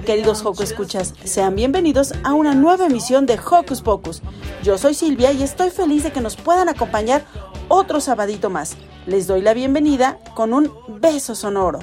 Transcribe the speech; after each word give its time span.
queridos 0.00 0.44
Hocus 0.44 0.70
Escuchas, 0.70 1.14
sean 1.24 1.54
bienvenidos 1.56 2.12
a 2.22 2.34
una 2.34 2.54
nueva 2.54 2.86
emisión 2.86 3.26
de 3.26 3.38
Hocus 3.38 3.82
Pocus. 3.82 4.22
Yo 4.62 4.78
soy 4.78 4.94
Silvia 4.94 5.32
y 5.32 5.42
estoy 5.42 5.70
feliz 5.70 6.04
de 6.04 6.12
que 6.12 6.20
nos 6.20 6.36
puedan 6.36 6.68
acompañar 6.68 7.24
otro 7.68 8.00
sabadito 8.00 8.50
más. 8.50 8.76
Les 9.06 9.26
doy 9.26 9.40
la 9.40 9.54
bienvenida 9.54 10.18
con 10.34 10.52
un 10.52 10.72
beso 11.00 11.34
sonoro. 11.34 11.80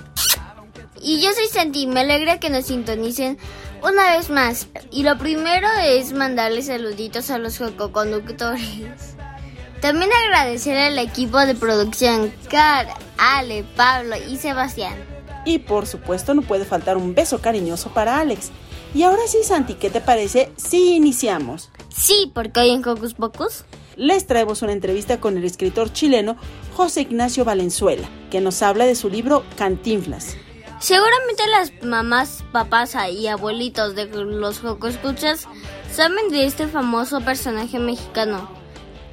Y 1.01 1.21
yo 1.21 1.31
soy 1.33 1.47
Santi, 1.47 1.87
me 1.87 2.01
alegra 2.01 2.39
que 2.39 2.49
nos 2.49 2.65
sintonicen 2.65 3.37
una 3.83 4.17
vez 4.17 4.29
más. 4.29 4.67
Y 4.91 5.03
lo 5.03 5.17
primero 5.17 5.67
es 5.83 6.13
mandarles 6.13 6.67
saluditos 6.67 7.29
a 7.29 7.37
los 7.37 7.57
jococonductores. 7.57 9.15
También 9.81 10.09
agradecer 10.25 10.77
al 10.77 10.97
equipo 10.97 11.39
de 11.39 11.53
producción, 11.53 12.33
Car, 12.49 12.87
Ale, 13.17 13.63
Pablo 13.75 14.15
y 14.29 14.37
Sebastián. 14.37 15.04
Y 15.45 15.59
por 15.59 15.87
supuesto 15.87 16.33
no 16.33 16.41
puede 16.41 16.65
faltar 16.65 16.97
un 16.97 17.15
beso 17.15 17.39
cariñoso 17.39 17.89
para 17.93 18.19
Alex. 18.19 18.51
Y 18.93 19.03
ahora 19.03 19.21
sí, 19.27 19.37
Santi, 19.43 19.75
¿qué 19.75 19.89
te 19.89 20.01
parece 20.01 20.51
si 20.57 20.95
iniciamos? 20.95 21.69
Sí, 21.95 22.31
porque 22.33 22.59
hoy 22.59 22.71
en 22.71 22.87
Hocus 22.87 23.13
Pocus 23.13 23.65
les 23.95 24.27
traemos 24.27 24.61
una 24.61 24.73
entrevista 24.73 25.19
con 25.19 25.37
el 25.37 25.45
escritor 25.45 25.93
chileno 25.93 26.35
José 26.75 27.01
Ignacio 27.01 27.45
Valenzuela, 27.45 28.07
que 28.31 28.41
nos 28.41 28.61
habla 28.61 28.85
de 28.85 28.95
su 28.95 29.09
libro 29.09 29.43
Cantinflas. 29.57 30.35
Seguramente 30.79 31.43
las 31.47 31.71
mamás, 31.83 32.43
papás 32.51 32.95
y 33.11 33.27
abuelitos 33.27 33.95
de 33.95 34.07
los 34.07 34.63
Hocus 34.63 34.97
Pocus 34.97 35.47
saben 35.91 36.29
de 36.29 36.45
este 36.45 36.67
famoso 36.67 37.21
personaje 37.21 37.79
mexicano. 37.79 38.49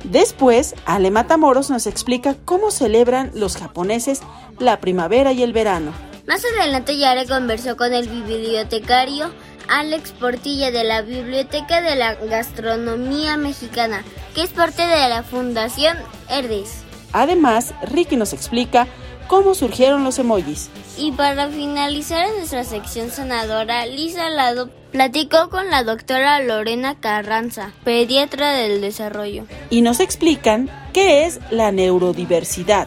Después, 0.05 0.75
Ale 0.85 1.13
Matamoros 1.13 1.71
nos 1.71 1.87
explica 1.87 2.37
cómo 2.45 2.73
celebran 2.73 3.31
los 3.35 3.57
japoneses 3.57 4.21
la 4.59 4.81
primavera 4.81 5.33
y 5.33 5.43
el 5.43 5.53
verano. 5.53 5.93
Más 6.27 6.45
adelante 6.45 6.97
Yara 6.97 7.25
conversó 7.25 7.77
con 7.77 7.93
el 7.93 8.09
bibliotecario 8.09 9.33
Alex 9.69 10.13
Portilla 10.13 10.71
de 10.71 10.85
la 10.85 11.03
Biblioteca 11.03 11.81
de 11.81 11.97
la 11.97 12.15
Gastronomía 12.15 13.37
Mexicana, 13.37 14.05
que 14.35 14.43
es 14.43 14.51
parte 14.51 14.83
de 14.83 15.09
la 15.09 15.25
Fundación 15.25 15.97
Herdes. 16.29 16.85
Además, 17.13 17.75
Ricky 17.83 18.17
nos 18.17 18.33
explica 18.33 18.87
cómo 19.27 19.55
surgieron 19.55 20.05
los 20.05 20.19
emojis. 20.19 20.71
Y 20.97 21.11
para 21.13 21.49
finalizar 21.49 22.29
nuestra 22.37 22.65
sección 22.65 23.11
sanadora, 23.11 23.87
Lisa 23.87 24.29
Lado 24.29 24.71
platicó 24.93 25.49
con 25.51 25.71
la 25.71 25.83
doctora 25.83 26.41
Lorena 26.41 27.01
Carranza, 27.01 27.73
pediatra 27.83 28.53
del 28.53 28.81
desarrollo. 28.81 29.47
Y 29.71 29.81
nos 29.81 29.99
explican 29.99 30.71
qué 30.93 31.25
es 31.27 31.41
la 31.51 31.73
neurodiversidad. 31.73 32.87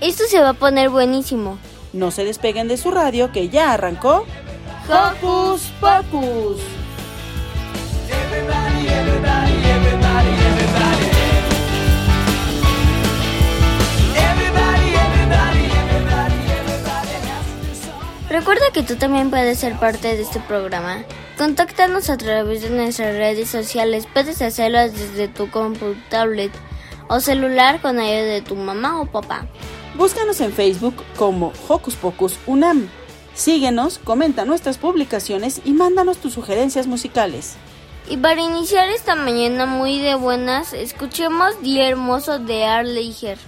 Esto 0.00 0.24
se 0.28 0.40
va 0.40 0.50
a 0.50 0.54
poner 0.54 0.90
buenísimo. 0.90 1.58
No 1.94 2.10
se 2.10 2.24
despeguen 2.24 2.66
de 2.66 2.76
su 2.76 2.90
radio 2.90 3.30
que 3.30 3.48
ya 3.48 3.72
arrancó. 3.72 4.26
Hocus 4.88 5.72
Pocus. 5.80 6.60
Recuerda 18.28 18.64
que 18.72 18.82
tú 18.82 18.96
también 18.96 19.30
puedes 19.30 19.60
ser 19.60 19.78
parte 19.78 20.16
de 20.16 20.22
este 20.22 20.40
programa. 20.40 21.04
Contáctanos 21.38 22.10
a 22.10 22.16
través 22.16 22.62
de 22.62 22.70
nuestras 22.70 23.14
redes 23.14 23.48
sociales. 23.48 24.08
Puedes 24.12 24.42
hacerlo 24.42 24.80
desde 24.80 25.28
tu 25.28 25.48
computador 25.48 26.50
o 27.06 27.20
celular 27.20 27.80
con 27.80 28.00
ayuda 28.00 28.24
de 28.24 28.42
tu 28.42 28.56
mamá 28.56 29.00
o 29.00 29.06
papá. 29.06 29.46
Búscanos 29.96 30.40
en 30.40 30.52
Facebook 30.52 30.96
como 31.16 31.52
Hocus 31.68 31.94
Pocus 31.94 32.36
Unam. 32.46 32.88
Síguenos, 33.32 33.98
comenta 33.98 34.44
nuestras 34.44 34.76
publicaciones 34.76 35.60
y 35.64 35.72
mándanos 35.72 36.18
tus 36.18 36.32
sugerencias 36.32 36.88
musicales. 36.88 37.54
Y 38.08 38.16
para 38.16 38.40
iniciar 38.40 38.88
esta 38.88 39.14
mañana 39.14 39.66
muy 39.66 40.00
de 40.00 40.16
buenas, 40.16 40.72
escuchemos 40.72 41.62
Día 41.62 41.88
Hermoso 41.88 42.40
de 42.40 42.64
Arleiger. 42.64 43.38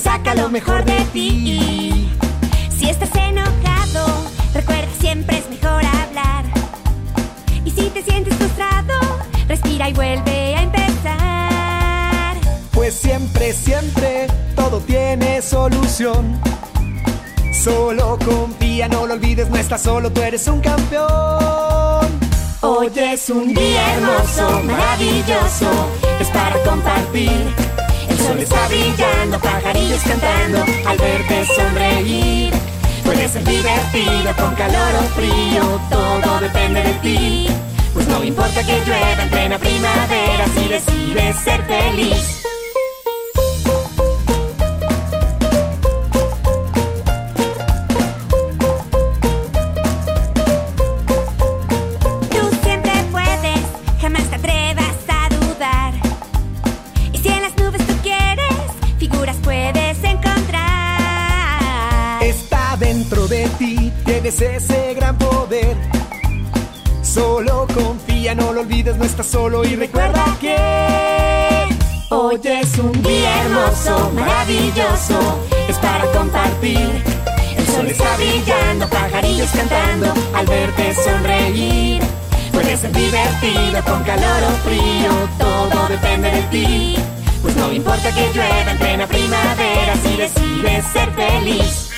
Saca 0.00 0.34
lo 0.34 0.48
mejor 0.48 0.84
de 0.84 1.00
ti. 1.12 2.10
Si 2.76 2.88
estás 2.88 3.10
enojado, 3.14 4.06
recuerda 4.54 4.88
siempre 4.98 5.38
es 5.38 5.50
mejor 5.50 5.84
hablar. 5.84 6.44
Y 7.64 7.70
si 7.70 7.90
te 7.90 8.02
sientes 8.02 8.34
frustrado, 8.34 8.94
respira 9.46 9.88
y 9.88 9.92
vuelve 9.92 10.56
a 10.56 10.62
empezar. 10.62 12.36
Pues 12.72 12.94
siempre, 12.94 13.52
siempre, 13.52 14.26
todo 14.56 14.80
tiene 14.80 15.42
solución. 15.42 16.40
Solo 17.52 18.18
confía, 18.24 18.88
no 18.88 19.06
lo 19.06 19.14
olvides, 19.14 19.50
no 19.50 19.56
estás 19.56 19.82
solo, 19.82 20.10
tú 20.10 20.22
eres 20.22 20.48
un 20.48 20.60
campeón. 20.60 22.08
Hoy 22.62 22.90
es 22.94 23.28
un 23.28 23.52
día 23.52 23.94
hermoso, 23.94 24.62
maravilloso, 24.64 25.70
es 26.20 26.28
para 26.28 26.62
compartir 26.62 27.69
el 28.10 28.18
sol 28.18 28.38
está 28.38 28.68
brillando, 28.68 29.38
pajarillos 29.38 30.02
cantando 30.02 30.64
al 30.86 30.98
verte 30.98 31.46
sonreír. 31.54 32.52
Puede 33.04 33.28
ser 33.28 33.44
divertido 33.44 34.34
con 34.36 34.54
calor 34.54 34.94
o 34.98 35.02
frío, 35.14 35.80
todo 35.90 36.40
depende 36.40 36.82
de 36.82 36.92
ti. 36.94 37.46
Pues 37.94 38.06
no 38.08 38.22
importa 38.22 38.62
que 38.62 38.80
llueva 38.84 39.22
en 39.22 39.30
plena 39.30 39.58
primavera 39.58 40.46
si 40.54 40.68
decides 40.68 41.36
ser 41.36 41.62
feliz. 41.64 42.39
No 68.96 69.04
estás 69.04 69.26
solo 69.26 69.64
y 69.64 69.76
recuerda 69.76 70.24
que 70.40 70.56
Hoy 72.12 72.40
es 72.42 72.78
un 72.78 73.02
día 73.02 73.42
hermoso, 73.42 74.10
maravilloso, 74.14 75.38
es 75.68 75.76
para 75.78 76.04
compartir. 76.10 77.04
El 77.56 77.66
sol 77.68 77.86
está 77.86 78.16
brillando, 78.16 78.88
pajarillos 78.88 79.48
cantando, 79.50 80.12
al 80.34 80.46
verte 80.46 80.94
sonreír. 80.94 82.02
Puede 82.52 82.76
ser 82.76 82.90
divertido, 82.90 83.84
con 83.84 84.02
calor 84.02 84.42
o 84.42 84.68
frío, 84.68 85.28
todo 85.38 85.88
depende 85.88 86.32
de 86.32 86.42
ti. 86.50 86.96
Pues 87.42 87.54
no 87.54 87.72
importa 87.72 88.12
que 88.12 88.28
llueva 88.34 88.72
en 88.72 88.78
plena 88.78 89.06
primavera, 89.06 89.94
si 90.02 90.16
decides 90.16 90.84
ser 90.92 91.12
feliz. 91.12 91.89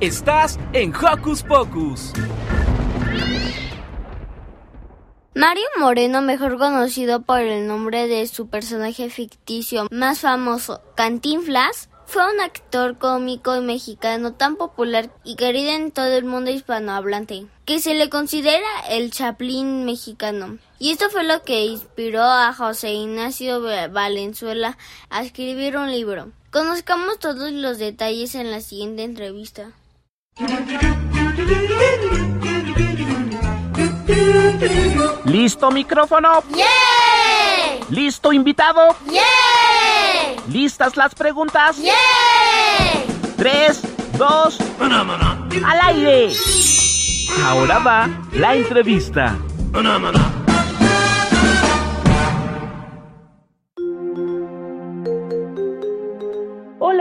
Estás 0.00 0.58
en 0.72 0.94
Hocus 0.96 1.42
Pocus. 1.42 2.14
Mario 5.34 5.66
Moreno, 5.78 6.22
mejor 6.22 6.56
conocido 6.56 7.20
por 7.20 7.40
el 7.40 7.66
nombre 7.66 8.08
de 8.08 8.26
su 8.28 8.48
personaje 8.48 9.10
ficticio 9.10 9.88
más 9.90 10.20
famoso, 10.20 10.80
Cantinflas, 10.94 11.90
fue 12.06 12.22
un 12.32 12.40
actor 12.40 12.96
cómico 12.96 13.54
y 13.54 13.60
mexicano 13.60 14.32
tan 14.32 14.56
popular 14.56 15.10
y 15.22 15.36
querido 15.36 15.70
en 15.72 15.90
todo 15.90 16.16
el 16.16 16.24
mundo 16.24 16.50
hispanohablante, 16.50 17.44
que 17.66 17.78
se 17.78 17.92
le 17.92 18.08
considera 18.08 18.66
el 18.88 19.10
Chaplin 19.10 19.84
mexicano. 19.84 20.56
Y 20.78 20.92
esto 20.92 21.10
fue 21.10 21.24
lo 21.24 21.42
que 21.42 21.66
inspiró 21.66 22.22
a 22.22 22.54
José 22.54 22.94
Ignacio 22.94 23.60
Valenzuela 23.90 24.78
a 25.10 25.22
escribir 25.22 25.76
un 25.76 25.90
libro. 25.90 26.32
Conozcamos 26.50 27.18
todos 27.18 27.50
los 27.52 27.78
detalles 27.78 28.34
en 28.34 28.50
la 28.50 28.60
siguiente 28.60 29.02
entrevista. 29.04 29.72
¿Listo 35.24 35.70
micrófono? 35.70 36.42
¿Listo 37.90 38.32
invitado? 38.32 38.96
¿Listas 40.48 40.96
las 40.96 41.14
preguntas? 41.14 41.76
Tres, 43.36 43.82
dos, 44.16 44.58
al 44.80 45.80
aire. 45.82 46.32
Ahora 47.44 47.78
va 47.80 48.08
la 48.32 48.54
entrevista. 48.54 49.36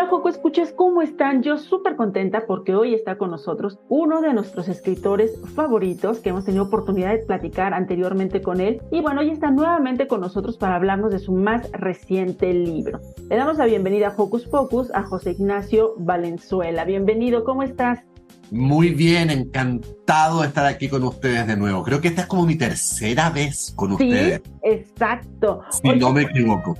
Hola 0.05 0.17
Joco 0.17 0.29
Escuchas, 0.29 0.71
¿cómo 0.71 1.01
están? 1.01 1.41
Yo 1.41 1.57
súper 1.57 1.95
contenta 1.95 2.45
porque 2.45 2.75
hoy 2.75 2.93
está 2.93 3.17
con 3.17 3.31
nosotros 3.31 3.79
uno 3.89 4.21
de 4.21 4.35
nuestros 4.35 4.67
escritores 4.67 5.31
favoritos 5.55 6.19
que 6.19 6.29
hemos 6.29 6.45
tenido 6.45 6.65
oportunidad 6.65 7.09
de 7.09 7.25
platicar 7.25 7.73
anteriormente 7.73 8.39
con 8.43 8.61
él 8.61 8.83
y 8.91 9.01
bueno, 9.01 9.21
hoy 9.21 9.31
está 9.31 9.49
nuevamente 9.49 10.05
con 10.05 10.21
nosotros 10.21 10.57
para 10.59 10.75
hablarnos 10.75 11.11
de 11.11 11.17
su 11.17 11.31
más 11.31 11.71
reciente 11.71 12.53
libro. 12.53 12.99
Le 13.31 13.35
damos 13.35 13.57
la 13.57 13.65
bienvenida 13.65 14.09
a 14.09 14.13
Hocus 14.15 14.45
Pocus 14.45 14.93
a 14.93 15.01
José 15.01 15.31
Ignacio 15.31 15.95
Valenzuela. 15.97 16.85
Bienvenido, 16.85 17.43
¿cómo 17.43 17.63
estás? 17.63 18.03
Muy 18.51 18.91
bien, 18.91 19.31
encantado 19.31 20.41
de 20.41 20.49
estar 20.49 20.67
aquí 20.67 20.87
con 20.87 21.03
ustedes 21.03 21.47
de 21.47 21.57
nuevo. 21.57 21.81
Creo 21.81 21.99
que 21.99 22.09
esta 22.09 22.21
es 22.21 22.27
como 22.27 22.45
mi 22.45 22.55
tercera 22.55 23.31
vez 23.31 23.73
con 23.75 23.93
ustedes, 23.93 24.43
Sí, 24.43 24.51
exacto. 24.61 25.63
si 25.71 25.89
Oye, 25.89 25.99
no 25.99 26.13
me 26.13 26.21
equivoco. 26.21 26.75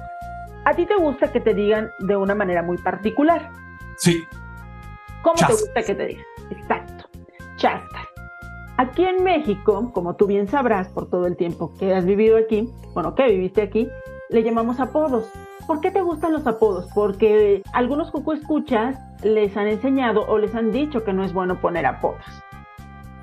¿A 0.66 0.74
ti 0.74 0.88
te 0.88 0.96
gusta 0.96 1.32
que 1.32 1.40
te 1.40 1.54
digan 1.54 1.92
de 2.00 2.18
una 2.18 2.34
manera 2.34 2.64
muy 2.64 2.78
particular? 2.78 3.52
Sí, 3.98 4.24
¿Cómo 5.22 5.36
te 5.36 5.54
gusta 5.54 5.82
que 5.84 5.96
te 5.96 6.06
digan? 6.06 6.26
Exacto. 6.52 7.06
Chascas. 7.56 8.08
Aquí 8.78 9.06
en 9.06 9.24
México, 9.24 9.92
como 9.94 10.16
tú 10.16 10.28
bien 10.28 10.48
sabrás 10.48 10.88
por 10.90 11.10
todo 11.10 11.28
el 11.28 11.36
tiempo 11.36 11.74
que 11.80 11.94
has 11.94 12.06
vivido 12.06 12.38
aquí, 12.38 12.70
bueno, 12.94 13.16
que 13.16 13.28
viviste 13.28 13.62
aquí, 13.62 13.88
le 14.30 14.44
llamamos 14.44 14.80
apodos. 14.80 15.26
¿Por 15.66 15.82
qué 15.82 15.90
te 15.92 16.02
gustan 16.02 16.34
los 16.34 16.46
apodos? 16.46 16.88
Porque 16.94 17.64
algunos 17.74 18.12
Cucu 18.12 18.34
escuchas 18.34 19.00
les 19.24 19.58
han 19.58 19.68
enseñado 19.68 20.26
o 20.28 20.38
les 20.38 20.54
han 20.54 20.72
dicho 20.72 21.04
que 21.04 21.14
no 21.14 21.24
es 21.24 21.34
bueno 21.34 21.60
poner 21.62 21.86
apodos. 21.86 22.26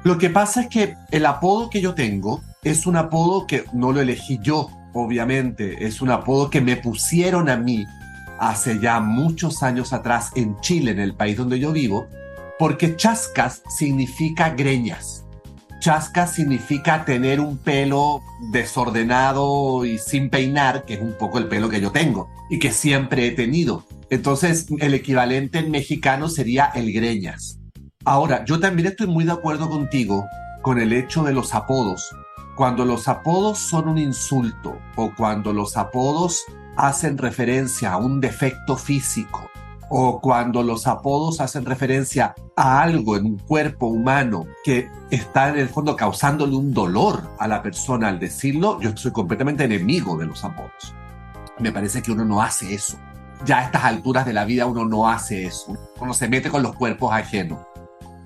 lo 0.03 0.19
que 0.19 0.31
pasa 0.31 0.62
es 0.62 0.69
que 0.69 0.97
el 1.11 1.27
apodo 1.27 1.71
que 1.71 1.81
yo 1.81 1.94
tengo 1.94 2.41
es 2.65 2.87
un 2.87 2.97
apodo 2.97 3.47
que 3.47 3.65
no 3.73 3.93
lo 3.93 4.00
elegí 4.00 4.39
yo, 4.43 4.69
obviamente. 4.93 5.87
Es 5.87 6.00
un 6.00 6.11
apodo 6.11 6.50
que 6.50 6.61
me 6.61 6.77
pusieron 6.77 7.49
a 7.49 7.56
mí 7.56 7.87
hace 8.39 8.81
ya 8.81 9.00
muchos 9.00 9.62
años 9.62 9.93
atrás 9.93 10.31
en 10.35 10.59
Chile, 10.61 10.91
en 10.91 10.99
el 10.99 11.15
país 11.15 11.37
donde 11.37 11.59
yo 11.59 11.73
vivo, 11.73 12.09
porque 12.59 12.97
chascas 12.97 13.62
significa 13.69 14.50
greñas. 14.50 15.25
Chascas 15.81 16.35
significa 16.35 17.05
tener 17.05 17.41
un 17.41 17.59
pelo 17.59 18.21
desordenado 18.53 19.85
y 19.85 19.99
sin 19.99 20.31
peinar, 20.31 20.85
que 20.85 20.94
es 20.94 21.00
un 21.00 21.15
poco 21.19 21.39
el 21.39 21.49
pelo 21.49 21.69
que 21.69 21.81
yo 21.81 21.91
tengo 21.91 22.29
y 22.50 22.59
que 22.59 22.71
siempre 22.71 23.27
he 23.27 23.31
tenido. 23.33 23.85
Entonces, 24.11 24.67
el 24.79 24.94
equivalente 24.94 25.59
en 25.59 25.71
mexicano 25.71 26.29
sería 26.29 26.67
el 26.75 26.93
greñas. 26.93 27.59
Ahora, 28.05 28.44
yo 28.44 28.61
también 28.61 28.89
estoy 28.89 29.06
muy 29.06 29.25
de 29.25 29.32
acuerdo 29.32 29.69
contigo 29.70 30.27
con 30.63 30.81
el 30.81 30.93
hecho 30.93 31.22
de 31.25 31.32
los 31.32 31.55
apodos. 31.55 32.15
Cuando 32.55 32.85
los 32.85 33.09
apodos 33.09 33.59
son 33.59 33.89
un 33.89 33.99
insulto 33.99 34.79
o 34.97 35.13
cuando 35.17 35.53
los 35.53 35.77
apodos 35.77 36.44
hacen 36.77 37.17
referencia 37.17 37.93
a 37.93 37.97
un 37.97 38.21
defecto 38.21 38.77
físico 38.77 39.51
o 39.89 40.21
cuando 40.21 40.63
los 40.63 40.87
apodos 40.87 41.41
hacen 41.41 41.65
referencia 41.67 42.35
a 42.56 42.82
algo 42.82 43.17
en 43.17 43.27
un 43.27 43.39
cuerpo 43.39 43.87
humano 43.87 44.47
que 44.65 44.91
está 45.11 45.51
en 45.51 45.59
el 45.59 45.69
fondo 45.69 45.97
causándole 45.97 46.56
un 46.56 46.73
dolor 46.73 47.31
a 47.39 47.47
la 47.47 47.63
persona 47.63 48.09
al 48.09 48.19
decirlo, 48.19 48.81
yo 48.81 48.97
soy 48.97 49.13
completamente 49.13 49.65
enemigo 49.65 50.17
de 50.17 50.27
los 50.27 50.44
apodos. 50.44 50.94
Me 51.59 51.73
parece 51.73 52.03
que 52.03 52.13
uno 52.13 52.25
no 52.25 52.43
hace 52.43 52.73
eso. 52.75 52.99
Ya 53.44 53.59
a 53.59 53.65
estas 53.65 53.85
alturas 53.85 54.25
de 54.25 54.32
la 54.32 54.44
vida 54.44 54.67
uno 54.67 54.85
no 54.87 55.09
hace 55.09 55.44
eso. 55.44 55.77
Uno 56.01 56.15
se 56.15 56.29
mete 56.29 56.49
con 56.49 56.63
los 56.63 56.75
cuerpos 56.75 57.13
ajenos. 57.13 57.59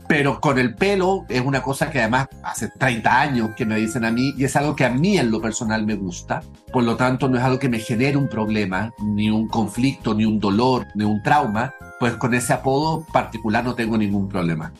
Pero 0.08 0.40
con 0.40 0.58
el 0.58 0.74
pelo 0.74 1.24
es 1.28 1.40
una 1.40 1.62
cosa 1.62 1.90
que 1.90 2.00
además 2.00 2.28
hace 2.42 2.68
30 2.68 3.20
años 3.20 3.50
que 3.56 3.66
me 3.66 3.76
dicen 3.76 4.04
a 4.04 4.10
mí 4.10 4.34
y 4.36 4.44
es 4.44 4.54
algo 4.54 4.76
que 4.76 4.84
a 4.84 4.90
mí 4.90 5.18
en 5.18 5.30
lo 5.30 5.40
personal 5.40 5.84
me 5.84 5.94
gusta. 5.96 6.42
Por 6.72 6.84
lo 6.84 6.96
tanto, 6.96 7.28
no 7.28 7.38
es 7.38 7.42
algo 7.42 7.58
que 7.58 7.68
me 7.68 7.78
genere 7.78 8.16
un 8.16 8.28
problema, 8.28 8.92
ni 9.02 9.30
un 9.30 9.48
conflicto, 9.48 10.14
ni 10.14 10.24
un 10.24 10.38
dolor, 10.38 10.86
ni 10.94 11.04
un 11.04 11.22
trauma. 11.22 11.74
Pues 11.98 12.14
con 12.14 12.34
ese 12.34 12.52
apodo 12.52 13.04
particular 13.12 13.64
no 13.64 13.74
tengo 13.74 13.98
ningún 13.98 14.28
problema. 14.28 14.72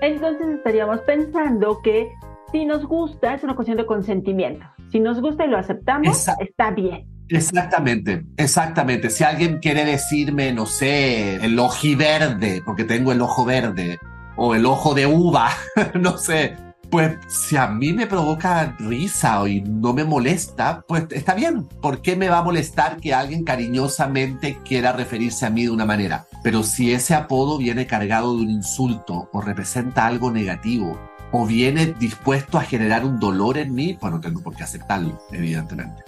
Entonces 0.00 0.46
estaríamos 0.48 1.00
pensando 1.00 1.80
que 1.82 2.08
si 2.52 2.64
nos 2.64 2.84
gusta 2.86 3.34
es 3.34 3.44
una 3.44 3.54
cuestión 3.54 3.76
de 3.76 3.86
consentimiento. 3.86 4.64
Si 4.90 5.00
nos 5.00 5.20
gusta 5.20 5.44
y 5.44 5.48
lo 5.48 5.58
aceptamos, 5.58 6.08
Exacto. 6.08 6.44
está 6.44 6.70
bien. 6.70 7.06
Exactamente, 7.28 8.24
exactamente. 8.38 9.10
Si 9.10 9.22
alguien 9.22 9.58
quiere 9.58 9.84
decirme, 9.84 10.52
no 10.52 10.64
sé, 10.64 11.36
el 11.44 11.58
ojiverde, 11.58 12.62
porque 12.64 12.84
tengo 12.84 13.12
el 13.12 13.20
ojo 13.20 13.44
verde, 13.44 13.98
o 14.38 14.54
el 14.54 14.64
ojo 14.64 14.94
de 14.94 15.06
uva, 15.06 15.50
no 15.94 16.16
sé, 16.16 16.56
pues 16.90 17.18
si 17.28 17.56
a 17.56 17.66
mí 17.66 17.92
me 17.92 18.06
provoca 18.06 18.74
risa 18.78 19.46
y 19.46 19.60
no 19.60 19.92
me 19.92 20.04
molesta, 20.04 20.82
pues 20.88 21.04
está 21.10 21.34
bien. 21.34 21.64
¿Por 21.82 22.00
qué 22.00 22.16
me 22.16 22.30
va 22.30 22.38
a 22.38 22.42
molestar 22.42 22.96
que 22.96 23.12
alguien 23.12 23.44
cariñosamente 23.44 24.58
quiera 24.64 24.92
referirse 24.92 25.44
a 25.44 25.50
mí 25.50 25.64
de 25.64 25.70
una 25.70 25.84
manera? 25.84 26.26
Pero 26.42 26.62
si 26.62 26.92
ese 26.92 27.14
apodo 27.14 27.58
viene 27.58 27.86
cargado 27.86 28.34
de 28.36 28.42
un 28.42 28.50
insulto 28.50 29.28
o 29.32 29.40
representa 29.42 30.06
algo 30.06 30.30
negativo, 30.30 30.98
o 31.30 31.44
viene 31.44 31.94
dispuesto 31.98 32.56
a 32.56 32.62
generar 32.62 33.04
un 33.04 33.20
dolor 33.20 33.58
en 33.58 33.74
mí, 33.74 33.98
pues 34.00 34.10
no 34.10 34.20
tengo 34.20 34.40
por 34.40 34.56
qué 34.56 34.62
aceptarlo, 34.62 35.20
evidentemente. 35.30 36.07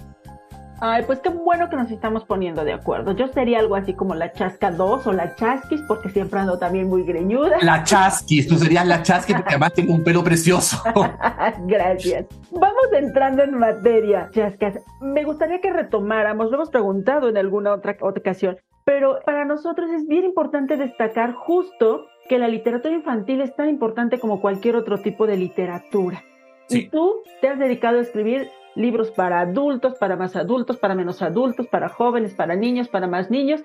Ay, 0.83 1.03
pues 1.05 1.19
qué 1.19 1.29
bueno 1.29 1.69
que 1.69 1.75
nos 1.75 1.91
estamos 1.91 2.25
poniendo 2.25 2.65
de 2.65 2.73
acuerdo. 2.73 3.15
Yo 3.15 3.27
sería 3.27 3.59
algo 3.59 3.75
así 3.75 3.93
como 3.93 4.15
la 4.15 4.31
Chasca 4.33 4.71
2 4.71 5.05
o 5.05 5.13
la 5.13 5.35
Chasquis, 5.35 5.79
porque 5.87 6.09
siempre 6.09 6.39
ando 6.39 6.57
también 6.57 6.87
muy 6.87 7.03
greñuda. 7.03 7.57
La 7.61 7.83
Chasquis, 7.83 8.47
tú 8.47 8.55
serías 8.55 8.87
la 8.87 9.03
Chasquis 9.03 9.35
porque 9.35 9.51
además 9.51 9.73
tengo 9.73 9.93
un 9.93 10.03
pelo 10.03 10.23
precioso. 10.23 10.81
Gracias. 11.67 12.25
Vamos 12.49 12.87
entrando 12.93 13.43
en 13.43 13.59
materia, 13.59 14.31
Chascas. 14.33 14.79
Me 14.99 15.23
gustaría 15.23 15.61
que 15.61 15.71
retomáramos, 15.71 16.49
lo 16.49 16.55
hemos 16.55 16.71
preguntado 16.71 17.29
en 17.29 17.37
alguna 17.37 17.73
otra 17.73 17.95
ocasión, 18.01 18.57
pero 18.83 19.19
para 19.23 19.45
nosotros 19.45 19.91
es 19.91 20.07
bien 20.07 20.25
importante 20.25 20.77
destacar 20.77 21.33
justo 21.33 22.07
que 22.27 22.39
la 22.39 22.47
literatura 22.47 22.95
infantil 22.95 23.41
es 23.41 23.55
tan 23.55 23.69
importante 23.69 24.19
como 24.19 24.41
cualquier 24.41 24.75
otro 24.77 24.97
tipo 24.97 25.27
de 25.27 25.37
literatura. 25.37 26.23
Y 26.69 26.87
tú 26.87 27.21
te 27.39 27.49
has 27.49 27.59
dedicado 27.59 27.99
a 27.99 28.01
escribir 28.01 28.49
libros 28.75 29.11
para 29.11 29.41
adultos, 29.41 29.95
para 29.99 30.15
más 30.15 30.35
adultos, 30.35 30.77
para 30.77 30.95
menos 30.95 31.21
adultos, 31.21 31.67
para 31.67 31.89
jóvenes, 31.89 32.33
para 32.33 32.55
niños, 32.55 32.87
para 32.87 33.07
más 33.07 33.29
niños. 33.29 33.61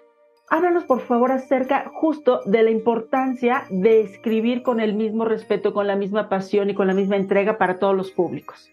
Háblanos 0.48 0.84
por 0.84 1.00
favor 1.00 1.32
acerca 1.32 1.90
justo 1.92 2.40
de 2.46 2.62
la 2.62 2.70
importancia 2.70 3.64
de 3.68 4.02
escribir 4.02 4.62
con 4.62 4.78
el 4.78 4.94
mismo 4.94 5.24
respeto, 5.24 5.74
con 5.74 5.86
la 5.88 5.96
misma 5.96 6.28
pasión 6.28 6.70
y 6.70 6.74
con 6.74 6.86
la 6.86 6.94
misma 6.94 7.16
entrega 7.16 7.58
para 7.58 7.78
todos 7.78 7.96
los 7.96 8.12
públicos. 8.12 8.70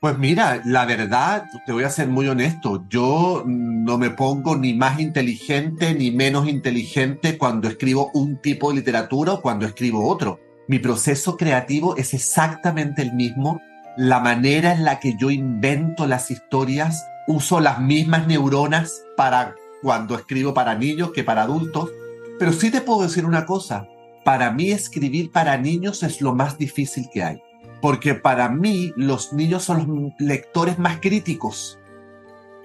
Pues 0.00 0.16
mira, 0.16 0.60
la 0.64 0.86
verdad, 0.86 1.46
te 1.66 1.72
voy 1.72 1.82
a 1.82 1.90
ser 1.90 2.06
muy 2.06 2.28
honesto, 2.28 2.84
yo 2.88 3.42
no 3.46 3.98
me 3.98 4.10
pongo 4.10 4.54
ni 4.54 4.72
más 4.72 5.00
inteligente 5.00 5.92
ni 5.92 6.12
menos 6.12 6.46
inteligente 6.46 7.36
cuando 7.36 7.66
escribo 7.66 8.10
un 8.14 8.40
tipo 8.40 8.68
de 8.68 8.76
literatura 8.76 9.32
o 9.32 9.42
cuando 9.42 9.66
escribo 9.66 10.08
otro. 10.08 10.38
Mi 10.68 10.78
proceso 10.78 11.36
creativo 11.36 11.96
es 11.96 12.14
exactamente 12.14 13.02
el 13.02 13.12
mismo 13.14 13.60
la 13.98 14.20
manera 14.20 14.74
en 14.74 14.84
la 14.84 15.00
que 15.00 15.16
yo 15.16 15.28
invento 15.28 16.06
las 16.06 16.30
historias, 16.30 17.04
uso 17.26 17.58
las 17.58 17.80
mismas 17.80 18.28
neuronas 18.28 19.02
para 19.16 19.56
cuando 19.82 20.14
escribo 20.14 20.54
para 20.54 20.76
niños 20.76 21.10
que 21.10 21.24
para 21.24 21.42
adultos. 21.42 21.90
Pero 22.38 22.52
sí 22.52 22.70
te 22.70 22.80
puedo 22.80 23.02
decir 23.02 23.26
una 23.26 23.44
cosa, 23.44 23.88
para 24.24 24.52
mí 24.52 24.70
escribir 24.70 25.32
para 25.32 25.56
niños 25.56 26.04
es 26.04 26.20
lo 26.20 26.32
más 26.32 26.58
difícil 26.58 27.08
que 27.12 27.24
hay, 27.24 27.42
porque 27.82 28.14
para 28.14 28.48
mí 28.48 28.92
los 28.94 29.32
niños 29.32 29.64
son 29.64 29.78
los 29.78 30.12
lectores 30.20 30.78
más 30.78 30.98
críticos. 31.00 31.80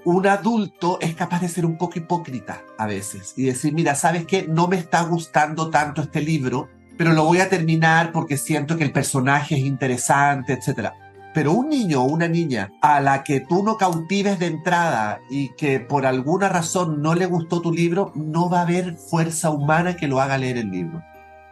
Un 0.05 0.27
adulto 0.27 0.99
es 1.01 1.15
capaz 1.15 1.41
de 1.41 1.49
ser 1.49 1.65
un 1.65 1.79
poco 1.79 1.97
hipócrita 1.97 2.61
a 2.77 2.85
veces 2.85 3.33
y 3.37 3.45
decir, 3.45 3.73
mira, 3.73 3.95
¿sabes 3.95 4.27
qué? 4.27 4.45
No 4.47 4.67
me 4.67 4.77
está 4.77 5.01
gustando 5.01 5.71
tanto 5.71 6.03
este 6.03 6.21
libro, 6.21 6.69
pero 6.95 7.11
lo 7.13 7.25
voy 7.25 7.39
a 7.39 7.49
terminar 7.49 8.11
porque 8.11 8.37
siento 8.37 8.77
que 8.77 8.83
el 8.83 8.91
personaje 8.91 9.55
es 9.55 9.61
interesante, 9.61 10.53
etcétera. 10.53 10.93
Pero 11.33 11.53
un 11.53 11.69
niño 11.69 12.01
o 12.01 12.05
una 12.05 12.27
niña 12.27 12.71
a 12.81 12.99
la 13.01 13.23
que 13.23 13.39
tú 13.39 13.63
no 13.63 13.77
cautives 13.77 14.37
de 14.39 14.47
entrada 14.47 15.19
y 15.29 15.49
que 15.55 15.79
por 15.79 16.05
alguna 16.05 16.49
razón 16.49 17.01
no 17.01 17.15
le 17.15 17.25
gustó 17.25 17.61
tu 17.61 17.73
libro, 17.73 18.11
no 18.15 18.49
va 18.49 18.59
a 18.59 18.63
haber 18.63 18.95
fuerza 18.97 19.49
humana 19.49 19.95
que 19.95 20.07
lo 20.07 20.21
haga 20.21 20.37
leer 20.37 20.57
el 20.57 20.69
libro. 20.69 21.03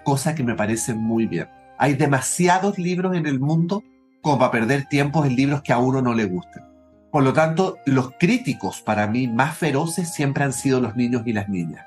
Cosa 0.03 0.35
que 0.35 0.43
me 0.43 0.55
parece 0.55 0.93
muy 0.93 1.25
bien. 1.25 1.47
Hay 1.77 1.95
demasiados 1.95 2.77
libros 2.77 3.15
en 3.15 3.25
el 3.25 3.39
mundo 3.39 3.83
como 4.21 4.37
para 4.37 4.51
perder 4.51 4.85
tiempo 4.85 5.25
en 5.25 5.35
libros 5.35 5.63
que 5.63 5.73
a 5.73 5.79
uno 5.79 6.01
no 6.01 6.13
le 6.13 6.25
gusten. 6.25 6.63
Por 7.11 7.23
lo 7.23 7.33
tanto, 7.33 7.77
los 7.85 8.11
críticos 8.19 8.81
para 8.81 9.07
mí 9.07 9.27
más 9.27 9.57
feroces 9.57 10.13
siempre 10.13 10.43
han 10.43 10.53
sido 10.53 10.79
los 10.79 10.95
niños 10.95 11.23
y 11.25 11.33
las 11.33 11.49
niñas. 11.49 11.85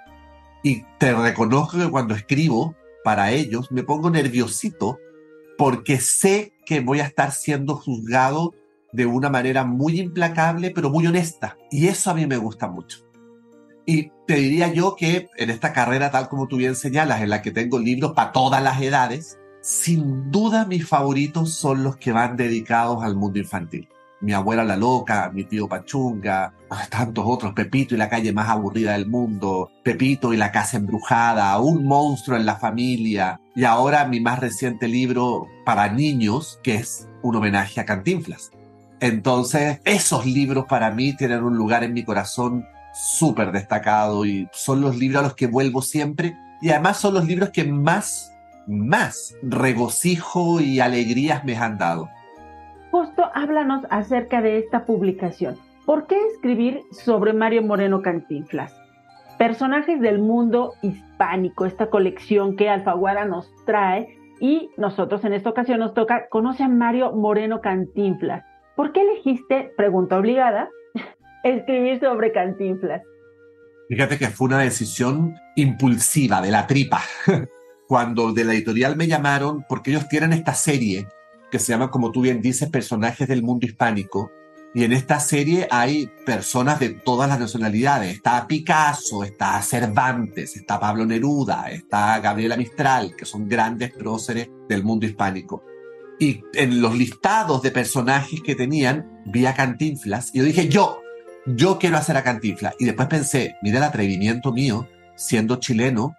Y 0.62 0.84
te 0.98 1.14
reconozco 1.14 1.78
que 1.78 1.90
cuando 1.90 2.14
escribo 2.14 2.74
para 3.04 3.30
ellos 3.30 3.70
me 3.70 3.84
pongo 3.84 4.10
nerviosito 4.10 4.98
porque 5.56 6.00
sé 6.00 6.53
que 6.64 6.80
voy 6.80 7.00
a 7.00 7.04
estar 7.04 7.32
siendo 7.32 7.76
juzgado 7.76 8.54
de 8.92 9.06
una 9.06 9.28
manera 9.28 9.64
muy 9.64 10.00
implacable, 10.00 10.70
pero 10.70 10.90
muy 10.90 11.06
honesta. 11.06 11.56
Y 11.70 11.88
eso 11.88 12.10
a 12.10 12.14
mí 12.14 12.26
me 12.26 12.36
gusta 12.36 12.68
mucho. 12.68 12.98
Y 13.86 14.10
te 14.26 14.36
diría 14.36 14.72
yo 14.72 14.96
que 14.96 15.28
en 15.36 15.50
esta 15.50 15.72
carrera, 15.72 16.10
tal 16.10 16.28
como 16.28 16.48
tú 16.48 16.56
bien 16.56 16.74
señalas, 16.74 17.20
en 17.20 17.30
la 17.30 17.42
que 17.42 17.50
tengo 17.50 17.78
libros 17.78 18.12
para 18.12 18.32
todas 18.32 18.62
las 18.62 18.80
edades, 18.80 19.38
sin 19.60 20.30
duda 20.30 20.64
mis 20.64 20.86
favoritos 20.86 21.54
son 21.54 21.82
los 21.82 21.96
que 21.96 22.12
van 22.12 22.36
dedicados 22.36 23.02
al 23.02 23.16
mundo 23.16 23.38
infantil 23.38 23.88
mi 24.24 24.32
abuela 24.32 24.64
la 24.64 24.76
loca, 24.76 25.30
mi 25.34 25.44
tío 25.44 25.68
Pachunga, 25.68 26.54
tantos 26.90 27.24
otros, 27.26 27.52
Pepito 27.52 27.94
y 27.94 27.98
la 27.98 28.08
calle 28.08 28.32
más 28.32 28.48
aburrida 28.48 28.92
del 28.92 29.06
mundo, 29.06 29.70
Pepito 29.82 30.32
y 30.32 30.38
la 30.38 30.50
casa 30.50 30.78
embrujada, 30.78 31.58
un 31.60 31.84
monstruo 31.84 32.38
en 32.38 32.46
la 32.46 32.56
familia, 32.56 33.38
y 33.54 33.64
ahora 33.64 34.06
mi 34.06 34.20
más 34.20 34.38
reciente 34.38 34.88
libro 34.88 35.46
para 35.66 35.92
niños, 35.92 36.58
que 36.62 36.76
es 36.76 37.06
un 37.22 37.36
homenaje 37.36 37.80
a 37.80 37.84
Cantinflas. 37.84 38.50
Entonces, 38.98 39.80
esos 39.84 40.24
libros 40.24 40.64
para 40.66 40.90
mí 40.90 41.14
tienen 41.14 41.42
un 41.42 41.56
lugar 41.56 41.84
en 41.84 41.92
mi 41.92 42.02
corazón 42.02 42.64
súper 42.94 43.52
destacado 43.52 44.24
y 44.24 44.48
son 44.52 44.80
los 44.80 44.96
libros 44.96 45.20
a 45.20 45.26
los 45.26 45.34
que 45.34 45.48
vuelvo 45.48 45.82
siempre. 45.82 46.34
Y 46.62 46.70
además 46.70 46.96
son 46.96 47.12
los 47.12 47.26
libros 47.26 47.50
que 47.50 47.64
más, 47.64 48.32
más 48.66 49.34
regocijo 49.42 50.60
y 50.60 50.80
alegrías 50.80 51.44
me 51.44 51.56
han 51.56 51.76
dado 51.76 52.08
justo 52.94 53.28
háblanos 53.34 53.82
acerca 53.90 54.40
de 54.40 54.56
esta 54.56 54.86
publicación. 54.86 55.58
¿Por 55.84 56.06
qué 56.06 56.16
escribir 56.28 56.82
sobre 56.92 57.32
Mario 57.32 57.64
Moreno 57.64 58.02
Cantinflas? 58.02 58.72
Personajes 59.36 60.00
del 60.00 60.20
mundo 60.20 60.74
hispánico, 60.80 61.66
esta 61.66 61.90
colección 61.90 62.54
que 62.54 62.68
Alfaguara 62.68 63.24
nos 63.24 63.50
trae 63.66 64.16
y 64.38 64.70
nosotros 64.76 65.24
en 65.24 65.32
esta 65.32 65.50
ocasión 65.50 65.80
nos 65.80 65.92
toca, 65.92 66.28
conoce 66.28 66.62
a 66.62 66.68
Mario 66.68 67.10
Moreno 67.10 67.60
Cantinflas. 67.60 68.44
¿Por 68.76 68.92
qué 68.92 69.00
elegiste, 69.00 69.72
pregunta 69.76 70.16
obligada, 70.16 70.68
escribir 71.42 71.98
sobre 71.98 72.30
Cantinflas? 72.30 73.02
Fíjate 73.88 74.18
que 74.18 74.28
fue 74.28 74.46
una 74.46 74.60
decisión 74.60 75.34
impulsiva, 75.56 76.40
de 76.40 76.52
la 76.52 76.68
tripa. 76.68 77.00
Cuando 77.88 78.32
de 78.32 78.44
la 78.44 78.52
editorial 78.52 78.94
me 78.94 79.08
llamaron, 79.08 79.64
porque 79.68 79.90
ellos 79.90 80.08
tienen 80.08 80.32
esta 80.32 80.54
serie 80.54 81.08
que 81.54 81.60
se 81.60 81.70
llama, 81.70 81.92
como 81.92 82.10
tú 82.10 82.22
bien 82.22 82.42
dices, 82.42 82.68
Personajes 82.68 83.28
del 83.28 83.44
Mundo 83.44 83.64
Hispánico. 83.64 84.32
Y 84.74 84.82
en 84.82 84.92
esta 84.92 85.20
serie 85.20 85.68
hay 85.70 86.10
personas 86.26 86.80
de 86.80 86.88
todas 86.88 87.28
las 87.28 87.38
nacionalidades. 87.38 88.16
Está 88.16 88.44
Picasso, 88.48 89.22
está 89.22 89.62
Cervantes, 89.62 90.56
está 90.56 90.80
Pablo 90.80 91.06
Neruda, 91.06 91.70
está 91.70 92.18
Gabriela 92.18 92.56
Mistral, 92.56 93.14
que 93.16 93.24
son 93.24 93.48
grandes 93.48 93.92
próceres 93.92 94.48
del 94.68 94.82
mundo 94.82 95.06
hispánico. 95.06 95.62
Y 96.18 96.42
en 96.54 96.82
los 96.82 96.96
listados 96.96 97.62
de 97.62 97.70
personajes 97.70 98.40
que 98.42 98.56
tenían, 98.56 99.22
vi 99.26 99.46
a 99.46 99.54
Cantinflas 99.54 100.34
y 100.34 100.40
dije, 100.40 100.68
yo, 100.68 101.02
yo 101.46 101.78
quiero 101.78 101.98
hacer 101.98 102.16
a 102.16 102.24
Cantinflas. 102.24 102.74
Y 102.80 102.84
después 102.84 103.06
pensé, 103.06 103.54
mira 103.62 103.78
el 103.78 103.84
atrevimiento 103.84 104.52
mío, 104.52 104.88
siendo 105.14 105.60
chileno, 105.60 106.16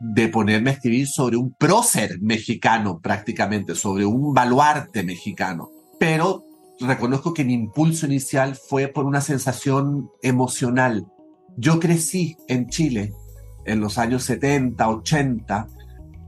de 0.00 0.28
ponerme 0.28 0.70
a 0.70 0.72
escribir 0.72 1.06
sobre 1.06 1.36
un 1.36 1.52
prócer 1.52 2.18
mexicano 2.22 3.00
prácticamente, 3.00 3.74
sobre 3.74 4.06
un 4.06 4.32
baluarte 4.32 5.02
mexicano. 5.02 5.70
Pero 5.98 6.44
reconozco 6.80 7.34
que 7.34 7.44
mi 7.44 7.52
impulso 7.52 8.06
inicial 8.06 8.56
fue 8.56 8.88
por 8.88 9.04
una 9.04 9.20
sensación 9.20 10.10
emocional. 10.22 11.06
Yo 11.56 11.78
crecí 11.78 12.36
en 12.48 12.68
Chile 12.68 13.12
en 13.66 13.80
los 13.80 13.98
años 13.98 14.24
70, 14.24 14.88
80, 14.88 15.66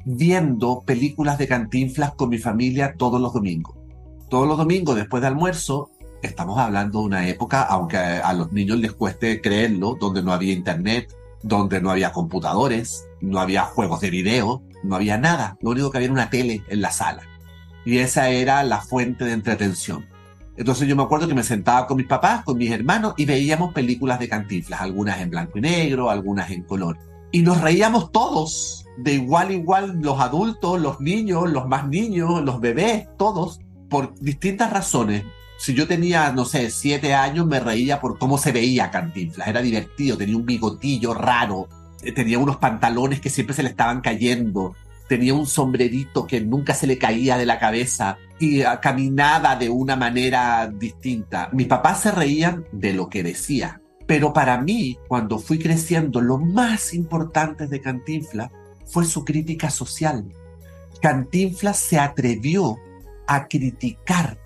viendo 0.04 0.82
películas 0.82 1.38
de 1.38 1.48
cantinflas 1.48 2.12
con 2.14 2.28
mi 2.28 2.38
familia 2.38 2.94
todos 2.98 3.20
los 3.20 3.32
domingos. 3.32 3.74
Todos 4.28 4.46
los 4.46 4.58
domingos 4.58 4.96
después 4.96 5.22
de 5.22 5.28
almuerzo, 5.28 5.90
estamos 6.22 6.58
hablando 6.58 7.00
de 7.00 7.06
una 7.06 7.28
época, 7.28 7.62
aunque 7.62 7.96
a 7.96 8.32
los 8.34 8.52
niños 8.52 8.78
les 8.78 8.92
cueste 8.92 9.40
creerlo, 9.40 9.96
donde 9.98 10.22
no 10.22 10.32
había 10.32 10.52
internet, 10.52 11.10
donde 11.42 11.80
no 11.80 11.90
había 11.90 12.12
computadores, 12.12 13.06
no 13.22 13.40
había 13.40 13.62
juegos 13.62 14.00
de 14.00 14.10
video, 14.10 14.62
no 14.82 14.96
había 14.96 15.16
nada. 15.16 15.56
Lo 15.62 15.70
único 15.70 15.90
que 15.90 15.98
había 15.98 16.06
era 16.06 16.12
una 16.12 16.30
tele 16.30 16.62
en 16.68 16.82
la 16.82 16.90
sala. 16.90 17.22
Y 17.84 17.98
esa 17.98 18.28
era 18.28 18.62
la 18.64 18.80
fuente 18.80 19.24
de 19.24 19.32
entretención. 19.32 20.06
Entonces 20.56 20.86
yo 20.86 20.94
me 20.96 21.02
acuerdo 21.02 21.26
que 21.26 21.34
me 21.34 21.42
sentaba 21.42 21.86
con 21.86 21.96
mis 21.96 22.06
papás, 22.06 22.44
con 22.44 22.58
mis 22.58 22.70
hermanos, 22.70 23.14
y 23.16 23.24
veíamos 23.24 23.72
películas 23.72 24.18
de 24.18 24.28
cantinflas, 24.28 24.82
algunas 24.82 25.20
en 25.20 25.30
blanco 25.30 25.58
y 25.58 25.62
negro, 25.62 26.10
algunas 26.10 26.50
en 26.50 26.62
color. 26.64 26.98
Y 27.30 27.40
nos 27.40 27.60
reíamos 27.62 28.12
todos, 28.12 28.84
de 28.98 29.14
igual 29.14 29.50
igual, 29.50 29.98
los 30.02 30.20
adultos, 30.20 30.78
los 30.78 31.00
niños, 31.00 31.50
los 31.50 31.66
más 31.66 31.88
niños, 31.88 32.42
los 32.44 32.60
bebés, 32.60 33.08
todos, 33.16 33.60
por 33.88 34.14
distintas 34.20 34.70
razones 34.70 35.24
si 35.62 35.74
yo 35.74 35.86
tenía, 35.86 36.32
no 36.32 36.44
sé, 36.44 36.70
siete 36.70 37.14
años, 37.14 37.46
me 37.46 37.60
reía 37.60 38.00
por 38.00 38.18
cómo 38.18 38.36
se 38.36 38.50
veía 38.50 38.90
Cantinflas. 38.90 39.46
Era 39.46 39.62
divertido, 39.62 40.16
tenía 40.16 40.36
un 40.36 40.44
bigotillo 40.44 41.14
raro, 41.14 41.68
tenía 42.14 42.38
unos 42.38 42.56
pantalones 42.56 43.20
que 43.20 43.30
siempre 43.30 43.54
se 43.54 43.62
le 43.62 43.68
estaban 43.68 44.00
cayendo, 44.00 44.74
tenía 45.08 45.34
un 45.34 45.46
sombrerito 45.46 46.26
que 46.26 46.40
nunca 46.40 46.74
se 46.74 46.86
le 46.86 46.98
caía 46.98 47.36
de 47.36 47.46
la 47.46 47.58
cabeza 47.58 48.18
y 48.40 48.62
ah, 48.62 48.80
caminaba 48.80 49.56
de 49.56 49.68
una 49.68 49.94
manera 49.94 50.66
distinta. 50.68 51.50
Mis 51.52 51.66
papás 51.66 52.00
se 52.00 52.10
reían 52.10 52.64
de 52.72 52.92
lo 52.94 53.08
que 53.08 53.22
decía, 53.22 53.80
pero 54.06 54.32
para 54.32 54.60
mí, 54.60 54.98
cuando 55.08 55.38
fui 55.38 55.58
creciendo, 55.58 56.20
lo 56.20 56.38
más 56.38 56.94
importante 56.94 57.66
de 57.66 57.80
Cantinflas 57.80 58.50
fue 58.86 59.04
su 59.04 59.24
crítica 59.24 59.70
social. 59.70 60.24
Cantinflas 61.00 61.78
se 61.78 61.98
atrevió 61.98 62.78
a 63.26 63.48
criticar 63.48 64.38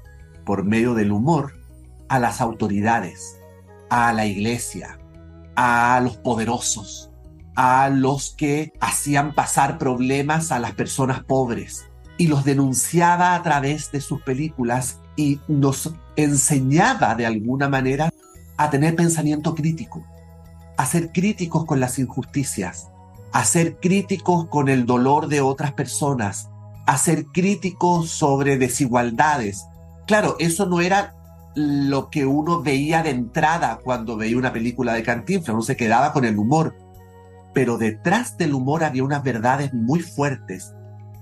por 0.45 0.65
medio 0.65 0.95
del 0.95 1.13
humor 1.13 1.53
a 2.09 2.19
las 2.19 2.41
autoridades. 2.41 3.39
a 3.89 4.13
la 4.13 4.27
iglesia, 4.27 4.99
a 5.55 6.01
los 6.03 6.17
poderosos, 6.17 7.13
a 7.57 7.89
los 7.89 8.35
que 8.37 8.73
hacían 8.81 9.35
pasar 9.35 9.79
problemas 9.79 10.53
a 10.53 10.59
las 10.59 10.73
personas 10.73 11.25
pobres 11.25 11.87
y 12.19 12.29
los 12.29 12.45
denunciaba 12.45 13.35
a 13.35 13.43
través 13.43 13.91
de 13.91 14.01
sus 14.01 14.23
películas 14.23 15.01
y 15.17 15.41
nos 15.49 15.95
enseñaba 16.17 17.15
de 17.15 17.27
alguna 17.27 17.69
manera 17.69 18.13
a 18.59 18.71
tener 18.71 18.95
pensamiento 18.95 19.55
crítico, 19.55 20.05
a 20.77 20.87
ser 20.87 21.13
críticos 21.13 21.65
con 21.65 21.81
las 21.81 21.99
injusticias, 21.99 22.89
a 23.33 23.45
ser 23.45 23.79
críticos 23.81 24.49
con 24.49 24.69
el 24.69 24.87
dolor 24.87 25.29
de 25.29 25.41
otras 25.41 25.73
personas, 25.73 26.49
a 26.87 26.99
ser 26.99 27.27
críticos 27.27 28.11
sobre 28.11 28.59
desigualdades. 28.59 29.65
Claro, 30.07 30.37
eso 30.39 30.67
no 30.67 30.81
era 30.81 31.15
lo 31.55 32.11
que 32.11 32.27
uno 32.27 32.63
veía 32.63 33.03
de 33.03 33.11
entrada 33.11 33.81
cuando 33.83 34.17
veía 34.17 34.37
una 34.37 34.53
película 34.53 34.93
de 34.93 35.03
Cantinflas, 35.03 35.55
uno 35.55 35.63
se 35.63 35.77
quedaba 35.77 36.13
con 36.13 36.27
el 36.27 36.39
humor, 36.39 36.77
pero 37.57 37.79
detrás 37.79 38.37
del 38.37 38.53
humor 38.53 38.85
había 38.85 39.03
unas 39.03 39.23
verdades 39.23 39.73
muy 39.73 40.01
fuertes, 40.01 40.75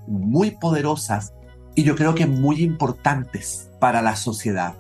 muy 0.08 0.50
poderosas 0.50 1.32
y 1.76 1.84
yo 1.84 1.94
creo 1.94 2.16
que 2.16 2.26
muy 2.26 2.60
importantes 2.60 3.70
para 3.78 4.02
la 4.02 4.16
sociedad. 4.16 4.74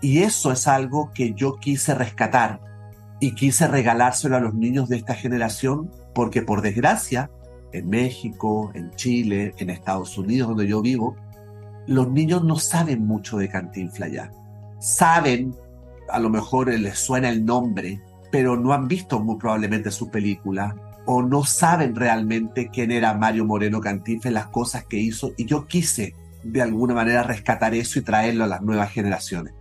Y 0.00 0.18
eso 0.18 0.52
es 0.52 0.68
algo 0.68 1.10
que 1.12 1.34
yo 1.34 1.56
quise 1.56 1.96
rescatar 1.96 2.60
y 3.18 3.34
quise 3.34 3.66
regalárselo 3.66 4.36
a 4.36 4.40
los 4.40 4.54
niños 4.54 4.88
de 4.88 4.98
esta 4.98 5.16
generación 5.16 5.90
porque 6.14 6.42
por 6.42 6.62
desgracia, 6.62 7.28
en 7.72 7.88
México, 7.88 8.70
en 8.76 8.92
Chile, 8.92 9.52
en 9.58 9.70
Estados 9.70 10.16
Unidos, 10.16 10.50
donde 10.50 10.68
yo 10.68 10.80
vivo, 10.80 11.16
los 11.88 12.08
niños 12.08 12.44
no 12.44 12.54
saben 12.54 13.04
mucho 13.04 13.36
de 13.36 13.48
Cantinflas 13.48 14.12
ya. 14.12 14.30
Saben, 14.78 15.56
a 16.08 16.20
lo 16.20 16.30
mejor 16.30 16.68
les 16.68 17.00
suena 17.00 17.30
el 17.30 17.44
nombre, 17.44 18.00
pero 18.30 18.56
no 18.56 18.72
han 18.72 18.86
visto 18.86 19.18
muy 19.18 19.38
probablemente 19.38 19.90
su 19.90 20.08
película 20.08 20.76
o 21.06 21.22
no 21.22 21.44
saben 21.44 21.94
realmente 21.94 22.70
quién 22.72 22.90
era 22.90 23.14
Mario 23.14 23.44
Moreno 23.44 23.80
Cantinflas, 23.80 24.32
las 24.32 24.46
cosas 24.46 24.84
que 24.84 24.98
hizo, 24.98 25.32
y 25.36 25.46
yo 25.46 25.66
quise 25.66 26.14
de 26.42 26.62
alguna 26.62 26.94
manera 26.94 27.22
rescatar 27.22 27.74
eso 27.74 27.98
y 27.98 28.02
traerlo 28.02 28.44
a 28.44 28.46
las 28.46 28.62
nuevas 28.62 28.90
generaciones. 28.90 29.54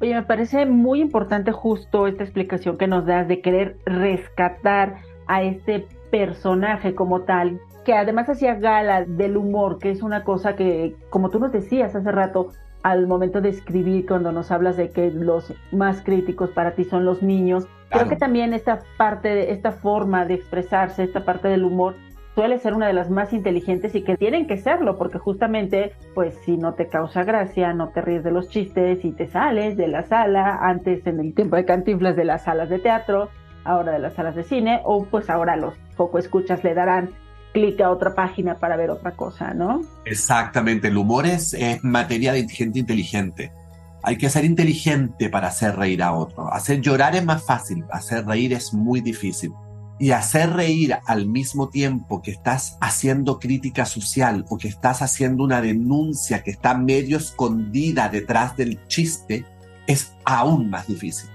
Oye, 0.00 0.14
me 0.14 0.22
parece 0.22 0.66
muy 0.66 1.00
importante 1.00 1.52
justo 1.52 2.06
esta 2.06 2.24
explicación 2.24 2.76
que 2.76 2.88
nos 2.88 3.06
das 3.06 3.28
de 3.28 3.40
querer 3.40 3.76
rescatar 3.86 4.96
a 5.28 5.42
este 5.42 5.86
personaje 6.10 6.94
como 6.94 7.22
tal, 7.22 7.60
que 7.84 7.94
además 7.94 8.28
hacía 8.28 8.54
gala 8.54 9.04
del 9.04 9.36
humor, 9.36 9.78
que 9.78 9.90
es 9.90 10.02
una 10.02 10.24
cosa 10.24 10.56
que, 10.56 10.96
como 11.10 11.30
tú 11.30 11.38
nos 11.38 11.52
decías 11.52 11.94
hace 11.94 12.10
rato, 12.10 12.48
al 12.82 13.06
momento 13.06 13.40
de 13.40 13.50
escribir, 13.50 14.06
cuando 14.06 14.32
nos 14.32 14.50
hablas 14.50 14.76
de 14.76 14.90
que 14.90 15.10
los 15.10 15.54
más 15.70 16.02
críticos 16.02 16.50
para 16.50 16.74
ti 16.74 16.84
son 16.84 17.04
los 17.04 17.22
niños, 17.22 17.68
creo 17.92 18.08
que 18.08 18.16
también 18.16 18.54
esta 18.54 18.80
parte, 18.96 19.52
esta 19.52 19.72
forma 19.72 20.24
de 20.24 20.34
expresarse, 20.34 21.04
esta 21.04 21.24
parte 21.24 21.48
del 21.48 21.64
humor, 21.64 21.94
suele 22.34 22.58
ser 22.58 22.74
una 22.74 22.86
de 22.86 22.94
las 22.94 23.10
más 23.10 23.32
inteligentes 23.32 23.94
y 23.94 24.02
que 24.02 24.16
tienen 24.16 24.46
que 24.46 24.56
serlo, 24.56 24.96
porque 24.96 25.18
justamente, 25.18 25.92
pues 26.14 26.34
si 26.44 26.56
no 26.56 26.74
te 26.74 26.88
causa 26.88 27.24
gracia, 27.24 27.74
no 27.74 27.90
te 27.90 28.00
ríes 28.00 28.24
de 28.24 28.30
los 28.30 28.48
chistes 28.48 29.04
y 29.04 29.12
te 29.12 29.28
sales 29.28 29.76
de 29.76 29.88
la 29.88 30.04
sala, 30.04 30.58
antes 30.62 31.06
en 31.06 31.20
el 31.20 31.34
tiempo 31.34 31.56
de 31.56 31.64
cantinflas 31.64 32.16
de 32.16 32.24
las 32.24 32.44
salas 32.44 32.68
de 32.68 32.78
teatro, 32.78 33.28
ahora 33.64 33.92
de 33.92 33.98
las 33.98 34.14
salas 34.14 34.34
de 34.34 34.44
cine, 34.44 34.80
o 34.84 35.04
pues 35.04 35.28
ahora 35.28 35.56
los 35.56 35.74
poco 35.96 36.18
escuchas 36.18 36.64
le 36.64 36.74
darán 36.74 37.10
clic 37.52 37.80
a 37.82 37.90
otra 37.90 38.14
página 38.14 38.56
para 38.56 38.76
ver 38.76 38.90
otra 38.90 39.12
cosa, 39.12 39.52
¿no? 39.52 39.82
Exactamente, 40.06 40.88
el 40.88 40.96
humor 40.96 41.26
es, 41.26 41.52
es 41.52 41.84
materia 41.84 42.32
de 42.32 42.48
gente 42.48 42.78
inteligente. 42.78 43.52
Hay 44.02 44.16
que 44.16 44.30
ser 44.30 44.44
inteligente 44.44 45.28
para 45.28 45.48
hacer 45.48 45.76
reír 45.76 46.02
a 46.02 46.12
otro. 46.12 46.52
Hacer 46.52 46.80
llorar 46.80 47.14
es 47.14 47.24
más 47.24 47.44
fácil, 47.44 47.84
hacer 47.90 48.26
reír 48.26 48.52
es 48.52 48.74
muy 48.74 49.00
difícil. 49.00 49.52
Y 49.98 50.10
hacer 50.10 50.52
reír 50.52 50.96
al 51.06 51.26
mismo 51.26 51.68
tiempo 51.68 52.22
que 52.22 52.32
estás 52.32 52.76
haciendo 52.80 53.38
crítica 53.38 53.84
social 53.84 54.44
o 54.48 54.58
que 54.58 54.68
estás 54.68 55.00
haciendo 55.02 55.44
una 55.44 55.60
denuncia 55.60 56.42
que 56.42 56.50
está 56.50 56.74
medio 56.76 57.18
escondida 57.18 58.08
detrás 58.08 58.56
del 58.56 58.84
chiste 58.88 59.44
es 59.86 60.14
aún 60.24 60.70
más 60.70 60.88
difícil 60.88 61.30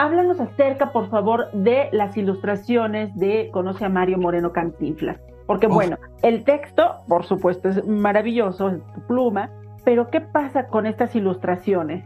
háblanos 0.00 0.40
acerca, 0.40 0.92
por 0.92 1.10
favor, 1.10 1.50
de 1.52 1.88
las 1.92 2.16
ilustraciones 2.16 3.14
de 3.16 3.50
Conoce 3.52 3.84
a 3.84 3.88
Mario 3.88 4.16
Moreno 4.18 4.52
Cantinflas. 4.52 5.18
Porque 5.46 5.66
bueno, 5.66 5.98
el 6.22 6.44
texto, 6.44 6.96
por 7.08 7.26
supuesto, 7.26 7.68
es 7.68 7.86
maravilloso, 7.86 8.70
es 8.70 8.78
tu 8.94 9.00
pluma, 9.06 9.50
pero 9.84 10.10
¿qué 10.10 10.20
pasa 10.20 10.66
con 10.68 10.86
estas 10.86 11.14
ilustraciones? 11.14 12.04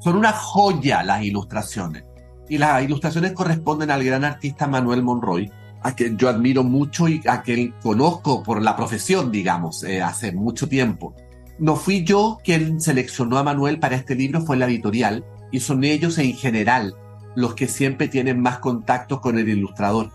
Son 0.00 0.16
una 0.16 0.32
joya 0.32 1.02
las 1.02 1.22
ilustraciones. 1.22 2.04
Y 2.48 2.58
las 2.58 2.82
ilustraciones 2.82 3.32
corresponden 3.32 3.90
al 3.90 4.04
gran 4.04 4.24
artista 4.24 4.66
Manuel 4.66 5.02
Monroy, 5.02 5.50
a 5.82 5.92
quien 5.92 6.16
yo 6.16 6.28
admiro 6.28 6.64
mucho 6.64 7.08
y 7.08 7.20
a 7.26 7.42
quien 7.42 7.74
conozco 7.82 8.42
por 8.42 8.62
la 8.62 8.76
profesión, 8.76 9.30
digamos, 9.30 9.84
eh, 9.84 10.00
hace 10.00 10.32
mucho 10.32 10.68
tiempo. 10.68 11.14
No 11.58 11.76
fui 11.76 12.04
yo 12.04 12.38
quien 12.42 12.80
seleccionó 12.80 13.38
a 13.38 13.42
Manuel 13.42 13.78
para 13.78 13.96
este 13.96 14.14
libro, 14.14 14.40
fue 14.40 14.56
la 14.56 14.66
editorial, 14.66 15.24
y 15.50 15.60
son 15.60 15.84
ellos 15.84 16.18
en 16.18 16.34
general 16.34 16.94
los 17.34 17.54
que 17.54 17.68
siempre 17.68 18.08
tienen 18.08 18.40
más 18.40 18.58
contacto 18.58 19.20
con 19.20 19.38
el 19.38 19.48
ilustrador. 19.48 20.10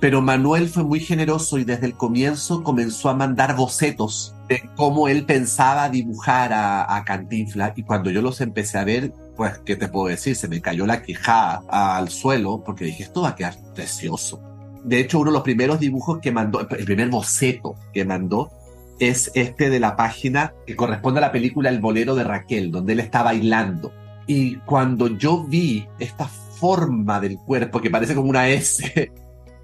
Pero 0.00 0.22
Manuel 0.22 0.68
fue 0.68 0.84
muy 0.84 1.00
generoso 1.00 1.58
y 1.58 1.64
desde 1.64 1.86
el 1.86 1.94
comienzo 1.94 2.62
comenzó 2.62 3.08
a 3.08 3.14
mandar 3.14 3.56
bocetos 3.56 4.34
de 4.48 4.62
cómo 4.76 5.08
él 5.08 5.24
pensaba 5.24 5.88
dibujar 5.88 6.52
a, 6.52 6.96
a 6.96 7.04
Cantinflas. 7.04 7.72
Y 7.76 7.82
cuando 7.82 8.10
yo 8.10 8.22
los 8.22 8.40
empecé 8.40 8.78
a 8.78 8.84
ver, 8.84 9.12
pues, 9.36 9.58
¿qué 9.64 9.76
te 9.76 9.88
puedo 9.88 10.08
decir? 10.08 10.36
Se 10.36 10.48
me 10.48 10.60
cayó 10.60 10.86
la 10.86 11.02
quejada 11.02 11.62
al 11.68 12.10
suelo 12.10 12.62
porque 12.64 12.84
dije, 12.84 13.04
esto 13.04 13.22
va 13.22 13.30
a 13.30 13.34
quedar 13.36 13.56
precioso. 13.74 14.40
De 14.84 15.00
hecho, 15.00 15.18
uno 15.18 15.30
de 15.30 15.34
los 15.34 15.42
primeros 15.42 15.80
dibujos 15.80 16.18
que 16.20 16.32
mandó, 16.32 16.60
el 16.60 16.84
primer 16.84 17.08
boceto 17.08 17.74
que 17.92 18.04
mandó, 18.04 18.50
es 18.98 19.30
este 19.34 19.70
de 19.70 19.80
la 19.80 19.96
página 19.96 20.54
que 20.66 20.76
corresponde 20.76 21.18
a 21.18 21.22
la 21.22 21.32
película 21.32 21.70
El 21.70 21.80
bolero 21.80 22.14
de 22.14 22.24
Raquel, 22.24 22.70
donde 22.70 22.94
él 22.94 23.00
está 23.00 23.22
bailando. 23.22 23.92
Y 24.26 24.56
cuando 24.56 25.08
yo 25.08 25.44
vi 25.44 25.86
esta 25.98 26.26
forma 26.26 27.20
del 27.20 27.38
cuerpo 27.38 27.80
que 27.80 27.90
parece 27.90 28.14
como 28.14 28.30
una 28.30 28.48
S, 28.48 29.12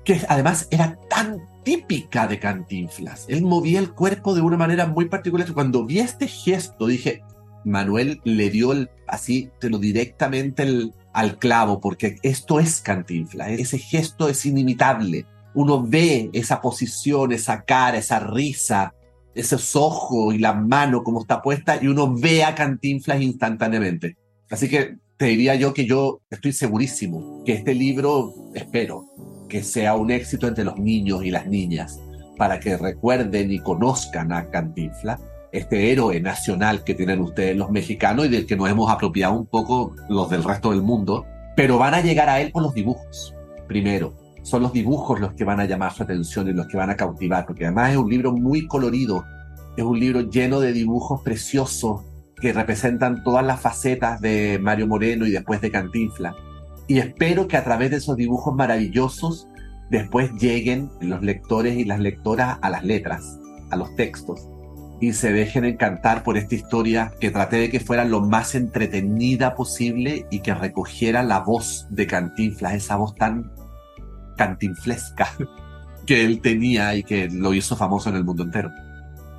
que 0.04 0.20
además 0.28 0.68
era 0.70 0.98
tan 1.08 1.40
típica 1.64 2.26
de 2.26 2.38
Cantinflas. 2.38 3.26
Él 3.28 3.42
movía 3.42 3.78
el 3.78 3.92
cuerpo 3.92 4.34
de 4.34 4.42
una 4.42 4.56
manera 4.56 4.86
muy 4.86 5.06
particular. 5.06 5.52
Cuando 5.52 5.84
vi 5.84 5.98
este 5.98 6.28
gesto 6.28 6.86
dije, 6.86 7.22
Manuel 7.64 8.20
le 8.24 8.50
dio 8.50 8.72
así, 9.06 9.50
te 9.58 9.70
lo 9.70 9.78
directamente 9.78 10.92
al 11.12 11.38
clavo, 11.38 11.80
porque 11.80 12.16
esto 12.22 12.60
es 12.60 12.80
Cantinflas. 12.80 13.48
Ese 13.50 13.78
gesto 13.78 14.28
es 14.28 14.44
inimitable. 14.44 15.26
Uno 15.54 15.82
ve 15.82 16.30
esa 16.32 16.60
posición, 16.60 17.32
esa 17.32 17.62
cara, 17.62 17.98
esa 17.98 18.20
risa, 18.20 18.92
esos 19.34 19.74
ojos 19.76 20.34
y 20.34 20.38
la 20.38 20.52
mano 20.52 21.02
como 21.02 21.20
está 21.20 21.42
puesta 21.42 21.78
y 21.80 21.88
uno 21.88 22.14
ve 22.14 22.44
a 22.44 22.54
Cantinflas 22.54 23.22
instantáneamente. 23.22 24.16
Así 24.50 24.68
que 24.68 24.98
te 25.16 25.26
diría 25.26 25.54
yo 25.54 25.72
que 25.72 25.86
yo 25.86 26.20
estoy 26.30 26.52
segurísimo 26.52 27.42
que 27.44 27.52
este 27.54 27.74
libro, 27.74 28.34
espero, 28.54 29.06
que 29.54 29.62
sea 29.62 29.94
un 29.94 30.10
éxito 30.10 30.48
entre 30.48 30.64
los 30.64 30.76
niños 30.80 31.24
y 31.24 31.30
las 31.30 31.46
niñas, 31.46 32.00
para 32.36 32.58
que 32.58 32.76
recuerden 32.76 33.52
y 33.52 33.60
conozcan 33.60 34.32
a 34.32 34.50
Cantinflas, 34.50 35.20
este 35.52 35.92
héroe 35.92 36.20
nacional 36.20 36.82
que 36.82 36.92
tienen 36.92 37.20
ustedes 37.20 37.56
los 37.56 37.70
mexicanos 37.70 38.26
y 38.26 38.30
del 38.30 38.46
que 38.46 38.56
nos 38.56 38.68
hemos 38.68 38.90
apropiado 38.90 39.34
un 39.34 39.46
poco 39.46 39.94
los 40.08 40.28
del 40.28 40.42
resto 40.42 40.72
del 40.72 40.82
mundo, 40.82 41.24
pero 41.54 41.78
van 41.78 41.94
a 41.94 42.00
llegar 42.00 42.28
a 42.28 42.40
él 42.40 42.50
por 42.50 42.64
los 42.64 42.74
dibujos, 42.74 43.32
primero. 43.68 44.16
Son 44.42 44.60
los 44.60 44.72
dibujos 44.72 45.20
los 45.20 45.34
que 45.34 45.44
van 45.44 45.60
a 45.60 45.66
llamar 45.66 45.92
su 45.92 46.02
atención 46.02 46.48
y 46.48 46.52
los 46.52 46.66
que 46.66 46.76
van 46.76 46.90
a 46.90 46.96
cautivar, 46.96 47.46
porque 47.46 47.66
además 47.66 47.92
es 47.92 47.96
un 47.96 48.10
libro 48.10 48.32
muy 48.32 48.66
colorido, 48.66 49.24
es 49.76 49.84
un 49.84 50.00
libro 50.00 50.22
lleno 50.22 50.58
de 50.58 50.72
dibujos 50.72 51.22
preciosos, 51.22 52.02
que 52.40 52.52
representan 52.52 53.22
todas 53.22 53.46
las 53.46 53.60
facetas 53.60 54.20
de 54.20 54.58
Mario 54.60 54.88
Moreno 54.88 55.28
y 55.28 55.30
después 55.30 55.60
de 55.60 55.70
Cantinfla. 55.70 56.34
Y 56.86 56.98
espero 56.98 57.48
que 57.48 57.56
a 57.56 57.64
través 57.64 57.90
de 57.90 57.96
esos 57.96 58.16
dibujos 58.16 58.54
maravillosos 58.54 59.48
después 59.90 60.32
lleguen 60.34 60.90
los 61.00 61.22
lectores 61.22 61.76
y 61.76 61.84
las 61.84 62.00
lectoras 62.00 62.58
a 62.60 62.70
las 62.70 62.84
letras, 62.84 63.38
a 63.70 63.76
los 63.76 63.94
textos, 63.96 64.48
y 65.00 65.12
se 65.12 65.32
dejen 65.32 65.64
encantar 65.64 66.22
por 66.22 66.36
esta 66.36 66.54
historia 66.54 67.12
que 67.20 67.30
traté 67.30 67.56
de 67.56 67.70
que 67.70 67.80
fuera 67.80 68.04
lo 68.04 68.20
más 68.20 68.54
entretenida 68.54 69.54
posible 69.54 70.26
y 70.30 70.40
que 70.40 70.54
recogiera 70.54 71.22
la 71.22 71.40
voz 71.40 71.86
de 71.90 72.06
Cantinflas, 72.06 72.74
esa 72.74 72.96
voz 72.96 73.14
tan 73.14 73.50
cantinflesca 74.36 75.28
que 76.06 76.24
él 76.24 76.40
tenía 76.40 76.94
y 76.94 77.02
que 77.02 77.28
lo 77.30 77.54
hizo 77.54 77.76
famoso 77.76 78.10
en 78.10 78.16
el 78.16 78.24
mundo 78.24 78.42
entero. 78.42 78.70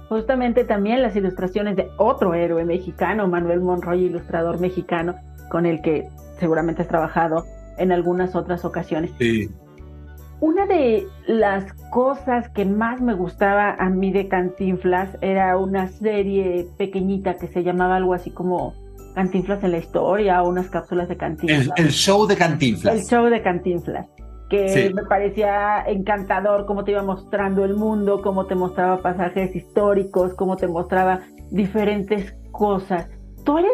Justamente 0.09 0.65
también 0.65 1.01
las 1.01 1.15
ilustraciones 1.15 1.75
de 1.75 1.89
otro 1.97 2.33
héroe 2.33 2.63
mexicano, 2.63 3.27
Manuel 3.27 3.61
Monroy, 3.61 4.05
ilustrador 4.05 4.59
mexicano, 4.59 5.15
con 5.49 5.65
el 5.65 5.81
que 5.81 6.07
seguramente 6.39 6.81
has 6.81 6.87
trabajado 6.87 7.45
en 7.77 7.91
algunas 7.91 8.35
otras 8.35 8.65
ocasiones. 8.65 9.11
Sí. 9.19 9.49
Una 10.41 10.65
de 10.65 11.07
las 11.27 11.71
cosas 11.91 12.49
que 12.49 12.65
más 12.65 13.01
me 13.01 13.13
gustaba 13.13 13.71
a 13.79 13.89
mí 13.89 14.11
de 14.11 14.27
Cantinflas 14.27 15.17
era 15.21 15.57
una 15.57 15.87
serie 15.87 16.67
pequeñita 16.77 17.35
que 17.35 17.47
se 17.47 17.63
llamaba 17.63 17.95
algo 17.95 18.13
así 18.13 18.31
como 18.31 18.73
Cantinflas 19.15 19.63
en 19.63 19.71
la 19.71 19.77
historia 19.77 20.41
o 20.43 20.49
unas 20.49 20.69
cápsulas 20.69 21.07
de 21.07 21.15
Cantinflas. 21.17 21.69
El, 21.77 21.85
el 21.85 21.91
show 21.91 22.27
de 22.27 22.35
Cantinflas. 22.35 22.95
El 22.95 23.03
show 23.05 23.25
de 23.25 23.41
Cantinflas. 23.41 24.07
Que 24.49 24.69
Sí. 24.69 24.93
me 24.93 25.03
parecía 25.03 25.83
encantador 25.87 26.65
cómo 26.65 26.83
te 26.83 26.91
iba 26.91 27.01
mostrando 27.01 27.63
el 27.65 27.75
mundo, 27.75 28.21
cómo 28.21 28.45
te 28.45 28.55
mostraba 28.55 29.01
pasajes 29.01 29.55
históricos, 29.55 30.33
cómo 30.35 30.57
te 30.57 30.67
mostraba 30.67 31.21
diferentes 31.49 32.35
cosas. 32.51 33.07
Tú 33.45 33.57
eres 33.57 33.71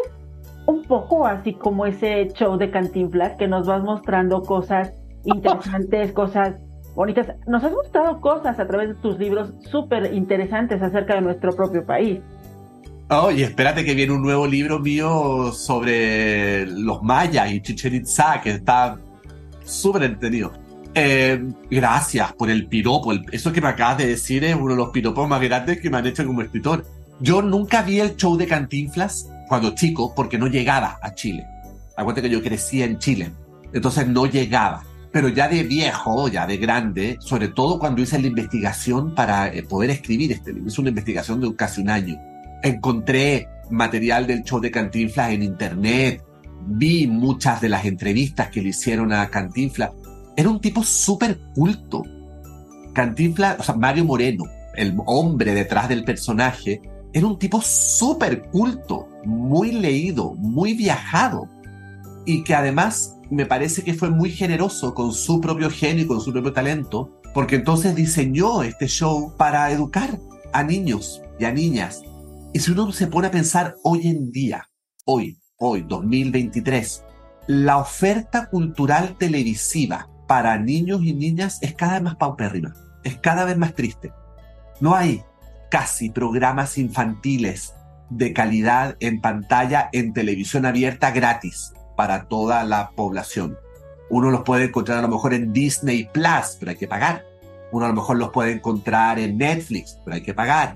un 0.66 0.84
poco 0.84 1.26
así 1.26 1.54
como 1.54 1.86
ese 1.86 2.28
show 2.34 2.58
de 2.58 2.70
Cantinflas 2.70 3.34
que 3.38 3.48
nos 3.48 3.68
vas 3.68 3.84
mostrando 3.84 4.42
cosas 4.42 4.92
interesantes, 5.24 6.12
cosas 6.12 6.56
bonitas. 6.96 7.28
Nos 7.48 7.64
has 7.64 7.72
mostrado 7.72 8.20
cosas 8.22 8.60
a 8.60 8.68
través 8.68 8.90
de 8.90 8.96
tus 8.96 9.18
libros 9.18 9.54
súper 9.70 10.14
interesantes 10.14 10.82
acerca 10.82 11.16
de 11.16 11.22
nuestro 11.22 11.56
propio 11.56 11.86
país. 11.86 12.20
Oye, 13.10 13.44
espérate 13.44 13.84
que 13.84 13.94
viene 13.94 14.14
un 14.14 14.22
nuevo 14.22 14.48
libro 14.48 14.80
mío 14.80 15.52
sobre 15.52 16.66
los 16.66 17.04
mayas 17.04 17.52
y 17.52 17.62
Chichen 17.62 17.96
Itza, 17.96 18.40
que 18.42 18.52
está 18.52 18.98
súper 19.66 20.04
entretenido. 20.04 20.54
Eh, 20.94 21.46
gracias 21.70 22.34
por 22.34 22.50
el 22.50 22.68
piropo. 22.68 23.14
Eso 23.32 23.52
que 23.52 23.62
me 23.62 23.68
acabas 23.68 23.98
de 23.98 24.08
decir 24.08 24.44
es 24.44 24.56
uno 24.56 24.70
de 24.70 24.78
los 24.78 24.90
piropos 24.90 25.28
más 25.28 25.42
grandes 25.42 25.82
que 25.82 25.90
me 25.90 25.98
han 25.98 26.08
hecho 26.08 26.26
como 26.26 26.42
escritor. 26.42 26.86
Yo 27.20 27.42
nunca 27.42 27.82
vi 27.82 28.00
el 28.00 28.16
show 28.16 28.38
de 28.38 28.48
Cantinflas 28.48 29.30
cuando 29.52 29.76
chico 29.76 30.14
porque 30.16 30.38
no 30.38 30.48
llegaba 30.48 30.98
a 31.02 31.14
Chile. 31.14 31.46
Acuérdate 31.98 32.30
que 32.30 32.34
yo 32.34 32.42
crecía 32.42 32.86
en 32.86 33.00
Chile. 33.00 33.34
Entonces 33.74 34.08
no 34.08 34.26
llegaba. 34.26 34.82
Pero 35.12 35.28
ya 35.28 35.50
de 35.50 35.64
viejo, 35.64 36.30
ya 36.30 36.48
de 36.48 36.56
grande, 36.56 37.18
sobre 37.20 37.50
todo 37.50 37.78
cuando 37.78 38.02
hice 38.02 38.18
la 38.18 38.28
investigación 38.28 39.14
para 39.14 39.54
eh, 39.54 39.64
poder 39.64 39.90
escribir 39.90 40.32
este 40.32 40.54
libro, 40.54 40.70
hice 40.70 40.80
una 40.80 40.92
investigación 40.92 41.42
de 41.42 41.54
casi 41.54 41.82
un 41.82 41.90
año 41.90 42.18
encontré 42.64 43.50
material 43.70 44.26
del 44.26 44.44
show 44.44 44.62
de 44.62 44.72
Cantinflas 44.72 45.32
en 45.32 45.44
internet, 45.44 46.24
vi 46.68 47.08
muchas 47.08 47.60
de 47.60 47.68
las 47.68 47.84
entrevistas 47.84 48.48
que 48.52 48.62
le 48.62 48.70
hicieron 48.70 49.12
a 49.12 49.30
Cantinflas. 49.30 49.92
Era 50.38 50.48
un 50.48 50.62
tipo 50.62 50.82
súper 50.82 51.38
culto. 51.54 52.04
Cantinflas, 52.94 53.60
o 53.60 53.64
sea, 53.64 53.76
Mario 53.76 54.06
Moreno, 54.06 54.46
el 54.78 54.96
hombre 55.08 55.54
detrás 55.54 55.90
del 55.90 56.06
personaje, 56.06 56.80
era 57.14 57.28
un 57.28 57.38
tipo 57.38 57.62
súper 57.62 58.44
culto, 58.50 59.08
muy 59.26 59.72
leído, 59.72 60.34
muy 60.36 60.74
viajado. 60.74 61.50
Y 62.26 62.44
que 62.44 62.56
además 62.56 63.18
me 63.30 63.46
parece 63.46 63.84
que 63.84 63.94
fue 63.94 64.10
muy 64.10 64.32
generoso 64.32 64.94
con 64.94 65.14
su 65.14 65.42
propio 65.42 65.70
genio 65.70 66.04
y 66.04 66.08
con 66.08 66.22
su 66.22 66.32
propio 66.32 66.54
talento, 66.54 67.20
porque 67.34 67.56
entonces 67.56 67.96
diseñó 67.96 68.64
este 68.64 68.88
show 68.88 69.34
para 69.38 69.72
educar 69.72 70.20
a 70.54 70.64
niños 70.64 71.22
y 71.40 71.46
a 71.46 71.52
niñas 71.52 72.04
y 72.54 72.60
si 72.60 72.72
uno 72.72 72.92
se 72.92 73.08
pone 73.08 73.28
a 73.28 73.32
pensar 73.32 73.76
hoy 73.84 74.08
en 74.08 74.30
día, 74.32 74.70
hoy, 75.06 75.40
hoy, 75.58 75.86
2023, 75.88 77.04
la 77.48 77.78
oferta 77.78 78.50
cultural 78.50 79.16
televisiva 79.18 80.10
para 80.28 80.58
niños 80.58 81.02
y 81.04 81.14
niñas 81.14 81.60
es 81.62 81.74
cada 81.76 81.94
vez 81.94 82.02
más 82.02 82.16
paupérrima, 82.18 82.74
es 83.06 83.18
cada 83.20 83.46
vez 83.46 83.58
más 83.58 83.74
triste. 83.74 84.12
No 84.82 84.96
hay 84.96 85.24
casi 85.72 86.12
programas 86.12 86.78
infantiles 86.78 87.74
de 88.12 88.34
calidad 88.34 88.98
en 89.00 89.22
pantalla 89.22 89.90
en 89.94 90.14
televisión 90.14 90.68
abierta 90.68 91.10
gratis 91.10 91.74
para 91.98 92.28
toda 92.28 92.64
la 92.64 92.92
población. 92.92 93.58
Uno 94.10 94.30
los 94.30 94.44
puede 94.44 94.66
encontrar 94.66 95.00
a 95.00 95.02
lo 95.02 95.08
mejor 95.08 95.34
en 95.34 95.54
Disney 95.54 96.08
Plus, 96.14 96.58
pero 96.60 96.72
hay 96.72 96.78
que 96.78 96.88
pagar. 96.88 97.26
Uno 97.72 97.86
a 97.86 97.90
lo 97.90 97.96
mejor 97.96 98.18
los 98.18 98.30
puede 98.30 98.52
encontrar 98.52 99.18
en 99.18 99.38
Netflix, 99.38 99.98
pero 100.04 100.16
hay 100.16 100.22
que 100.22 100.34
pagar 100.34 100.76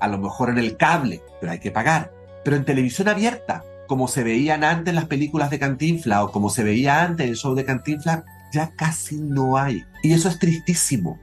a 0.00 0.08
lo 0.08 0.18
mejor 0.18 0.50
en 0.50 0.58
el 0.58 0.76
cable, 0.76 1.22
pero 1.40 1.52
hay 1.52 1.60
que 1.60 1.70
pagar. 1.70 2.12
Pero 2.42 2.56
en 2.56 2.64
televisión 2.64 3.08
abierta, 3.08 3.62
como 3.86 4.08
se 4.08 4.24
veían 4.24 4.64
antes 4.64 4.94
las 4.94 5.04
películas 5.04 5.50
de 5.50 5.58
Cantinflas 5.58 6.22
o 6.22 6.32
como 6.32 6.50
se 6.50 6.64
veía 6.64 7.02
antes 7.02 7.28
el 7.28 7.36
show 7.36 7.54
de 7.54 7.64
Cantinflas, 7.64 8.24
ya 8.52 8.72
casi 8.76 9.16
no 9.16 9.56
hay. 9.56 9.84
Y 10.02 10.12
eso 10.12 10.28
es 10.28 10.38
tristísimo, 10.38 11.18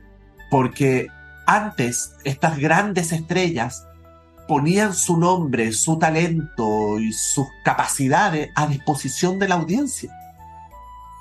porque 0.52 1.08
antes 1.48 2.14
estas 2.26 2.60
grandes 2.60 3.14
estrellas 3.14 3.88
ponían 4.48 4.94
su 4.94 5.18
nombre, 5.18 5.72
su 5.72 5.98
talento 5.98 7.00
y 7.00 7.12
sus 7.14 7.48
capacidades 7.64 8.50
a 8.56 8.68
disposición 8.68 9.40
de 9.40 9.48
la 9.48 9.56
audiencia. 9.56 10.12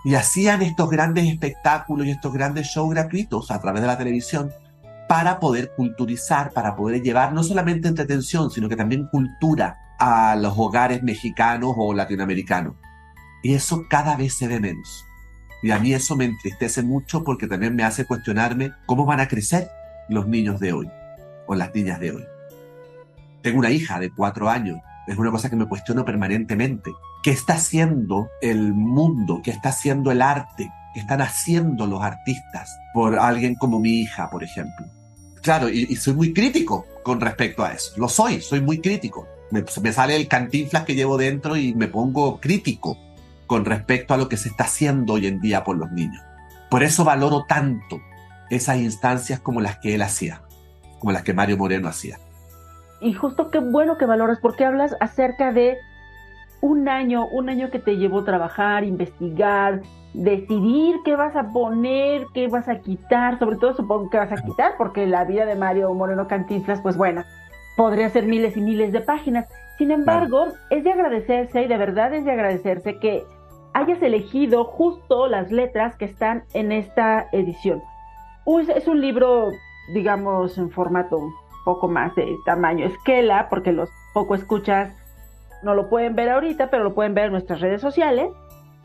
Y 0.05 0.15
hacían 0.15 0.63
estos 0.63 0.91
grandes 0.91 1.27
espectáculos 1.27 2.07
y 2.07 2.11
estos 2.11 2.33
grandes 2.33 2.67
shows 2.67 2.91
gratuitos 2.91 3.51
a 3.51 3.61
través 3.61 3.83
de 3.83 3.89
la 3.89 3.99
televisión 3.99 4.53
para 5.09 5.39
poder 5.39 5.73
culturizar, 5.77 6.53
para 6.53 6.77
poder 6.77 7.03
llevar 7.03 7.33
no 7.33 7.43
solamente 7.43 7.89
entretención, 7.89 8.51
sino 8.51 8.69
que 8.69 8.77
también 8.77 9.07
cultura 9.07 9.79
a 9.99 10.37
los 10.37 10.55
hogares 10.57 11.03
mexicanos 11.03 11.75
o 11.77 11.95
latinoamericanos. 11.95 12.75
Y 13.43 13.55
eso 13.55 13.85
cada 13.89 14.17
vez 14.17 14.35
se 14.35 14.49
ve 14.49 14.59
menos. 14.59 15.05
Y 15.63 15.71
a 15.71 15.79
mí 15.79 15.95
eso 15.95 16.17
me 16.17 16.25
entristece 16.25 16.83
mucho 16.83 17.25
porque 17.25 17.47
también 17.47 17.75
me 17.75 17.85
hace 17.85 18.05
cuestionarme 18.05 18.73
cómo 18.87 19.07
van 19.07 19.21
a 19.21 19.29
crecer 19.29 19.69
los 20.09 20.27
niños 20.27 20.61
de 20.61 20.73
hoy 20.73 20.91
o 21.47 21.55
las 21.55 21.75
niñas 21.75 22.01
de 22.01 22.13
hoy. 22.13 22.25
Tengo 23.43 23.61
una 23.61 23.71
hija 23.71 24.01
de 24.01 24.11
cuatro 24.11 24.49
años. 24.49 24.81
Es 25.07 25.17
una 25.17 25.31
cosa 25.31 25.49
que 25.49 25.57
me 25.57 25.69
cuestiono 25.69 26.05
permanentemente. 26.05 26.93
¿Qué 27.23 27.31
está 27.31 27.55
haciendo 27.55 28.29
el 28.41 28.73
mundo? 28.73 29.41
¿Qué 29.43 29.53
está 29.53 29.69
haciendo 29.69 30.11
el 30.11 30.21
arte? 30.21 30.71
¿Qué 30.95 31.01
están 31.01 31.21
haciendo 31.21 31.87
los 31.87 32.03
artistas 32.03 32.77
por 32.93 33.19
alguien 33.19 33.55
como 33.55 33.79
mi 33.79 34.01
hija, 34.01 34.31
por 34.31 34.43
ejemplo? 34.43 34.87
Claro, 35.43 35.69
y, 35.69 35.95
soy 35.95 36.15
muy 36.15 36.33
crítico 36.33 36.87
con 37.05 37.21
respecto 37.21 37.65
a 37.65 37.73
eso. 37.73 37.93
Lo 37.97 38.09
soy, 38.09 38.41
soy 38.41 38.61
muy 38.61 38.81
crítico. 38.81 39.29
Me, 39.53 39.65
me 39.81 39.93
sale 39.93 40.17
el 40.17 40.27
cantinflas 40.27 40.85
que 40.85 40.97
llevo 40.97 41.17
dentro 41.17 41.57
y 41.57 41.73
me 41.73 41.87
pongo 41.87 42.41
crítico 42.41 42.99
con 43.47 43.65
respecto 43.65 44.13
a 44.13 44.17
lo 44.17 44.29
que 44.29 44.37
se 44.37 44.49
está 44.49 44.65
haciendo 44.65 45.13
hoy 45.13 45.29
en 45.29 45.41
día 45.41 45.63
por 45.63 45.77
los 45.77 45.93
niños. 45.93 46.21
Por 46.69 46.83
eso 46.83 47.05
valoro 47.05 47.45
tanto 47.45 48.01
esas 48.51 48.79
instancias 48.79 49.41
como 49.41 49.61
las 49.61 49.79
que 49.79 49.95
él 49.95 50.03
hacía, 50.03 50.43
como 50.99 51.13
las 51.13 51.23
que 51.23 51.35
Mario 51.35 51.57
Moreno 51.57 51.89
hacía. 51.89 52.19
Y 53.01 53.13
justo 53.13 53.51
qué 53.51 53.59
bueno 53.59 53.99
que 53.99 54.07
valoras, 54.07 54.39
porque 54.41 54.65
hablas 54.65 54.97
acerca 55.01 55.53
de 55.53 55.77
un 56.61 56.89
año, 56.89 57.27
un 57.29 57.49
año 57.49 57.71
que 57.71 57.79
te 57.79 57.97
llevó 57.97 58.25
trabajar, 58.25 58.85
investigar, 58.85 59.83
decidir 60.15 60.97
qué 61.05 61.15
vas 61.15 61.37
a 61.37 61.51
poner, 61.51 62.27
qué 62.33 62.49
vas 62.49 62.69
a 62.69 62.81
quitar, 62.81 63.39
sobre 63.39 63.57
todo 63.57 63.75
supongo 63.75 64.11
que 64.11 64.19
vas 64.19 64.33
a 64.33 64.43
quitar, 64.43 64.75
porque 64.79 65.07
la 65.07 65.25
vida 65.25 65.45
de 65.45 65.55
Mario 65.55 65.93
Moreno 65.93 66.27
Cantinflas, 66.27 66.81
pues 66.81 66.97
bueno, 66.97 67.25
podría 67.77 68.09
ser 68.09 68.27
miles 68.27 68.57
y 68.57 68.63
miles 68.63 68.93
de 68.93 69.01
páginas. 69.01 69.47
Sin 69.77 69.91
embargo, 69.91 70.47
es 70.71 70.85
de 70.85 70.93
agradecerse 70.93 71.63
y 71.63 71.69
de 71.69 71.77
verdad 71.77 72.15
es 72.15 72.25
de 72.25 72.33
agradecerse 72.33 72.99
que 72.99 73.25
hayas 73.75 74.01
elegido 74.01 74.65
justo 74.65 75.27
las 75.27 75.53
letras 75.53 75.97
que 75.97 76.07
están 76.07 76.45
en 76.55 76.73
esta 76.73 77.29
edición. 77.33 77.83
Es 78.75 78.87
un 78.87 79.01
libro, 79.01 79.51
digamos, 79.93 80.57
en 80.57 80.71
formato 80.71 81.19
un 81.19 81.35
poco 81.65 81.89
más 81.89 82.15
de 82.15 82.39
tamaño 82.45 82.87
esquela, 82.87 83.49
porque 83.49 83.73
los 83.73 83.91
poco 84.15 84.35
escuchas 84.35 84.95
no 85.63 85.75
lo 85.75 85.89
pueden 85.89 86.15
ver 86.15 86.31
ahorita, 86.31 86.71
pero 86.71 86.85
lo 86.85 86.95
pueden 86.95 87.15
ver 87.15 87.27
en 87.27 87.33
nuestras 87.33 87.61
redes 87.61 87.81
sociales. 87.81 88.31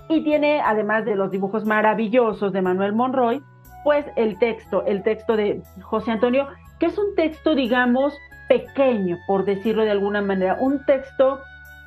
Y 0.10 0.24
tiene, 0.24 0.62
además 0.62 1.06
de 1.06 1.16
los 1.16 1.30
dibujos 1.30 1.64
maravillosos 1.64 2.52
de 2.52 2.62
Manuel 2.62 2.94
Monroy, 2.94 3.42
pues 3.84 4.06
el 4.16 4.38
texto, 4.40 4.84
el 4.86 5.04
texto 5.04 5.38
de 5.38 5.62
José 5.82 6.12
Antonio, 6.12 6.48
que 6.80 6.88
es 6.88 6.98
un 6.98 7.16
texto, 7.16 7.56
digamos, 7.56 8.14
pequeño, 8.50 9.18
por 9.28 9.46
decirlo 9.46 9.84
de 9.84 9.92
alguna 9.92 10.22
manera, 10.22 10.58
un 10.60 10.84
texto 10.86 11.40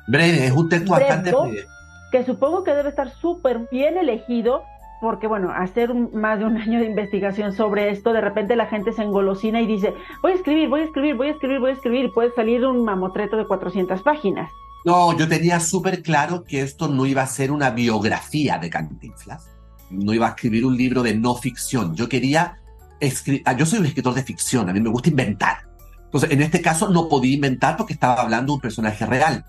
Breve, 0.07 0.45
es 0.45 0.51
un 0.51 0.69
texto 0.69 0.91
bastante 0.91 1.31
Breve. 1.31 1.47
breve. 1.47 1.67
que 2.11 2.23
supongo 2.23 2.63
que 2.63 2.73
debe 2.73 2.89
estar 2.89 3.09
súper 3.09 3.67
bien 3.71 3.97
elegido, 3.97 4.63
porque 5.05 5.27
bueno, 5.27 5.51
hacer 5.55 5.91
un- 5.91 6.09
más 6.13 6.39
de 6.39 6.45
un 6.45 6.57
año 6.65 6.79
de 6.79 6.85
investigación 6.87 7.53
sobre 7.53 7.89
esto, 7.89 8.11
de 8.13 8.21
repente 8.21 8.55
la 8.55 8.65
gente 8.67 8.91
se 8.91 9.03
engolosina 9.03 9.61
y 9.61 9.67
dice, 9.67 9.93
voy 10.21 10.33
a 10.33 10.35
escribir, 10.35 10.67
voy 10.69 10.81
a 10.81 10.83
escribir, 10.85 11.15
voy 11.15 11.27
a 11.29 11.31
escribir, 11.31 11.59
voy 11.59 11.69
a 11.71 11.73
escribir, 11.73 12.05
y 12.05 12.11
puede 12.11 12.31
salir 12.33 12.65
un 12.65 12.83
mamotreto 12.83 13.37
de 13.37 13.45
400 13.47 14.01
páginas. 14.01 14.49
No, 14.83 15.17
yo 15.17 15.27
tenía 15.27 15.59
súper 15.59 16.03
claro 16.03 16.43
que 16.43 16.61
esto 16.61 16.87
no 16.87 17.05
iba 17.05 17.21
a 17.23 17.27
ser 17.27 17.51
una 17.51 17.71
biografía 17.71 18.57
de 18.59 18.69
Cantinflas. 18.69 19.49
No 19.89 20.13
iba 20.13 20.27
a 20.27 20.29
escribir 20.29 20.65
un 20.65 20.77
libro 20.77 21.01
de 21.01 21.15
no 21.15 21.33
ficción. 21.35 21.95
Yo 21.95 22.07
quería 22.09 22.59
escribir. 22.99 23.43
Yo 23.57 23.65
soy 23.65 23.79
un 23.79 23.85
escritor 23.87 24.13
de 24.13 24.23
ficción, 24.23 24.69
a 24.69 24.73
mí 24.73 24.79
me 24.81 24.89
gusta 24.89 25.09
inventar. 25.09 25.57
Entonces, 26.05 26.29
en 26.31 26.41
este 26.41 26.61
caso 26.61 26.89
no 26.89 27.09
podía 27.09 27.33
inventar 27.33 27.77
porque 27.77 27.93
estaba 27.93 28.21
hablando 28.21 28.51
de 28.53 28.55
un 28.55 28.61
personaje 28.61 29.05
real. 29.05 29.43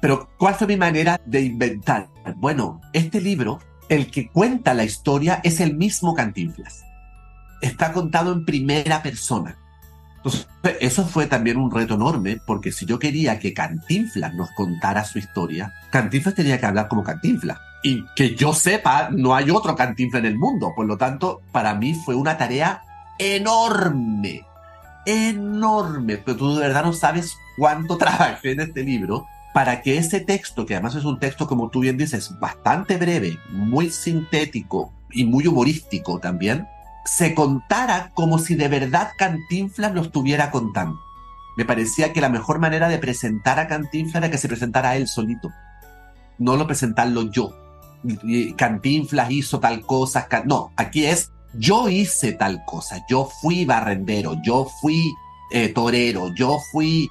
Pero, 0.00 0.28
¿cuál 0.38 0.54
fue 0.54 0.66
mi 0.66 0.76
manera 0.76 1.20
de 1.26 1.42
inventar? 1.42 2.08
Bueno, 2.36 2.80
este 2.92 3.20
libro, 3.20 3.58
el 3.88 4.10
que 4.10 4.28
cuenta 4.28 4.74
la 4.74 4.84
historia 4.84 5.40
es 5.42 5.60
el 5.60 5.76
mismo 5.76 6.14
Cantinflas. 6.14 6.84
Está 7.60 7.92
contado 7.92 8.32
en 8.32 8.44
primera 8.44 9.02
persona. 9.02 9.56
Entonces, 10.16 10.46
eso 10.80 11.06
fue 11.06 11.26
también 11.26 11.56
un 11.56 11.70
reto 11.70 11.94
enorme, 11.94 12.38
porque 12.46 12.72
si 12.72 12.86
yo 12.86 12.98
quería 12.98 13.38
que 13.38 13.54
Cantinflas 13.54 14.34
nos 14.34 14.50
contara 14.52 15.04
su 15.04 15.18
historia, 15.18 15.72
Cantinflas 15.90 16.34
tenía 16.34 16.58
que 16.58 16.66
hablar 16.66 16.88
como 16.88 17.04
Cantinflas. 17.04 17.58
Y 17.82 18.04
que 18.16 18.34
yo 18.34 18.52
sepa, 18.52 19.08
no 19.10 19.34
hay 19.34 19.50
otro 19.50 19.76
Cantinflas 19.76 20.20
en 20.20 20.26
el 20.26 20.38
mundo. 20.38 20.72
Por 20.74 20.86
lo 20.86 20.96
tanto, 20.96 21.42
para 21.52 21.74
mí 21.74 21.94
fue 22.04 22.14
una 22.14 22.36
tarea 22.36 22.82
enorme. 23.18 24.44
Enorme. 25.06 26.18
Pero 26.18 26.36
tú 26.36 26.56
de 26.56 26.66
verdad 26.66 26.84
no 26.84 26.92
sabes 26.92 27.34
cuánto 27.56 27.96
trabajé 27.98 28.52
en 28.52 28.60
este 28.60 28.82
libro 28.82 29.26
para 29.58 29.82
que 29.82 29.98
ese 29.98 30.20
texto, 30.20 30.64
que 30.66 30.74
además 30.74 30.94
es 30.94 31.04
un 31.04 31.18
texto, 31.18 31.48
como 31.48 31.68
tú 31.68 31.80
bien 31.80 31.96
dices, 31.96 32.38
bastante 32.38 32.96
breve, 32.96 33.40
muy 33.50 33.90
sintético 33.90 34.92
y 35.10 35.24
muy 35.24 35.48
humorístico 35.48 36.20
también, 36.20 36.68
se 37.04 37.34
contara 37.34 38.12
como 38.14 38.38
si 38.38 38.54
de 38.54 38.68
verdad 38.68 39.10
Cantinflas 39.18 39.92
lo 39.92 40.02
estuviera 40.02 40.52
contando. 40.52 41.00
Me 41.56 41.64
parecía 41.64 42.12
que 42.12 42.20
la 42.20 42.28
mejor 42.28 42.60
manera 42.60 42.88
de 42.88 42.98
presentar 42.98 43.58
a 43.58 43.66
Cantinflas 43.66 44.22
era 44.22 44.30
que 44.30 44.38
se 44.38 44.46
presentara 44.46 44.90
a 44.90 44.96
él 44.96 45.08
solito, 45.08 45.50
no 46.38 46.54
lo 46.54 46.68
presentarlo 46.68 47.28
yo. 47.32 47.52
Cantinflas 48.56 49.32
hizo 49.32 49.58
tal 49.58 49.80
cosa, 49.80 50.28
no, 50.44 50.70
aquí 50.76 51.04
es 51.04 51.32
yo 51.52 51.88
hice 51.88 52.30
tal 52.30 52.64
cosa, 52.64 53.04
yo 53.10 53.28
fui 53.42 53.64
barrendero, 53.64 54.36
yo 54.40 54.68
fui 54.80 55.12
eh, 55.50 55.70
torero, 55.70 56.32
yo 56.32 56.58
fui 56.70 57.10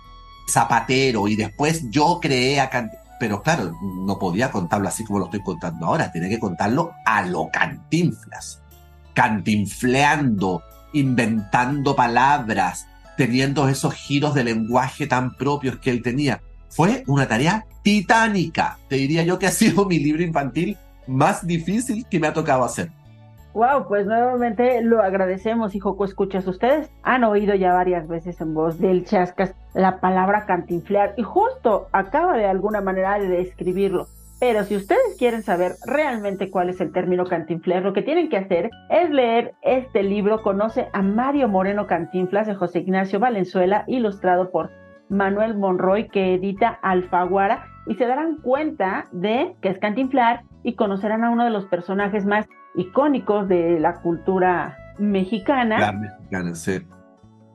zapatero 0.50 1.28
y 1.28 1.36
después 1.36 1.90
yo 1.90 2.20
creé 2.22 2.60
a 2.60 2.70
Cantinflas. 2.70 3.08
Pero 3.20 3.42
claro, 3.42 3.74
no 4.06 4.20
podía 4.20 4.52
contarlo 4.52 4.88
así 4.88 5.04
como 5.04 5.20
lo 5.20 5.26
estoy 5.26 5.42
contando 5.42 5.88
ahora, 5.88 6.12
tiene 6.12 6.30
que 6.30 6.40
contarlo 6.40 6.94
a 7.06 7.24
lo 7.24 7.50
Cantinflas 7.52 8.62
cantinfleando, 9.18 10.62
inventando 10.94 11.96
palabras, 11.96 12.86
teniendo 13.18 13.68
esos 13.68 13.96
giros 13.96 14.36
de 14.36 14.44
lenguaje 14.44 15.08
tan 15.08 15.36
propios 15.36 15.80
que 15.80 15.90
él 15.90 16.04
tenía. 16.04 16.40
Fue 16.70 17.04
una 17.08 17.28
tarea 17.28 17.66
titánica. 17.82 18.78
Te 18.88 18.98
diría 18.98 19.24
yo 19.24 19.40
que 19.40 19.48
ha 19.48 19.52
sido 19.52 19.86
mi 19.86 19.98
libro 19.98 20.22
infantil 20.22 20.78
más 21.08 21.48
difícil 21.48 22.06
que 22.08 22.20
me 22.20 22.28
ha 22.28 22.34
tocado 22.34 22.64
hacer. 22.64 22.92
Wow, 23.58 23.88
pues 23.88 24.06
nuevamente 24.06 24.84
lo 24.84 25.02
agradecemos, 25.02 25.74
hijo. 25.74 25.98
Escuchas, 26.06 26.46
ustedes 26.46 26.92
han 27.02 27.24
oído 27.24 27.56
ya 27.56 27.74
varias 27.74 28.08
veces 28.08 28.40
en 28.40 28.54
voz 28.54 28.80
del 28.80 29.04
Chascas 29.04 29.56
la 29.74 30.00
palabra 30.00 30.46
cantinflear 30.46 31.16
y 31.18 31.24
justo 31.24 31.88
acaba 31.92 32.38
de 32.38 32.46
alguna 32.46 32.82
manera 32.82 33.18
de 33.18 33.28
describirlo. 33.28 34.06
Pero 34.40 34.64
si 34.64 34.76
ustedes 34.76 35.16
quieren 35.18 35.42
saber 35.42 35.72
realmente 35.88 36.52
cuál 36.52 36.70
es 36.70 36.80
el 36.82 36.92
término 36.92 37.26
cantinflas, 37.26 37.82
lo 37.82 37.94
que 37.94 38.04
tienen 38.04 38.30
que 38.30 38.38
hacer 38.38 38.70
es 38.92 39.10
leer 39.10 39.56
este 39.64 40.04
libro, 40.04 40.44
Conoce 40.44 40.90
a 40.94 41.02
Mario 41.02 41.48
Moreno 41.48 41.88
Cantinflas 41.88 42.46
de 42.46 42.54
José 42.54 42.82
Ignacio 42.82 43.20
Valenzuela, 43.20 43.86
ilustrado 43.88 44.52
por 44.52 44.70
Manuel 45.10 45.58
Monroy, 45.58 46.10
que 46.10 46.36
edita 46.36 46.78
Alfaguara, 46.84 47.66
y 47.88 47.96
se 47.96 48.06
darán 48.06 48.38
cuenta 48.38 49.08
de 49.12 49.56
que 49.62 49.70
es 49.70 49.80
cantinflar 49.80 50.44
y 50.62 50.76
conocerán 50.76 51.24
a 51.24 51.32
uno 51.32 51.44
de 51.44 51.50
los 51.50 51.66
personajes 51.66 52.24
más 52.24 52.48
icónicos 52.78 53.48
de 53.48 53.80
la 53.80 54.02
cultura 54.02 54.78
mexicana. 54.98 55.80
La 55.80 55.92
mexicana, 55.92 56.56
sí. 56.56 56.82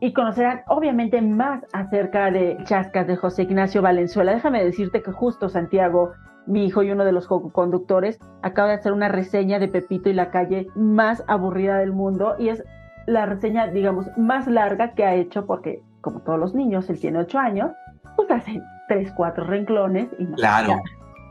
Y 0.01 0.13
conocerán 0.13 0.63
obviamente 0.67 1.23
más 1.23 1.65
acerca 1.73 2.31
de 2.31 2.59
Chascas 2.65 3.07
de 3.07 3.17
José 3.17 3.45
Ignacio 3.45 3.83
Valenzuela. 3.83 4.35
Déjame 4.35 4.65
decirte 4.65 5.01
que 5.01 5.13
justo 5.13 5.49
Santiago 5.49 6.13
mi 6.47 6.67
hijo 6.67 6.83
y 6.83 6.91
uno 6.91 7.05
de 7.05 7.13
los 7.13 7.29
conductores 7.29 8.19
acaba 8.43 8.71
de 8.71 8.75
hacer 8.75 8.93
una 8.93 9.09
reseña 9.09 9.59
de 9.59 9.69
Pepito 9.69 10.09
y 10.11 10.13
la 10.13 10.31
calle 10.31 10.67
más 10.75 11.23
aburrida 11.29 11.79
del 11.79 11.93
mundo 11.93 12.35
y 12.39 12.49
es 12.49 12.65
la 13.07 13.27
reseña, 13.27 13.69
digamos, 13.69 14.07
más 14.17 14.47
larga 14.47 14.93
que 14.93 15.05
ha 15.05 15.15
hecho 15.15 15.47
porque, 15.47 15.83
como 16.01 16.21
todos 16.21 16.39
los 16.39 16.55
niños, 16.55 16.89
él 16.91 17.01
tiene 17.01 17.19
ocho 17.19 17.39
años, 17.39 17.71
pues 18.17 18.31
hace 18.31 18.61
tres, 18.89 19.13
cuatro 19.17 19.45
renclones 19.45 20.09
y 20.19 20.27
claro. 20.27 20.81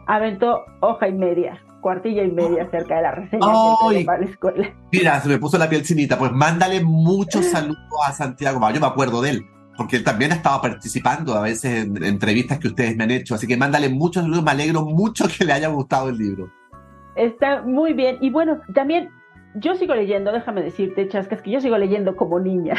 aventó 0.07 0.61
hoja 0.81 1.07
y 1.07 1.13
media, 1.13 1.61
cuartilla 1.81 2.23
y 2.23 2.31
media 2.31 2.63
acerca 2.63 2.95
de 2.95 3.01
la 3.01 3.11
reseña 3.11 3.47
que 3.89 4.05
para 4.05 4.19
la 4.19 4.25
escuela. 4.25 4.73
Mira, 4.91 5.19
se 5.19 5.29
me 5.29 5.37
puso 5.37 5.57
la 5.57 5.67
piel 5.67 5.83
chinita, 5.83 6.17
pues 6.17 6.31
mándale 6.31 6.81
muchos 6.81 7.45
saludos 7.45 7.79
a 8.07 8.11
Santiago, 8.13 8.59
yo 8.71 8.79
me 8.79 8.87
acuerdo 8.87 9.21
de 9.21 9.31
él 9.31 9.45
porque 9.81 9.95
él 9.95 10.03
también 10.03 10.31
ha 10.31 10.35
estado 10.35 10.61
participando 10.61 11.33
a 11.33 11.41
veces 11.41 11.85
en, 11.85 12.03
entrevistas 12.03 12.59
que 12.59 12.67
ustedes 12.67 12.95
me 12.95 13.03
han 13.03 13.11
hecho, 13.11 13.33
así 13.33 13.47
que 13.47 13.57
mándale 13.57 13.89
muchos 13.89 14.21
saludos, 14.21 14.43
me 14.43 14.51
alegro 14.51 14.83
mucho 14.83 15.25
que 15.27 15.43
le 15.43 15.53
haya 15.53 15.69
gustado 15.69 16.09
el 16.09 16.17
libro. 16.17 16.51
Está 17.15 17.63
muy 17.63 17.93
bien, 17.93 18.17
y 18.21 18.29
bueno, 18.29 18.61
también 18.75 19.09
yo 19.55 19.75
sigo 19.75 19.95
leyendo, 19.95 20.31
déjame 20.31 20.61
decirte, 20.61 21.07
Chascas, 21.07 21.41
que 21.41 21.51
yo 21.51 21.61
sigo 21.61 21.77
leyendo 21.77 22.15
como 22.15 22.39
niña. 22.39 22.75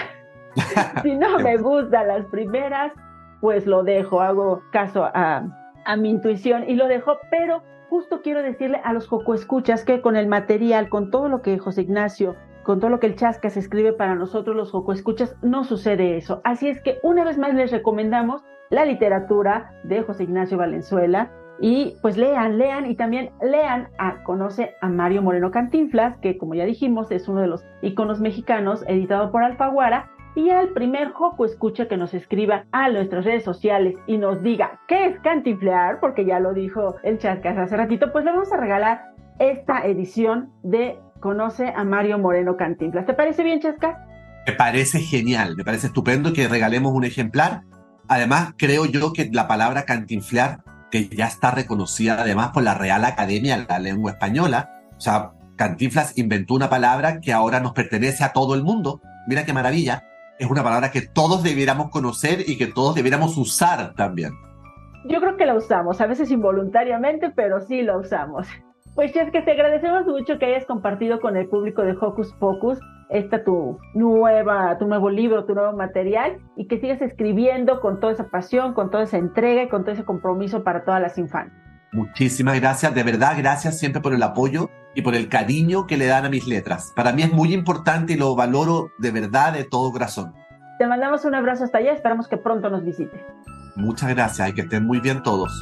si 1.02 1.14
no 1.16 1.38
me 1.40 1.56
gustan 1.56 2.08
las 2.08 2.26
primeras, 2.26 2.92
pues 3.40 3.66
lo 3.66 3.82
dejo, 3.82 4.20
hago 4.20 4.62
caso 4.70 5.04
a, 5.04 5.44
a 5.84 5.96
mi 5.96 6.10
intuición 6.10 6.68
y 6.68 6.74
lo 6.74 6.86
dejo, 6.86 7.18
pero 7.30 7.62
justo 7.92 8.22
quiero 8.22 8.42
decirle 8.42 8.80
a 8.84 8.94
los 8.94 9.06
Joco 9.06 9.34
Escuchas 9.34 9.84
que 9.84 10.00
con 10.00 10.16
el 10.16 10.26
material, 10.26 10.88
con 10.88 11.10
todo 11.10 11.28
lo 11.28 11.42
que 11.42 11.58
José 11.58 11.82
Ignacio 11.82 12.36
con 12.62 12.80
todo 12.80 12.90
lo 12.90 13.00
que 13.00 13.06
el 13.06 13.16
Chascas 13.16 13.58
escribe 13.58 13.92
para 13.92 14.14
nosotros 14.14 14.56
los 14.56 14.70
Joco 14.70 14.92
Escuchas, 14.92 15.36
no 15.42 15.64
sucede 15.64 16.16
eso. 16.16 16.40
Así 16.42 16.68
es 16.68 16.80
que 16.80 17.00
una 17.02 17.22
vez 17.22 17.36
más 17.36 17.52
les 17.52 17.70
recomendamos 17.70 18.42
la 18.70 18.86
literatura 18.86 19.74
de 19.82 20.02
José 20.02 20.22
Ignacio 20.22 20.56
Valenzuela 20.56 21.30
y 21.60 21.96
pues 22.00 22.16
lean, 22.16 22.56
lean 22.56 22.86
y 22.86 22.94
también 22.94 23.30
lean 23.42 23.88
a 23.98 24.22
Conoce 24.22 24.74
a 24.80 24.88
Mario 24.88 25.20
Moreno 25.20 25.50
Cantinflas, 25.50 26.16
que 26.18 26.38
como 26.38 26.54
ya 26.54 26.64
dijimos 26.64 27.10
es 27.10 27.28
uno 27.28 27.42
de 27.42 27.48
los 27.48 27.62
iconos 27.82 28.20
mexicanos 28.20 28.84
editado 28.86 29.30
por 29.30 29.42
Alfaguara. 29.42 30.08
Y 30.34 30.48
al 30.48 30.70
primer 30.70 31.12
Joco 31.12 31.44
Escucha 31.44 31.88
que 31.88 31.96
nos 31.96 32.14
escriba 32.14 32.64
a 32.72 32.88
nuestras 32.88 33.24
redes 33.24 33.44
sociales 33.44 33.94
y 34.06 34.16
nos 34.16 34.42
diga 34.42 34.80
qué 34.88 35.06
es 35.06 35.20
cantinflear, 35.20 36.00
porque 36.00 36.24
ya 36.24 36.40
lo 36.40 36.54
dijo 36.54 36.96
el 37.02 37.18
Chascas 37.18 37.58
hace 37.58 37.76
ratito, 37.76 38.12
pues 38.12 38.24
le 38.24 38.32
vamos 38.32 38.50
a 38.52 38.56
regalar 38.56 39.12
esta 39.38 39.84
edición 39.86 40.50
de 40.62 40.98
conoce 41.20 41.72
a 41.76 41.84
Mario 41.84 42.18
Moreno 42.18 42.56
Cantinflas. 42.56 43.06
¿Te 43.06 43.14
parece 43.14 43.42
bien, 43.42 43.60
Chasca? 43.60 44.06
Me 44.46 44.54
parece 44.54 45.00
genial, 45.00 45.54
me 45.56 45.64
parece 45.64 45.88
estupendo 45.88 46.32
que 46.32 46.48
regalemos 46.48 46.92
un 46.92 47.04
ejemplar. 47.04 47.62
Además, 48.08 48.54
creo 48.56 48.86
yo 48.86 49.12
que 49.12 49.28
la 49.32 49.46
palabra 49.46 49.84
cantinflar, 49.84 50.64
que 50.90 51.08
ya 51.08 51.26
está 51.26 51.50
reconocida 51.50 52.20
además 52.20 52.50
por 52.52 52.62
la 52.62 52.74
Real 52.74 53.04
Academia 53.04 53.56
de 53.56 53.66
la 53.68 53.78
Lengua 53.78 54.12
Española, 54.12 54.70
o 54.96 55.00
sea, 55.00 55.32
Cantinflas 55.56 56.18
inventó 56.18 56.54
una 56.54 56.70
palabra 56.70 57.20
que 57.20 57.32
ahora 57.32 57.60
nos 57.60 57.72
pertenece 57.72 58.24
a 58.24 58.32
todo 58.32 58.54
el 58.54 58.64
mundo. 58.64 59.00
Mira 59.28 59.44
qué 59.44 59.52
maravilla. 59.52 60.02
Es 60.42 60.50
una 60.50 60.64
palabra 60.64 60.90
que 60.90 61.02
todos 61.02 61.44
debiéramos 61.44 61.90
conocer 61.90 62.40
y 62.44 62.58
que 62.58 62.66
todos 62.66 62.96
debiéramos 62.96 63.38
usar 63.38 63.94
también. 63.94 64.32
Yo 65.04 65.20
creo 65.20 65.36
que 65.36 65.46
la 65.46 65.54
usamos, 65.54 66.00
a 66.00 66.08
veces 66.08 66.32
involuntariamente, 66.32 67.30
pero 67.30 67.60
sí 67.60 67.82
la 67.82 67.96
usamos. 67.96 68.48
Pues 68.96 69.14
es 69.14 69.30
que 69.30 69.40
te 69.42 69.52
agradecemos 69.52 70.04
mucho 70.04 70.40
que 70.40 70.46
hayas 70.46 70.66
compartido 70.66 71.20
con 71.20 71.36
el 71.36 71.48
público 71.48 71.82
de 71.82 71.92
Hocus 71.92 72.32
Pocus 72.40 72.80
esta 73.08 73.44
tu 73.44 73.78
nueva, 73.94 74.76
tu 74.78 74.88
nuevo 74.88 75.10
libro, 75.10 75.44
tu 75.44 75.54
nuevo 75.54 75.76
material 75.76 76.38
y 76.56 76.66
que 76.66 76.80
sigas 76.80 77.00
escribiendo 77.02 77.80
con 77.80 78.00
toda 78.00 78.12
esa 78.12 78.28
pasión, 78.28 78.74
con 78.74 78.90
toda 78.90 79.04
esa 79.04 79.18
entrega 79.18 79.62
y 79.62 79.68
con 79.68 79.84
todo 79.84 79.92
ese 79.92 80.04
compromiso 80.04 80.64
para 80.64 80.82
todas 80.82 81.00
las 81.00 81.18
infancias. 81.18 81.61
Muchísimas 81.92 82.58
gracias, 82.58 82.94
de 82.94 83.02
verdad, 83.02 83.34
gracias 83.36 83.78
siempre 83.78 84.00
por 84.00 84.14
el 84.14 84.22
apoyo 84.22 84.70
y 84.94 85.02
por 85.02 85.14
el 85.14 85.28
cariño 85.28 85.86
que 85.86 85.98
le 85.98 86.06
dan 86.06 86.24
a 86.24 86.30
mis 86.30 86.46
letras. 86.46 86.92
Para 86.96 87.12
mí 87.12 87.22
es 87.22 87.32
muy 87.32 87.52
importante 87.52 88.14
y 88.14 88.16
lo 88.16 88.34
valoro 88.34 88.90
de 88.98 89.10
verdad 89.10 89.52
de 89.52 89.64
todo 89.64 89.92
corazón. 89.92 90.34
Te 90.78 90.86
mandamos 90.86 91.24
un 91.24 91.34
abrazo 91.34 91.64
hasta 91.64 91.78
allá, 91.78 91.92
esperamos 91.92 92.28
que 92.28 92.38
pronto 92.38 92.70
nos 92.70 92.84
visite. 92.84 93.24
Muchas 93.76 94.08
gracias 94.10 94.48
y 94.48 94.54
que 94.54 94.62
estén 94.62 94.86
muy 94.86 95.00
bien 95.00 95.22
todos. 95.22 95.52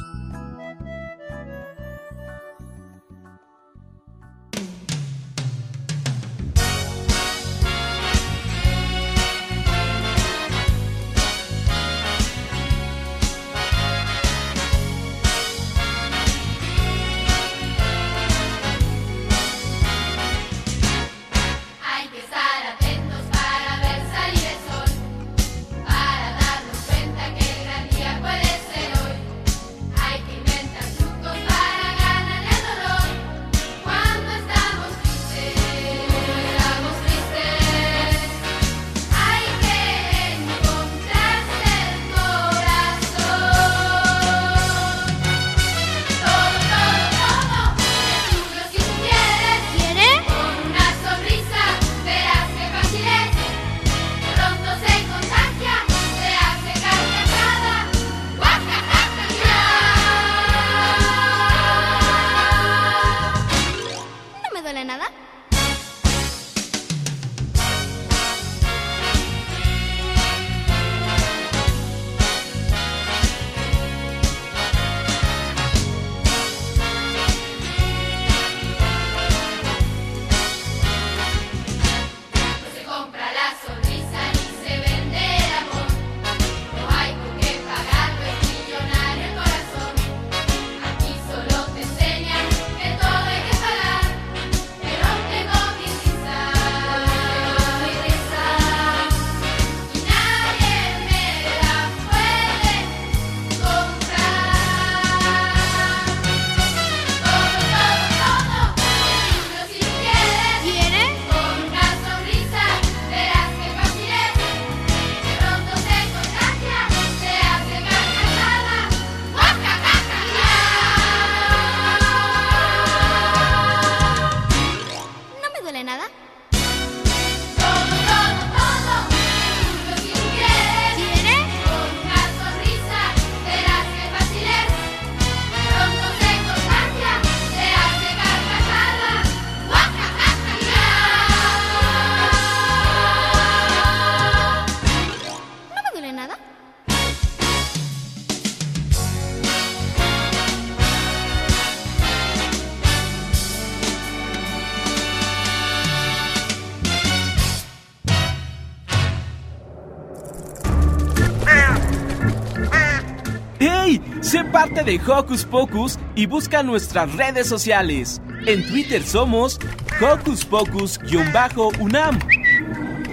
De 164.83 164.99
Hocus 165.07 165.45
Pocus 165.45 165.99
y 166.15 166.25
busca 166.25 166.63
nuestras 166.63 167.13
redes 167.15 167.47
sociales. 167.47 168.19
En 168.47 168.65
Twitter 168.67 169.03
somos 169.03 169.59
Hocus 170.01 170.43
Pocus-UNAM 170.45 172.19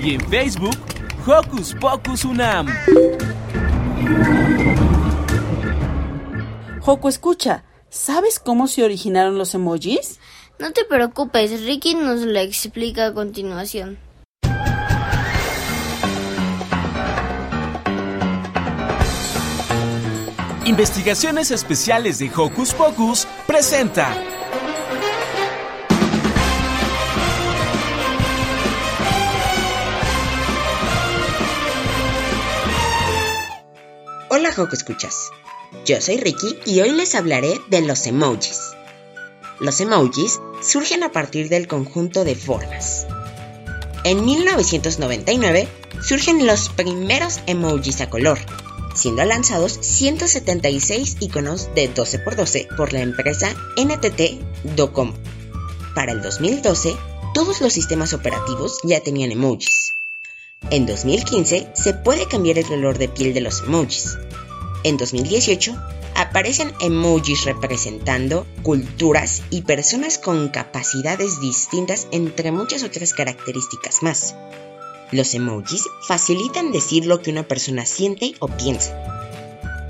y 0.01 0.15
en 0.15 0.21
Facebook 0.31 0.77
Hocus 1.27 1.75
Pocus 1.75 2.25
UNAM. 2.25 2.69
Joco, 6.81 7.09
escucha, 7.11 7.65
¿sabes 7.91 8.39
cómo 8.39 8.67
se 8.67 8.83
originaron 8.83 9.37
los 9.37 9.55
emojis? 9.55 10.19
No 10.59 10.73
te 10.73 10.87
preocupes, 10.87 11.65
Ricky 11.67 11.95
nos 11.95 12.21
lo 12.21 12.39
explica 12.41 13.07
a 13.07 13.15
continuación. 13.15 13.99
Investigaciones 20.69 21.51
Especiales 21.51 22.19
de 22.19 22.31
Hocus 22.37 22.75
Pocus 22.75 23.27
presenta. 23.47 24.15
Hola 34.29 34.53
Joco 34.53 34.75
Escuchas. 34.75 35.31
Yo 35.87 36.03
soy 36.03 36.19
Ricky 36.19 36.59
y 36.67 36.83
hoy 36.83 36.91
les 36.91 37.15
hablaré 37.15 37.55
de 37.71 37.81
los 37.81 38.07
emojis. 38.07 38.73
Los 39.61 39.81
emojis 39.81 40.39
surgen 40.61 41.03
a 41.03 41.13
partir 41.13 41.49
del 41.49 41.67
conjunto 41.67 42.25
de 42.25 42.35
formas. 42.35 43.07
En 44.05 44.23
1999 44.23 45.67
surgen 46.03 46.47
los 46.47 46.69
primeros 46.69 47.41
emojis 47.47 48.03
a 48.03 48.11
color, 48.11 48.39
siendo 48.99 49.25
lanzados 49.25 49.79
176 49.81 51.17
iconos 51.21 51.71
de 51.75 51.93
12x12 51.95 52.77
por 52.77 52.93
la 52.93 53.01
empresa 53.01 53.55
NTT 53.77 54.75
Docom. 54.77 55.15
Para 55.95 56.13
el 56.13 56.21
2012, 56.21 56.97
todos 57.33 57.61
los 57.61 57.73
sistemas 57.73 58.13
operativos 58.13 58.81
ya 58.83 59.01
tenían 59.01 59.33
emojis. 59.33 59.95
En 60.71 60.87
2015 60.87 61.71
se 61.75 61.95
puede 61.95 62.27
cambiar 62.27 62.59
el 62.59 62.67
color 62.67 62.99
de 62.99 63.09
piel 63.09 63.33
de 63.33 63.41
los 63.41 63.63
emojis. 63.63 64.19
En 64.83 64.97
2018 64.97 65.77
aparecen 66.17 66.73
emojis 66.81 67.45
representando 67.45 68.47
culturas 68.63 69.43
y 69.51 69.63
personas 69.63 70.19
con 70.19 70.49
capacidades 70.49 71.41
distintas 71.41 72.09
entre 72.11 72.51
muchas 72.51 72.83
otras 72.83 73.15
características 73.15 74.03
más. 74.03 74.35
Los 75.11 75.33
emojis 75.35 75.85
facilitan 76.07 76.71
decir 76.71 77.07
lo 77.07 77.23
que 77.23 77.31
una 77.31 77.43
persona 77.43 77.87
siente 77.87 78.35
o 78.41 78.49
piensa. 78.49 78.95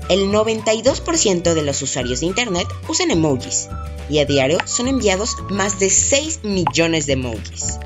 El 0.09 0.31
92% 0.31 1.53
de 1.53 1.61
los 1.61 1.81
usuarios 1.81 2.21
de 2.21 2.27
Internet 2.27 2.67
usan 2.87 3.11
emojis 3.11 3.67
y 4.09 4.19
a 4.19 4.25
diario 4.25 4.57
son 4.65 4.87
enviados 4.87 5.35
más 5.49 5.77
de 5.77 5.89
6 5.89 6.39
millones 6.43 7.05
de 7.05 7.13
emojis. 7.13 7.79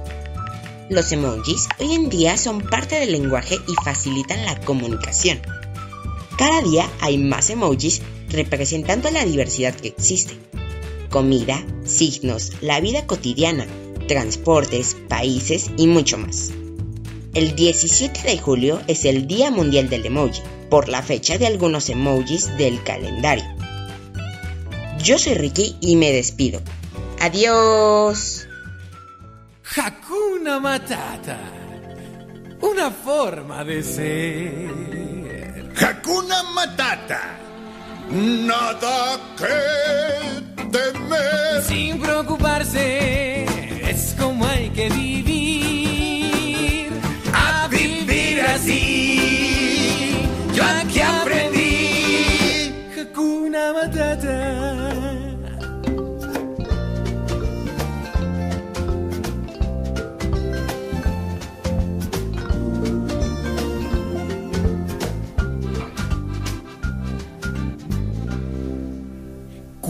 Los 0.90 1.12
emojis 1.12 1.68
hoy 1.80 1.96
en 1.96 2.10
día 2.10 2.38
son 2.38 2.62
parte 2.62 3.00
del 3.00 3.12
lenguaje 3.12 3.56
y 3.56 3.74
facilitan 3.84 4.46
la 4.46 4.60
comunicación. 4.62 5.42
Cada 6.38 6.62
día 6.62 6.90
hay 7.02 7.18
más 7.18 7.50
emojis 7.50 8.02
representando 8.30 9.10
la 9.10 9.26
diversidad 9.26 9.74
que 9.74 9.90
existe. 9.90 10.38
Comida, 11.10 11.66
signos, 11.84 12.54
la 12.62 12.80
vida 12.80 13.06
cotidiana, 13.08 13.68
transportes, 14.08 14.96
países 15.10 15.72
y 15.78 15.88
mucho 15.88 16.18
más. 16.18 16.52
El 17.34 17.56
17 17.56 18.22
de 18.22 18.38
julio 18.38 18.80
es 18.88 19.06
el 19.06 19.26
Día 19.26 19.50
Mundial 19.50 19.90
del 19.90 20.06
Emoji, 20.06 20.44
por 20.70 20.88
la 20.88 21.02
fecha 21.02 21.40
de 21.40 21.48
algunos 21.48 21.90
emojis 21.90 22.56
del 22.58 22.84
calendario. 22.84 23.46
Yo 25.00 25.18
soy 25.18 25.34
Ricky 25.34 25.76
y 25.82 25.96
me 25.96 26.12
despido. 26.12 26.62
Adiós. 27.20 28.48
Hakuna 29.76 30.60
Matata. 30.60 31.40
Una 32.62 32.92
forma 32.92 33.64
de 33.64 33.82
ser. 33.82 35.74
Hakuna 35.76 36.44
Matata. 36.54 37.40
Nada 38.12 39.20
que 39.38 40.68
temer. 40.70 41.64
Sin 41.68 42.00
preocuparse, 42.00 43.46
es 43.90 44.16
como 44.20 44.46
hay 44.46 44.70
que 44.70 44.90
vivir. 44.90 45.33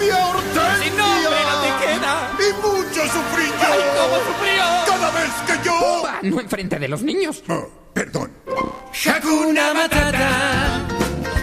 Mi 0.00 0.06
nombre 0.08 0.14
cambió 0.14 0.16
a 0.16 0.28
Hortensia. 0.30 0.84
Sin 0.84 0.96
nombre 0.96 1.40
no 1.48 1.56
te 1.62 1.70
queda. 1.84 2.30
Y 2.38 2.52
mucho 2.62 3.00
sufrí 3.02 3.46
yo. 3.46 3.66
¡Ay, 3.66 3.80
cómo 3.96 4.16
sufrió! 4.26 4.64
Cada 4.86 5.10
vez 5.10 5.32
que 5.46 5.64
yo... 5.64 6.06
Ah, 6.06 6.18
no 6.22 6.40
enfrente 6.40 6.78
de 6.78 6.88
los 6.88 7.02
niños. 7.02 7.42
Oh, 7.48 7.68
perdón. 7.92 8.32
Hakuna 9.06 9.74
Matata, 9.74 10.82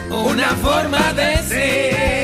una 0.10 0.48
forma 0.56 1.14
de 1.14 1.38
ser. 1.44 2.23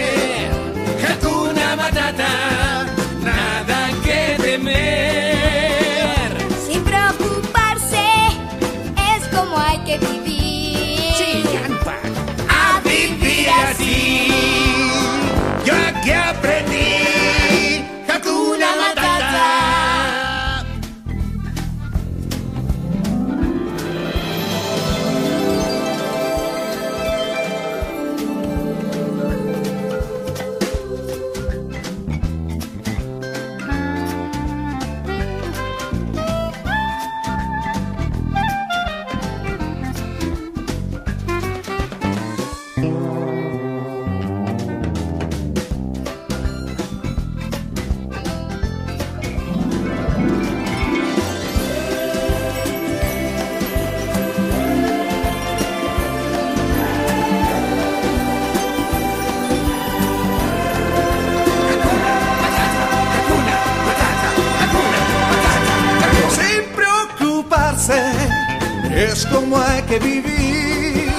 es 69.11 69.25
como 69.25 69.57
hay 69.57 69.81
que 69.83 69.99
vivir. 69.99 71.09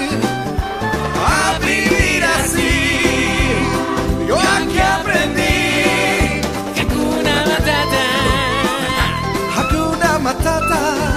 A 1.27 1.59
vivir 1.59 2.25
así, 2.39 2.73
yo 4.29 4.39
aquí 4.39 4.79
aprendí. 4.79 6.41
Hakuna 6.81 7.35
Matata. 7.51 8.05
Hakuna 9.57 10.19
Matata. 10.19 11.10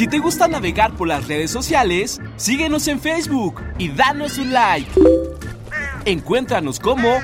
Si 0.00 0.08
te 0.08 0.18
gusta 0.18 0.48
navegar 0.48 0.96
por 0.96 1.08
las 1.08 1.28
redes 1.28 1.50
sociales, 1.50 2.22
síguenos 2.36 2.88
en 2.88 3.02
Facebook 3.02 3.62
y 3.76 3.90
danos 3.90 4.38
un 4.38 4.50
like. 4.50 4.90
Encuéntranos 6.06 6.80
como 6.80 7.18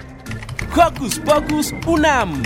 Hocus 0.76 1.18
Pocus 1.20 1.72
Unam. 1.86 2.42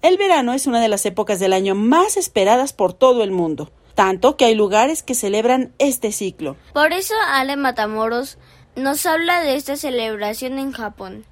El 0.00 0.16
verano 0.16 0.54
es 0.54 0.66
una 0.66 0.80
de 0.80 0.88
las 0.88 1.04
épocas 1.04 1.38
del 1.38 1.52
año 1.52 1.74
más 1.74 2.16
esperadas 2.16 2.72
por 2.72 2.94
todo 2.94 3.22
el 3.22 3.30
mundo, 3.30 3.70
tanto 3.94 4.38
que 4.38 4.46
hay 4.46 4.54
lugares 4.54 5.02
que 5.02 5.14
celebran 5.14 5.74
este 5.78 6.12
ciclo. 6.12 6.56
Por 6.72 6.94
eso 6.94 7.12
Ale 7.28 7.58
Matamoros 7.58 8.38
nos 8.74 9.04
habla 9.04 9.42
de 9.42 9.54
esta 9.54 9.76
celebración 9.76 10.58
en 10.58 10.72
Japón. 10.72 11.26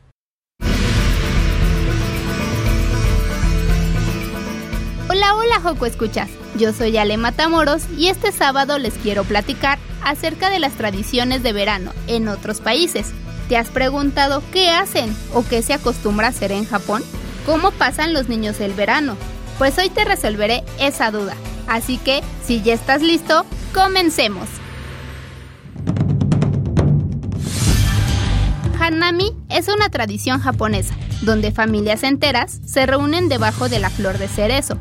Hola, 5.11 5.35
hola 5.37 5.59
Joco 5.63 5.87
Escuchas. 5.87 6.29
Yo 6.59 6.75
soy 6.75 6.99
Ale 6.99 7.17
Matamoros 7.17 7.85
y 7.97 8.09
este 8.09 8.31
sábado 8.31 8.79
les 8.79 8.93
quiero 8.93 9.25
platicar 9.25 9.79
acerca 10.05 10.51
de 10.51 10.59
las 10.59 10.75
tradiciones 10.75 11.43
de 11.43 11.55
verano 11.55 11.93
en 12.09 12.29
otros 12.29 12.61
países. 12.61 13.15
¿Te 13.49 13.57
has 13.57 13.69
preguntado 13.69 14.43
qué 14.53 14.69
hacen 14.69 15.17
o 15.33 15.43
qué 15.49 15.63
se 15.63 15.73
acostumbra 15.73 16.29
hacer 16.29 16.53
en 16.53 16.67
Japón? 16.67 17.03
¿Cómo 17.47 17.71
pasan 17.71 18.13
los 18.13 18.29
niños 18.29 18.61
el 18.61 18.75
verano? 18.75 19.17
Pues 19.57 19.79
hoy 19.79 19.89
te 19.89 20.05
resolveré 20.05 20.63
esa 20.79 21.11
duda. 21.11 21.35
Así 21.69 21.97
que, 21.97 22.23
si 22.45 22.61
ya 22.61 22.75
estás 22.75 23.01
listo, 23.01 23.47
comencemos. 23.73 24.47
Hanami 28.79 29.35
es 29.49 29.69
una 29.69 29.89
tradición 29.89 30.39
japonesa, 30.39 30.95
donde 31.23 31.51
familias 31.51 32.03
enteras 32.03 32.61
se 32.67 32.85
reúnen 32.85 33.31
debajo 33.31 33.71
de 33.71 33.79
la 33.79 33.89
flor 33.89 34.19
de 34.19 34.29
cerezo, 34.29 34.77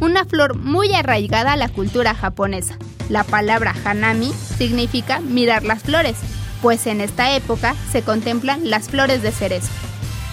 una 0.00 0.24
flor 0.24 0.56
muy 0.56 0.94
arraigada 0.94 1.52
a 1.52 1.56
la 1.56 1.68
cultura 1.68 2.14
japonesa. 2.14 2.76
La 3.08 3.24
palabra 3.24 3.74
hanami 3.84 4.32
significa 4.58 5.20
mirar 5.20 5.64
las 5.64 5.82
flores, 5.82 6.16
pues 6.62 6.86
en 6.86 7.00
esta 7.00 7.34
época 7.34 7.74
se 7.92 8.02
contemplan 8.02 8.68
las 8.68 8.88
flores 8.88 9.22
de 9.22 9.32
cerezo. 9.32 9.68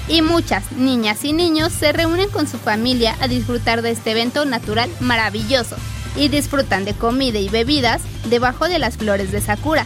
Y 0.07 0.21
muchas 0.21 0.71
niñas 0.73 1.23
y 1.23 1.33
niños 1.33 1.71
se 1.71 1.93
reúnen 1.93 2.29
con 2.29 2.47
su 2.47 2.57
familia 2.57 3.15
a 3.21 3.27
disfrutar 3.27 3.81
de 3.81 3.91
este 3.91 4.11
evento 4.11 4.45
natural 4.45 4.89
maravilloso 4.99 5.77
y 6.15 6.27
disfrutan 6.27 6.85
de 6.85 6.93
comida 6.93 7.39
y 7.39 7.49
bebidas 7.49 8.01
debajo 8.29 8.67
de 8.67 8.79
las 8.79 8.97
flores 8.97 9.31
de 9.31 9.41
sakura. 9.41 9.85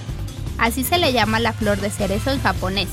Así 0.57 0.84
se 0.84 0.97
le 0.97 1.13
llama 1.13 1.39
la 1.39 1.53
flor 1.53 1.80
de 1.80 1.91
cerezo 1.91 2.32
en 2.32 2.41
japonés. 2.41 2.88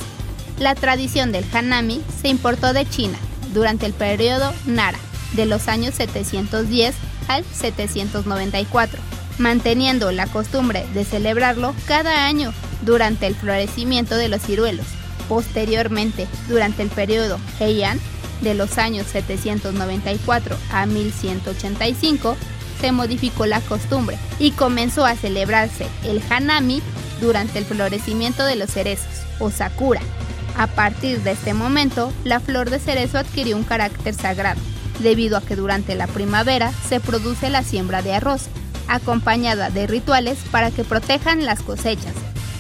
La 0.59 0.74
tradición 0.74 1.32
del 1.32 1.47
hanami 1.53 2.03
se 2.20 2.28
importó 2.28 2.72
de 2.72 2.89
China 2.89 3.18
durante 3.55 3.87
el 3.87 3.93
periodo 3.93 4.53
Nara, 4.66 4.99
de 5.35 5.47
los 5.47 5.68
años 5.68 5.95
710 5.97 6.95
al 7.28 7.45
794, 7.45 9.01
manteniendo 9.39 10.12
la 10.12 10.26
costumbre 10.26 10.87
de 10.95 11.05
celebrarlo 11.05 11.74
cada 11.87 12.26
año 12.26 12.53
durante 12.82 13.26
el 13.26 13.35
florecimiento 13.35 14.16
de 14.16 14.28
los 14.28 14.43
ciruelos. 14.43 14.87
Posteriormente, 15.28 16.26
durante 16.49 16.82
el 16.82 16.91
periodo 16.91 17.39
Heian, 17.59 17.99
de 18.43 18.55
los 18.55 18.78
años 18.78 19.07
794 19.07 20.57
a 20.70 20.87
1185, 20.87 22.37
se 22.80 22.93
modificó 22.93 23.47
la 23.47 23.61
costumbre 23.61 24.18
y 24.39 24.51
comenzó 24.51 25.07
a 25.07 25.16
celebrarse 25.16 25.87
el 26.05 26.22
Hanami 26.28 26.82
durante 27.20 27.59
el 27.59 27.64
florecimiento 27.64 28.45
de 28.45 28.57
los 28.57 28.70
cerezos, 28.70 29.22
o 29.39 29.51
Sakura. 29.51 30.01
A 30.57 30.66
partir 30.66 31.20
de 31.22 31.32
este 31.32 31.55
momento, 31.55 32.12
la 32.24 32.39
flor 32.39 32.70
de 32.70 32.78
cerezo 32.78 33.18
adquirió 33.18 33.57
un 33.57 33.64
carácter 33.64 34.14
sagrado 34.14 34.61
debido 35.01 35.36
a 35.36 35.40
que 35.40 35.57
durante 35.57 35.95
la 35.95 36.07
primavera 36.07 36.72
se 36.88 37.01
produce 37.01 37.51
la 37.51 37.62
siembra 37.62 38.03
de 38.03 38.14
arroz, 38.14 38.49
acompañada 38.88 39.70
de 39.70 39.86
rituales 39.86 40.38
para 40.51 40.70
que 40.70 40.84
protejan 40.84 41.45
las 41.45 41.62
cosechas. 41.62 42.14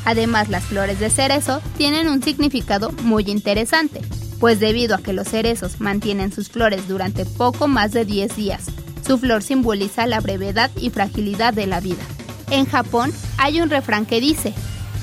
Además, 0.04 0.48
las 0.48 0.64
flores 0.64 1.00
de 1.00 1.10
cerezo 1.10 1.62
tienen 1.78 2.08
un 2.08 2.22
significado 2.22 2.92
muy 3.02 3.24
interesante, 3.30 4.00
pues 4.40 4.60
debido 4.60 4.94
a 4.94 4.98
que 4.98 5.12
los 5.12 5.28
cerezos 5.28 5.80
mantienen 5.80 6.32
sus 6.32 6.50
flores 6.50 6.86
durante 6.88 7.24
poco 7.24 7.68
más 7.68 7.92
de 7.92 8.04
10 8.04 8.36
días, 8.36 8.64
su 9.06 9.18
flor 9.18 9.42
simboliza 9.42 10.06
la 10.06 10.20
brevedad 10.20 10.70
y 10.80 10.90
fragilidad 10.90 11.54
de 11.54 11.66
la 11.66 11.80
vida. 11.80 12.02
En 12.50 12.66
Japón 12.66 13.12
hay 13.38 13.60
un 13.60 13.70
refrán 13.70 14.06
que 14.06 14.20
dice, 14.20 14.52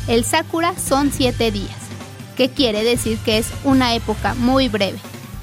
el 0.07 0.23
sakura 0.23 0.73
son 0.77 1.11
7 1.11 1.51
días, 1.51 1.69
que 2.35 2.49
quiere 2.49 2.83
decir 2.83 3.17
que 3.19 3.37
es 3.37 3.47
una 3.63 3.95
época 3.95 4.35
muy 4.35 4.69
breve 4.69 4.99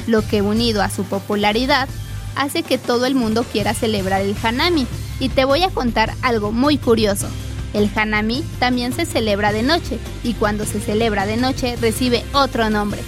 lo 0.09 0.27
que 0.27 0.43
unido 0.43 0.83
a 0.83 0.91
su 0.91 1.05
popularidad 1.05 1.89
hace 2.35 2.65
que 2.65 2.79
todo 2.79 3.07
el 3.07 3.15
mundo 3.15 3.45
quiera 3.45 3.75
celebrar 3.75 4.23
el 4.23 4.35
Hanami. 4.43 4.87
Y 5.21 5.29
te 5.29 5.45
voy 5.45 5.63
a 5.63 5.71
contar 5.71 6.13
algo 6.23 6.51
muy 6.51 6.79
curioso. 6.79 7.29
El 7.75 7.91
Hanami 7.95 8.45
también 8.59 8.93
se 8.93 9.07
celebra 9.07 9.53
de 9.53 9.63
noche 9.63 9.99
y 10.25 10.35
cuando 10.35 10.65
se 10.65 10.81
celebra 10.81 11.27
de 11.27 11.37
noche 11.37 11.77
recibe 11.77 12.25
otro 12.33 12.71
nombre 12.71 13.01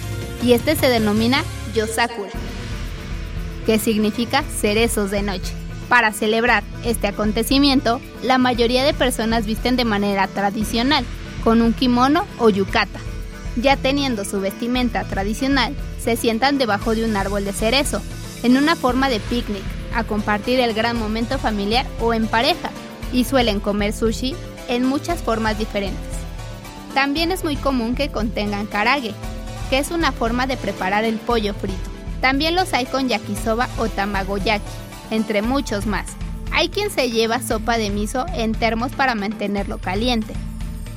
y 0.43 0.53
este 0.53 0.75
se 0.75 0.87
denomina 0.87 1.43
Yosakura, 1.73 2.31
que 3.65 3.79
significa 3.79 4.43
cerezos 4.43 5.11
de 5.11 5.21
noche. 5.21 5.53
Para 5.89 6.13
celebrar 6.13 6.63
este 6.85 7.07
acontecimiento, 7.07 7.99
la 8.23 8.37
mayoría 8.37 8.83
de 8.83 8.93
personas 8.93 9.45
visten 9.45 9.75
de 9.75 9.85
manera 9.85 10.27
tradicional, 10.27 11.05
con 11.43 11.61
un 11.61 11.73
kimono 11.73 12.25
o 12.39 12.49
yukata. 12.49 12.99
Ya 13.57 13.75
teniendo 13.75 14.23
su 14.23 14.39
vestimenta 14.39 15.03
tradicional, 15.03 15.75
se 16.01 16.15
sientan 16.15 16.57
debajo 16.57 16.95
de 16.95 17.05
un 17.05 17.17
árbol 17.17 17.43
de 17.43 17.53
cerezo, 17.53 18.01
en 18.43 18.57
una 18.57 18.75
forma 18.75 19.09
de 19.09 19.19
picnic, 19.19 19.63
a 19.93 20.03
compartir 20.03 20.59
el 20.59 20.73
gran 20.73 20.97
momento 20.97 21.37
familiar 21.37 21.85
o 21.99 22.13
en 22.13 22.27
pareja, 22.27 22.69
y 23.11 23.25
suelen 23.25 23.59
comer 23.59 23.93
sushi 23.93 24.35
en 24.69 24.85
muchas 24.85 25.21
formas 25.21 25.57
diferentes. 25.57 25.99
También 26.93 27.31
es 27.31 27.43
muy 27.43 27.57
común 27.57 27.95
que 27.95 28.09
contengan 28.09 28.67
karage, 28.67 29.13
que 29.69 29.79
es 29.79 29.91
una 29.91 30.11
forma 30.11 30.47
de 30.47 30.57
preparar 30.57 31.03
el 31.03 31.15
pollo 31.15 31.53
frito. 31.53 31.77
También 32.21 32.55
los 32.55 32.73
hay 32.73 32.85
con 32.85 33.09
yakisoba 33.09 33.67
o 33.77 33.87
tamagoyaki, 33.87 34.63
entre 35.09 35.41
muchos 35.41 35.85
más. 35.85 36.07
Hay 36.53 36.69
quien 36.69 36.89
se 36.89 37.09
lleva 37.09 37.41
sopa 37.41 37.77
de 37.77 37.89
miso 37.89 38.25
en 38.33 38.53
termos 38.53 38.91
para 38.91 39.15
mantenerlo 39.15 39.77
caliente. 39.77 40.33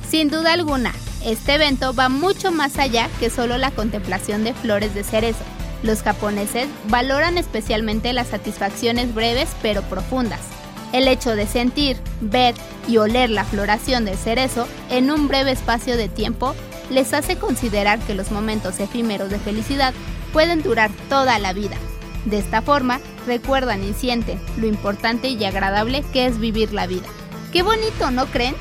Sin 0.09 0.29
duda 0.29 0.53
alguna, 0.53 0.93
este 1.25 1.55
evento 1.55 1.93
va 1.93 2.07
mucho 2.07 2.51
más 2.51 2.77
allá 2.77 3.09
que 3.19 3.29
solo 3.29 3.57
la 3.57 3.71
contemplación 3.71 4.43
de 4.43 4.53
flores 4.53 4.93
de 4.93 5.03
cerezo. 5.03 5.43
Los 5.81 6.03
japoneses 6.03 6.67
valoran 6.87 7.37
especialmente 7.37 8.13
las 8.13 8.27
satisfacciones 8.27 9.13
breves 9.13 9.49
pero 9.61 9.81
profundas. 9.83 10.41
El 10.93 11.07
hecho 11.07 11.35
de 11.35 11.47
sentir, 11.47 11.97
ver 12.21 12.53
y 12.87 12.97
oler 12.97 13.31
la 13.31 13.43
floración 13.43 14.05
del 14.05 14.17
cerezo 14.17 14.67
en 14.89 15.09
un 15.09 15.27
breve 15.27 15.51
espacio 15.51 15.97
de 15.97 16.09
tiempo 16.09 16.53
les 16.91 17.13
hace 17.13 17.37
considerar 17.37 17.99
que 17.99 18.13
los 18.13 18.31
momentos 18.31 18.79
efímeros 18.79 19.31
de 19.31 19.39
felicidad 19.39 19.93
pueden 20.31 20.61
durar 20.61 20.91
toda 21.09 21.39
la 21.39 21.53
vida. 21.53 21.75
De 22.25 22.37
esta 22.37 22.61
forma, 22.61 22.99
recuerdan 23.25 23.83
y 23.83 23.93
sienten 23.93 24.39
lo 24.57 24.67
importante 24.67 25.29
y 25.29 25.43
agradable 25.43 26.03
que 26.13 26.27
es 26.27 26.39
vivir 26.39 26.71
la 26.71 26.85
vida. 26.85 27.07
Qué 27.51 27.63
bonito, 27.63 28.11
¿no 28.11 28.27
creen? 28.27 28.55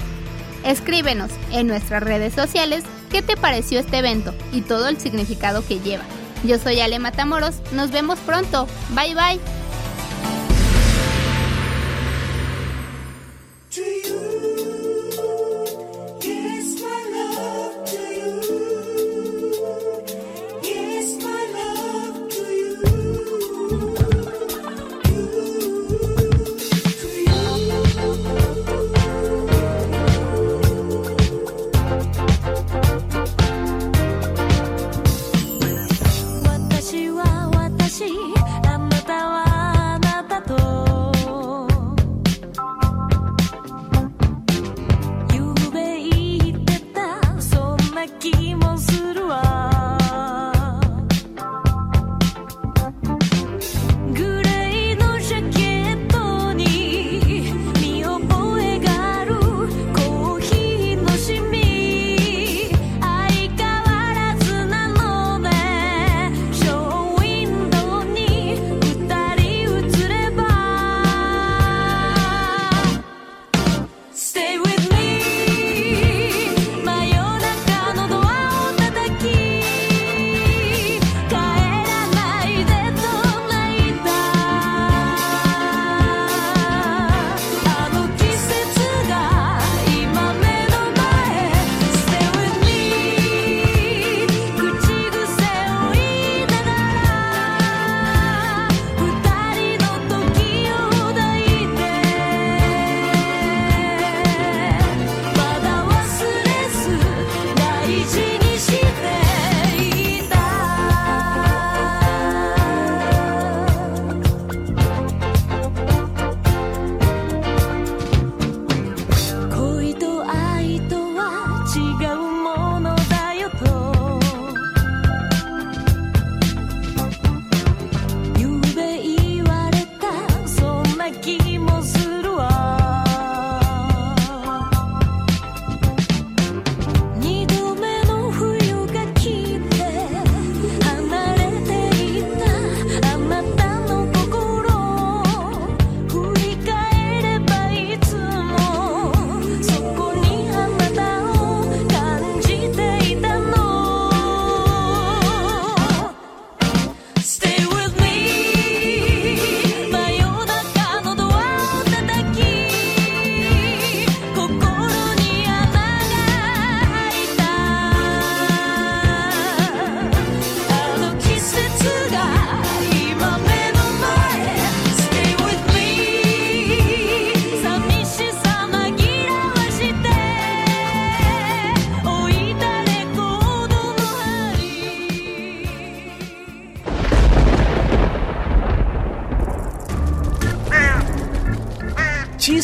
Escríbenos 0.65 1.31
en 1.53 1.67
nuestras 1.67 2.03
redes 2.03 2.35
sociales 2.35 2.85
qué 3.11 3.23
te 3.23 3.37
pareció 3.37 3.79
este 3.81 3.99
evento 3.99 4.35
y 4.53 4.63
todo 4.63 4.89
el 4.89 4.99
significado 4.99 5.65
que 5.67 5.79
lleva. 5.79 6.05
Yo 6.45 6.59
soy 6.59 6.81
Ale 6.81 6.99
Matamoros, 6.99 7.57
nos 7.73 7.91
vemos 7.91 8.19
pronto. 8.21 8.67
Bye 8.91 9.15
bye. 9.15 9.64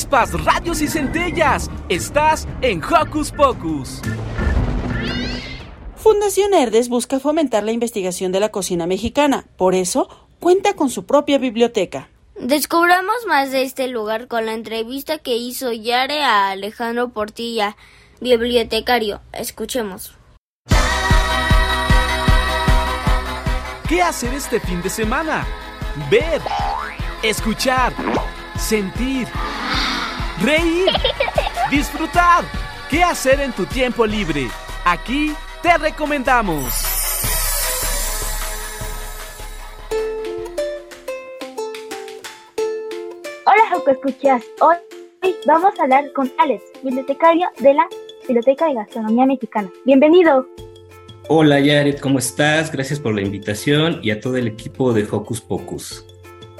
Chispas, 0.00 0.32
radios 0.44 0.80
y 0.80 0.88
centellas. 0.88 1.70
Estás 1.88 2.48
en 2.62 2.82
Hocus 2.82 3.32
Pocus. 3.32 4.00
Fundación 5.96 6.54
Herdes 6.54 6.88
busca 6.88 7.20
fomentar 7.20 7.64
la 7.64 7.72
investigación 7.72 8.32
de 8.32 8.40
la 8.40 8.48
cocina 8.48 8.86
mexicana. 8.86 9.44
Por 9.58 9.74
eso, 9.74 10.08
cuenta 10.38 10.72
con 10.72 10.88
su 10.88 11.04
propia 11.04 11.36
biblioteca. 11.36 12.08
Descubramos 12.38 13.26
más 13.28 13.50
de 13.50 13.62
este 13.62 13.88
lugar 13.88 14.26
con 14.26 14.46
la 14.46 14.54
entrevista 14.54 15.18
que 15.18 15.36
hizo 15.36 15.70
Yare 15.72 16.22
a 16.22 16.48
Alejandro 16.48 17.10
Portilla, 17.10 17.76
bibliotecario. 18.22 19.20
Escuchemos. 19.34 20.14
¿Qué 23.86 24.00
hacer 24.00 24.32
este 24.32 24.60
fin 24.60 24.80
de 24.80 24.88
semana? 24.88 25.46
Ver, 26.10 26.40
escuchar, 27.22 27.92
sentir, 28.56 29.26
reír, 30.40 30.88
disfrutar. 31.70 32.44
¿Qué 32.88 33.04
hacer 33.04 33.40
en 33.40 33.52
tu 33.52 33.66
tiempo 33.66 34.06
libre? 34.06 34.48
Aquí 34.84 35.32
te 35.62 35.76
recomendamos. 35.78 36.74
Hola, 43.46 43.62
Joco 43.70 43.90
Escuchas. 43.90 44.42
Hoy 44.60 44.76
vamos 45.46 45.78
a 45.78 45.82
hablar 45.82 46.12
con 46.14 46.32
Alex, 46.38 46.62
bibliotecario 46.82 47.48
de 47.58 47.74
la 47.74 47.86
Biblioteca 48.26 48.66
de 48.66 48.74
Gastronomía 48.74 49.26
Mexicana. 49.26 49.70
Bienvenido. 49.84 50.46
Hola 51.28 51.60
Yaret, 51.60 52.00
¿cómo 52.00 52.18
estás? 52.18 52.72
Gracias 52.72 52.98
por 52.98 53.14
la 53.14 53.22
invitación 53.22 54.00
y 54.02 54.10
a 54.10 54.20
todo 54.20 54.36
el 54.36 54.48
equipo 54.48 54.92
de 54.92 55.06
Hocus 55.08 55.40
Pocus. 55.40 56.04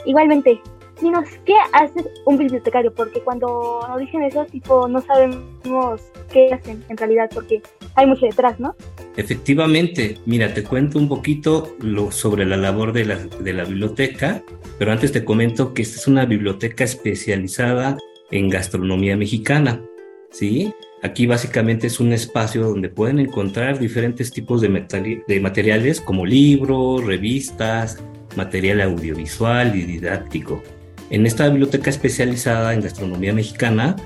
Igualmente, 0.05 0.61
dinos, 1.01 1.24
¿qué 1.44 1.55
hace 1.72 2.05
un 2.26 2.38
bibliotecario? 2.38 2.92
Porque 2.92 3.20
cuando 3.20 3.80
nos 3.88 3.98
dicen 3.98 4.22
eso, 4.22 4.44
tipo, 4.46 4.88
no 4.88 5.01
sabemos 5.03 6.01
qué 6.32 6.53
hacen 6.53 6.84
en 6.88 6.96
realidad, 6.96 7.30
porque 7.32 7.62
hay 7.94 8.07
mucho 8.07 8.26
detrás, 8.26 8.59
¿no? 8.61 8.74
Efectivamente, 9.16 10.18
mira, 10.26 10.55
te 10.55 10.62
cuento 10.62 10.98
un 10.98 11.09
poquito 11.09 11.76
lo, 11.80 12.11
sobre 12.11 12.46
la 12.46 12.57
labor 12.57 12.92
de 12.92 13.05
la, 13.05 13.16
de 13.16 13.53
la 13.53 13.64
biblioteca, 13.64 14.42
pero 14.78 14.92
antes 14.92 15.12
te 15.12 15.24
comento 15.24 15.74
que 15.74 15.82
esta 15.82 15.96
es 15.96 16.07
una 16.07 16.24
biblioteca 16.24 16.84
especializada 16.84 17.98
en 18.30 18.48
gastronomía 18.48 19.16
mexicana, 19.16 19.82
¿sí? 20.30 20.72
Aquí 21.03 21.26
básicamente 21.26 21.86
es 21.86 21.98
un 21.98 22.12
espacio 22.12 22.62
donde 22.62 22.90
pueden 22.90 23.18
encontrar 23.18 23.78
diferentes 23.78 24.30
tipos 24.30 24.61
de, 24.61 25.22
de 25.26 25.40
materiales 25.40 26.01
como 26.01 26.26
libros, 26.26 27.05
revistas, 27.05 28.03
material 28.36 28.82
audiovisual 28.82 29.74
y 29.74 29.82
didáctico. 29.82 30.62
En 31.11 31.26
esta 31.26 31.48
biblioteca 31.48 31.90
especializada 31.90 32.72
en 32.72 32.82
gastronomía 32.82 33.32
mexicana, 33.32 33.96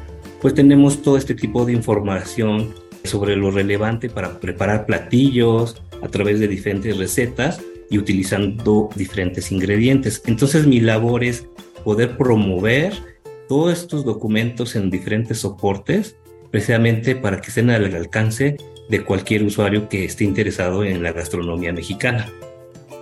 pues 0.40 0.54
tenemos 0.54 1.02
todo 1.02 1.18
este 1.18 1.34
tipo 1.34 1.66
de 1.66 1.74
información 1.74 2.74
sobre 3.04 3.36
lo 3.36 3.50
relevante 3.50 4.08
para 4.08 4.40
preparar 4.40 4.86
platillos 4.86 5.82
a 6.02 6.08
través 6.08 6.40
de 6.40 6.48
diferentes 6.48 6.96
recetas 6.96 7.60
y 7.90 7.98
utilizando 7.98 8.88
diferentes 8.94 9.52
ingredientes. 9.52 10.22
Entonces 10.24 10.66
mi 10.66 10.80
labor 10.80 11.24
es 11.24 11.46
poder 11.84 12.16
promover 12.16 12.94
todos 13.50 13.74
estos 13.74 14.06
documentos 14.06 14.74
en 14.74 14.88
diferentes 14.88 15.40
soportes, 15.40 16.16
precisamente 16.50 17.14
para 17.14 17.42
que 17.42 17.48
estén 17.48 17.68
al 17.68 17.84
alcance 17.94 18.56
de 18.88 19.04
cualquier 19.04 19.42
usuario 19.42 19.90
que 19.90 20.06
esté 20.06 20.24
interesado 20.24 20.84
en 20.84 21.02
la 21.02 21.12
gastronomía 21.12 21.74
mexicana. 21.74 22.30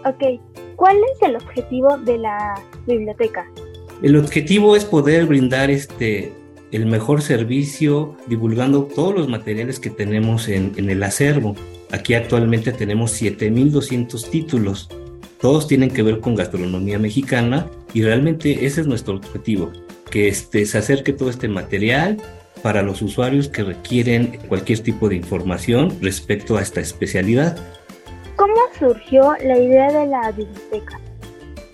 Ok, 0.05 0.41
¿cuál 0.75 0.97
es 0.97 1.29
el 1.29 1.37
objetivo 1.37 1.97
de 1.99 2.19
la 2.19 2.55
biblioteca? 2.85 3.47
El 4.03 4.17
objetivo 4.17 4.75
es 4.75 4.85
poder 4.85 5.27
brindar 5.27 5.71
este 5.71 6.33
el 6.73 6.87
mejor 6.87 7.23
servicio 7.23 8.17
divulgando 8.27 8.85
todos 8.85 9.15
los 9.15 9.29
materiales 9.29 9.79
que 9.79 9.91
tenemos 9.91 10.49
en, 10.49 10.73
en 10.77 10.91
el 10.91 11.03
acervo. 11.05 11.55
Aquí 11.93 12.15
actualmente 12.15 12.73
tenemos 12.73 13.13
7.200 13.23 14.29
títulos. 14.29 14.89
Todos 15.41 15.69
tienen 15.69 15.91
que 15.91 16.03
ver 16.03 16.19
con 16.19 16.35
gastronomía 16.35 16.99
mexicana 16.99 17.71
y 17.95 18.03
realmente 18.03 18.67
ese 18.67 18.81
es 18.81 18.87
nuestro 18.89 19.17
objetivo, 19.17 19.71
que 20.11 20.27
este, 20.27 20.67
se 20.67 20.79
acerque 20.79 21.13
todo 21.13 21.31
este 21.31 21.47
material 21.47 22.17
para 22.63 22.83
los 22.83 23.03
usuarios 23.03 23.49
que 23.49 23.63
requieren 23.63 24.39
cualquier 24.49 24.81
tipo 24.81 25.09
de 25.09 25.17
información 25.17 25.97
respecto 26.01 26.57
a 26.57 26.63
esta 26.63 26.81
especialidad. 26.81 27.57
¿Cómo 28.35 28.55
surgió 28.77 29.35
la 29.45 29.59
idea 29.59 29.93
de 29.93 30.07
la 30.07 30.33
biblioteca? 30.33 30.99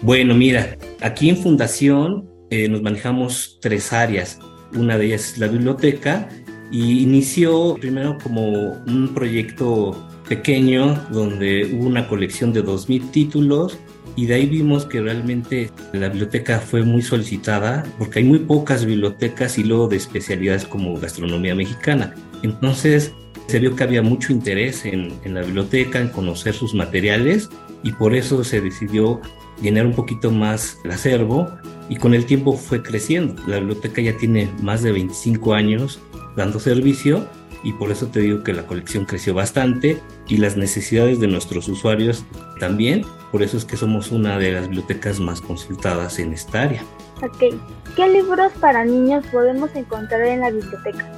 Bueno, 0.02 0.34
mira, 0.34 0.76
aquí 1.00 1.28
en 1.28 1.36
Fundación 1.36 2.28
eh, 2.50 2.68
nos 2.68 2.82
manejamos 2.82 3.58
tres 3.60 3.92
áreas. 3.92 4.38
Una 4.74 4.98
de 4.98 5.06
ellas 5.06 5.32
es 5.32 5.38
la 5.38 5.48
biblioteca 5.48 6.28
y 6.70 7.02
inició 7.02 7.76
primero 7.80 8.18
como 8.22 8.72
un 8.86 9.12
proyecto 9.14 10.08
pequeño 10.28 10.94
donde 11.10 11.74
hubo 11.74 11.86
una 11.86 12.06
colección 12.06 12.52
de 12.52 12.64
2.000 12.64 13.10
títulos 13.10 13.78
y 14.16 14.26
de 14.26 14.34
ahí 14.34 14.46
vimos 14.46 14.84
que 14.84 15.00
realmente 15.00 15.70
la 15.92 16.08
biblioteca 16.08 16.60
fue 16.60 16.82
muy 16.82 17.02
solicitada 17.02 17.86
porque 17.98 18.18
hay 18.18 18.24
muy 18.24 18.40
pocas 18.40 18.84
bibliotecas 18.84 19.58
y 19.58 19.64
luego 19.64 19.88
de 19.88 19.96
especialidades 19.96 20.64
como 20.64 20.98
gastronomía 20.98 21.54
mexicana. 21.54 22.14
Entonces 22.42 23.14
se 23.46 23.58
vio 23.58 23.74
que 23.74 23.84
había 23.84 24.02
mucho 24.02 24.32
interés 24.32 24.84
en, 24.84 25.12
en 25.24 25.34
la 25.34 25.42
biblioteca, 25.42 26.00
en 26.00 26.08
conocer 26.08 26.52
sus 26.54 26.74
materiales 26.74 27.48
y 27.82 27.92
por 27.92 28.14
eso 28.14 28.44
se 28.44 28.60
decidió 28.60 29.20
llenar 29.60 29.86
un 29.86 29.94
poquito 29.94 30.30
más 30.30 30.78
el 30.84 30.90
acervo 30.90 31.48
y 31.88 31.96
con 31.96 32.14
el 32.14 32.26
tiempo 32.26 32.52
fue 32.54 32.82
creciendo. 32.82 33.42
La 33.46 33.58
biblioteca 33.58 34.02
ya 34.02 34.16
tiene 34.16 34.50
más 34.62 34.82
de 34.82 34.92
25 34.92 35.54
años 35.54 36.00
dando 36.36 36.60
servicio 36.60 37.26
y 37.64 37.72
por 37.72 37.90
eso 37.90 38.06
te 38.06 38.20
digo 38.20 38.44
que 38.44 38.52
la 38.52 38.66
colección 38.66 39.04
creció 39.04 39.34
bastante 39.34 40.00
y 40.28 40.36
las 40.36 40.56
necesidades 40.56 41.18
de 41.20 41.26
nuestros 41.26 41.68
usuarios 41.68 42.24
también. 42.60 43.04
Por 43.32 43.42
eso 43.42 43.56
es 43.56 43.64
que 43.64 43.76
somos 43.76 44.12
una 44.12 44.38
de 44.38 44.52
las 44.52 44.68
bibliotecas 44.68 45.20
más 45.20 45.40
consultadas 45.40 46.18
en 46.18 46.32
esta 46.32 46.62
área. 46.62 46.82
Ok, 47.22 47.54
¿qué 47.96 48.08
libros 48.08 48.52
para 48.60 48.84
niños 48.84 49.24
podemos 49.32 49.74
encontrar 49.74 50.22
en 50.22 50.40
la 50.40 50.50
biblioteca? 50.50 51.10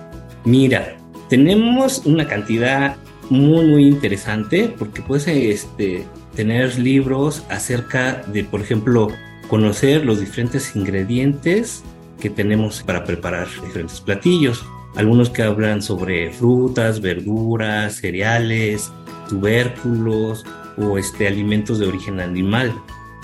Mira, 0.45 0.97
tenemos 1.29 2.07
una 2.07 2.27
cantidad 2.27 2.97
muy 3.29 3.67
muy 3.67 3.87
interesante 3.87 4.75
porque 4.77 5.03
puedes 5.03 5.29
este, 5.29 6.07
tener 6.35 6.79
libros 6.79 7.45
acerca 7.49 8.23
de, 8.27 8.45
por 8.45 8.61
ejemplo, 8.61 9.09
conocer 9.49 10.05
los 10.05 10.21
diferentes 10.21 10.75
ingredientes 10.77 11.83
que 12.21 12.31
tenemos 12.31 12.83
para 12.83 13.05
preparar 13.05 13.49
diferentes 13.65 14.01
platillos. 14.01 14.65
Algunos 14.97 15.31
que 15.31 15.43
hablan 15.43 15.83
sobre 15.83 16.33
frutas, 16.33 17.01
verduras, 17.01 17.97
cereales, 17.97 18.93
tubérculos 19.29 20.45
o 20.77 20.99
este, 20.99 21.27
alimentos 21.27 21.79
de 21.79 21.87
origen 21.87 22.21
animal. 22.21 22.73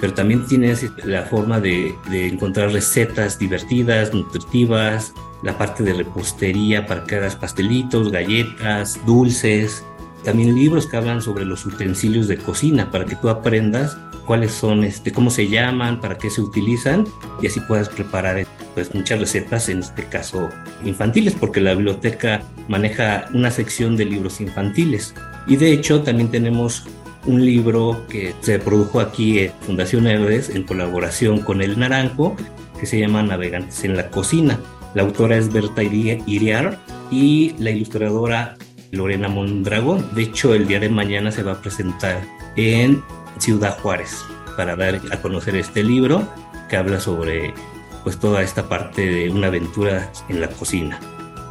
Pero 0.01 0.13
también 0.13 0.47
tienes 0.47 0.87
la 1.05 1.23
forma 1.23 1.59
de, 1.61 1.95
de 2.11 2.29
encontrar 2.29 2.71
recetas 2.71 3.39
divertidas, 3.39 4.13
nutritivas, 4.13 5.15
la 5.43 5.57
parte 5.57 5.83
de 5.83 5.95
repostería 5.95 6.87
para 6.87 7.05
que 7.05 7.17
hagas 7.17 7.37
pastelitos, 7.37 8.11
galletas, 8.11 8.99
dulces, 9.07 9.85
también 10.27 10.57
libros 10.57 10.89
que 10.89 10.97
hablan 10.97 11.23
sobre 11.23 11.45
los 11.45 11.65
utensilios 11.65 12.27
de 12.27 12.37
cocina 12.37 12.91
para 12.91 13.05
que 13.05 13.15
tú 13.15 13.29
aprendas 13.29 13.97
cuáles 14.27 14.51
son, 14.51 14.83
este, 14.83 15.13
cómo 15.13 15.31
se 15.31 15.49
llaman, 15.49 16.01
para 16.01 16.19
qué 16.19 16.31
se 16.31 16.43
utilizan 16.43 17.07
y 17.41 17.47
así 17.47 17.61
puedas 17.61 17.89
preparar 17.89 18.45
pues, 18.75 18.93
muchas 18.93 19.21
recetas, 19.21 19.69
en 19.69 19.79
este 19.79 20.05
caso 20.07 20.49
infantiles, 20.85 21.35
porque 21.35 21.61
la 21.61 21.75
biblioteca 21.75 22.43
maneja 22.67 23.27
una 23.35 23.53
sección 23.53 23.97
de 23.97 24.05
libros 24.05 24.41
infantiles. 24.41 25.15
Y 25.47 25.57
de 25.57 25.71
hecho 25.71 26.03
también 26.03 26.29
tenemos 26.29 26.83
un 27.25 27.47
libro 27.47 28.05
que 28.09 28.35
se 28.41 28.59
produjo 28.59 28.99
aquí 28.99 29.39
en 29.39 29.53
Fundación 29.61 30.09
Herdes 30.09 30.51
en 30.51 30.65
colaboración 30.65 31.39
con 31.39 31.63
El 31.63 31.79
Naranjo, 31.79 32.35
que 32.81 32.87
se 32.87 32.99
llama 32.99 33.23
Navegantes 33.23 33.85
en 33.85 33.97
la 33.97 34.11
Cocina. 34.11 34.59
La 34.95 35.03
autora 35.03 35.37
es 35.37 35.53
Berta 35.53 35.85
Iriar 35.85 36.81
y 37.13 37.55
la 37.61 37.71
ilustradora 37.71 38.57
Lorena 38.97 39.29
Mondragón. 39.29 40.09
De 40.15 40.23
hecho, 40.23 40.55
el 40.55 40.67
día 40.67 40.81
de 40.81 40.89
mañana 40.89 41.31
se 41.31 41.43
va 41.43 41.53
a 41.53 41.61
presentar 41.61 42.23
en 42.57 43.03
Ciudad 43.39 43.79
Juárez 43.79 44.25
para 44.57 44.77
dar 44.77 45.01
a 45.11 45.17
conocer 45.21 45.57
este 45.57 45.83
libro 45.83 46.27
que 46.69 46.77
habla 46.77 47.01
sobre 47.01 47.55
pues 48.03 48.19
toda 48.19 48.43
esta 48.43 48.69
parte 48.69 49.05
de 49.05 49.31
una 49.31 49.49
aventura 49.49 50.11
en 50.29 50.41
la 50.41 50.49
cocina. 50.49 50.99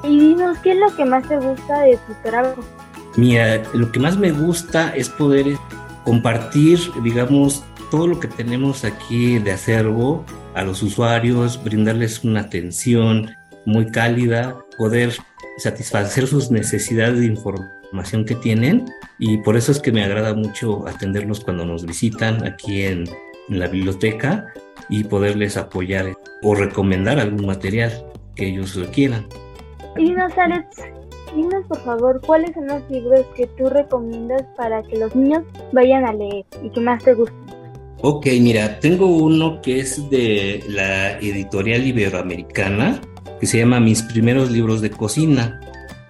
Y 0.03 0.19
dinos, 0.19 0.57
¿qué 0.59 0.71
es 0.71 0.77
lo 0.79 0.95
que 0.95 1.05
más 1.05 1.27
te 1.27 1.37
gusta 1.37 1.81
de 1.81 1.97
tu 1.97 2.13
trabajo? 2.23 2.63
Mira, 3.17 3.61
lo 3.73 3.91
que 3.91 3.99
más 3.99 4.17
me 4.17 4.31
gusta 4.31 4.95
es 4.95 5.09
poder 5.09 5.57
compartir, 6.03 6.79
digamos, 7.03 7.63
todo 7.91 8.07
lo 8.07 8.19
que 8.19 8.27
tenemos 8.27 8.83
aquí 8.83 9.39
de 9.39 9.51
acervo 9.51 10.25
a 10.53 10.63
los 10.63 10.81
usuarios, 10.83 11.61
brindarles 11.63 12.23
una 12.23 12.41
atención 12.41 13.31
muy 13.65 13.91
cálida, 13.91 14.55
poder 14.77 15.13
satisfacer 15.58 16.28
sus 16.28 16.51
necesidades 16.51 17.20
de 17.20 17.26
información 17.26 18.26
que 18.26 18.36
tienen 18.36 18.86
y 19.20 19.38
por 19.38 19.56
eso 19.56 19.72
es 19.72 19.80
que 19.80 19.91
me 19.91 20.03
agrada 20.03 20.34
mucho 20.34 20.88
atenderlos 20.88 21.39
cuando 21.39 21.66
nos 21.66 21.86
visitan 21.86 22.45
aquí 22.45 22.84
en, 22.84 23.06
en 23.49 23.60
la 23.60 23.68
biblioteca 23.68 24.53
y 24.89 25.03
poderles 25.03 25.58
apoyar 25.58 26.14
o 26.43 26.56
recomendar 26.56 27.20
algún 27.20 27.45
material. 27.45 27.91
que 28.36 28.47
ellos 28.47 28.76
requieran. 28.76 29.26
Y 29.97 30.10
dinos, 30.10 30.34
Alex, 30.38 30.66
dinos 31.36 31.66
por 31.68 31.80
favor, 31.84 32.22
¿cuáles 32.26 32.53
son 32.53 32.68
los 32.68 32.84
libros 32.89 33.26
que 33.36 33.47
tú 33.58 33.70
recomiendas 33.70 34.43
para 34.58 34.84
que 34.84 34.97
los 34.97 35.16
niños 35.16 35.43
vayan 35.72 36.06
a 36.06 36.14
leer 36.14 36.45
y 36.62 36.70
que 36.70 36.82
más 36.82 37.03
te 37.03 37.14
gusten? 37.14 37.45
Ok, 38.01 38.28
mira, 38.41 38.80
tengo 38.80 39.08
uno 39.08 39.62
que 39.62 39.80
es 39.80 40.10
de 40.10 40.64
la 40.68 41.18
editorial 41.20 41.88
iberoamericana, 41.88 43.01
que 43.45 43.51
se 43.51 43.59
llama 43.59 43.79
Mis 43.79 44.01
primeros 44.01 44.49
libros 44.49 44.81
de 44.81 44.89
cocina. 44.89 45.59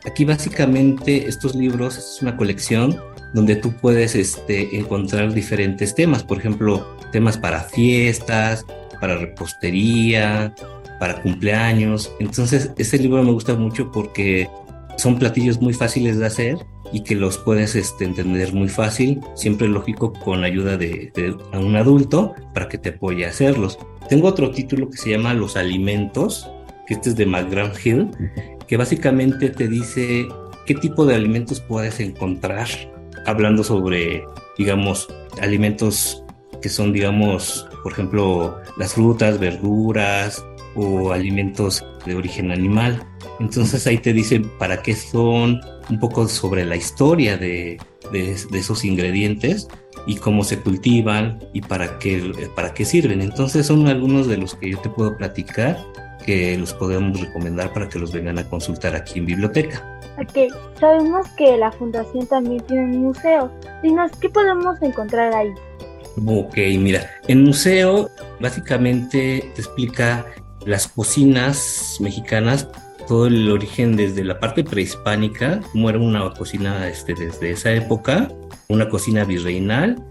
Aquí 0.05 0.23
básicamente 0.23 1.27
estos 1.27 1.53
libros 1.53 1.97
es 1.97 2.21
una 2.21 2.37
colección 2.37 2.97
donde 3.33 3.57
tú 3.57 3.73
puedes 3.73 4.15
este, 4.15 4.77
encontrar 4.77 5.33
diferentes 5.33 5.93
temas, 5.93 6.23
por 6.23 6.37
ejemplo, 6.37 6.95
temas 7.11 7.37
para 7.37 7.59
fiestas, 7.59 8.65
para 9.01 9.17
repostería, 9.17 10.55
para 10.97 11.21
cumpleaños. 11.21 12.09
Entonces, 12.21 12.71
este 12.77 12.99
libro 12.99 13.21
me 13.21 13.33
gusta 13.33 13.53
mucho 13.55 13.91
porque 13.91 14.49
son 14.95 15.19
platillos 15.19 15.59
muy 15.59 15.73
fáciles 15.73 16.17
de 16.17 16.27
hacer 16.27 16.57
y 16.93 17.01
que 17.01 17.15
los 17.15 17.37
puedes 17.37 17.75
este, 17.75 18.05
entender 18.05 18.53
muy 18.53 18.69
fácil, 18.69 19.19
siempre 19.33 19.67
lógico 19.67 20.13
con 20.13 20.39
la 20.39 20.47
ayuda 20.47 20.77
de, 20.77 21.11
un 21.51 21.75
adulto 21.75 22.33
para 22.53 22.69
que 22.69 22.77
te 22.77 22.91
apoye 22.91 23.25
a 23.25 23.29
hacerlos. 23.31 23.77
Tengo 24.07 24.29
otro 24.29 24.51
título 24.51 24.89
que 24.89 24.95
se 24.95 25.09
llama 25.09 25.33
Los 25.33 25.57
alimentos, 25.57 26.49
que 26.85 26.95
este 26.95 27.09
es 27.09 27.15
de 27.15 27.25
McGraw 27.25 27.71
Hill, 27.83 28.09
que 28.67 28.77
básicamente 28.77 29.49
te 29.49 29.67
dice 29.67 30.27
qué 30.65 30.75
tipo 30.75 31.05
de 31.05 31.15
alimentos 31.15 31.59
puedes 31.61 31.99
encontrar, 31.99 32.67
hablando 33.25 33.63
sobre, 33.63 34.23
digamos, 34.57 35.07
alimentos 35.41 36.23
que 36.61 36.69
son, 36.69 36.93
digamos, 36.93 37.67
por 37.83 37.91
ejemplo, 37.91 38.57
las 38.77 38.93
frutas, 38.93 39.39
verduras 39.39 40.43
o 40.75 41.11
alimentos 41.11 41.85
de 42.05 42.15
origen 42.15 42.51
animal. 42.51 43.03
Entonces 43.39 43.85
ahí 43.87 43.97
te 43.97 44.13
dicen 44.13 44.49
para 44.57 44.81
qué 44.81 44.95
son, 44.95 45.61
un 45.89 45.99
poco 45.99 46.27
sobre 46.27 46.65
la 46.65 46.75
historia 46.75 47.37
de, 47.37 47.77
de, 48.11 48.35
de, 48.51 48.57
esos 48.57 48.83
ingredientes 48.83 49.67
y 50.07 50.15
cómo 50.15 50.43
se 50.43 50.59
cultivan 50.59 51.39
y 51.53 51.61
para 51.61 51.99
qué, 51.99 52.33
para 52.55 52.73
qué 52.73 52.85
sirven. 52.85 53.21
Entonces 53.21 53.67
son 53.67 53.87
algunos 53.87 54.27
de 54.27 54.37
los 54.37 54.55
que 54.55 54.71
yo 54.71 54.79
te 54.79 54.89
puedo 54.89 55.15
platicar 55.17 55.77
que 56.25 56.57
los 56.57 56.73
podemos 56.73 57.19
recomendar 57.21 57.71
para 57.73 57.87
que 57.87 57.99
los 57.99 58.11
vengan 58.11 58.39
a 58.39 58.49
consultar 58.49 58.95
aquí 58.95 59.19
en 59.19 59.27
biblioteca. 59.27 59.99
Ok, 60.17 60.51
sabemos 60.79 61.27
que 61.37 61.57
la 61.57 61.71
fundación 61.71 62.25
también 62.27 62.61
tiene 62.61 62.83
un 62.83 63.03
museo. 63.03 63.51
Dinos, 63.83 64.11
¿qué 64.19 64.29
podemos 64.29 64.81
encontrar 64.81 65.33
ahí? 65.33 65.49
Ok, 66.25 66.55
mira, 66.79 67.09
el 67.27 67.43
museo 67.43 68.09
básicamente 68.39 69.51
te 69.53 69.61
explica 69.61 70.25
las 70.65 70.87
cocinas 70.87 71.97
mexicanas, 71.99 72.67
todo 73.07 73.27
el 73.27 73.51
origen 73.51 73.95
desde 73.95 74.23
la 74.23 74.39
parte 74.39 74.63
prehispánica, 74.63 75.59
cómo 75.73 75.89
era 75.89 75.99
una 75.99 76.33
cocina 76.33 76.87
este, 76.87 77.13
desde 77.13 77.51
esa 77.51 77.71
época, 77.73 78.29
una 78.69 78.89
cocina 78.89 79.25
virreinal 79.25 80.01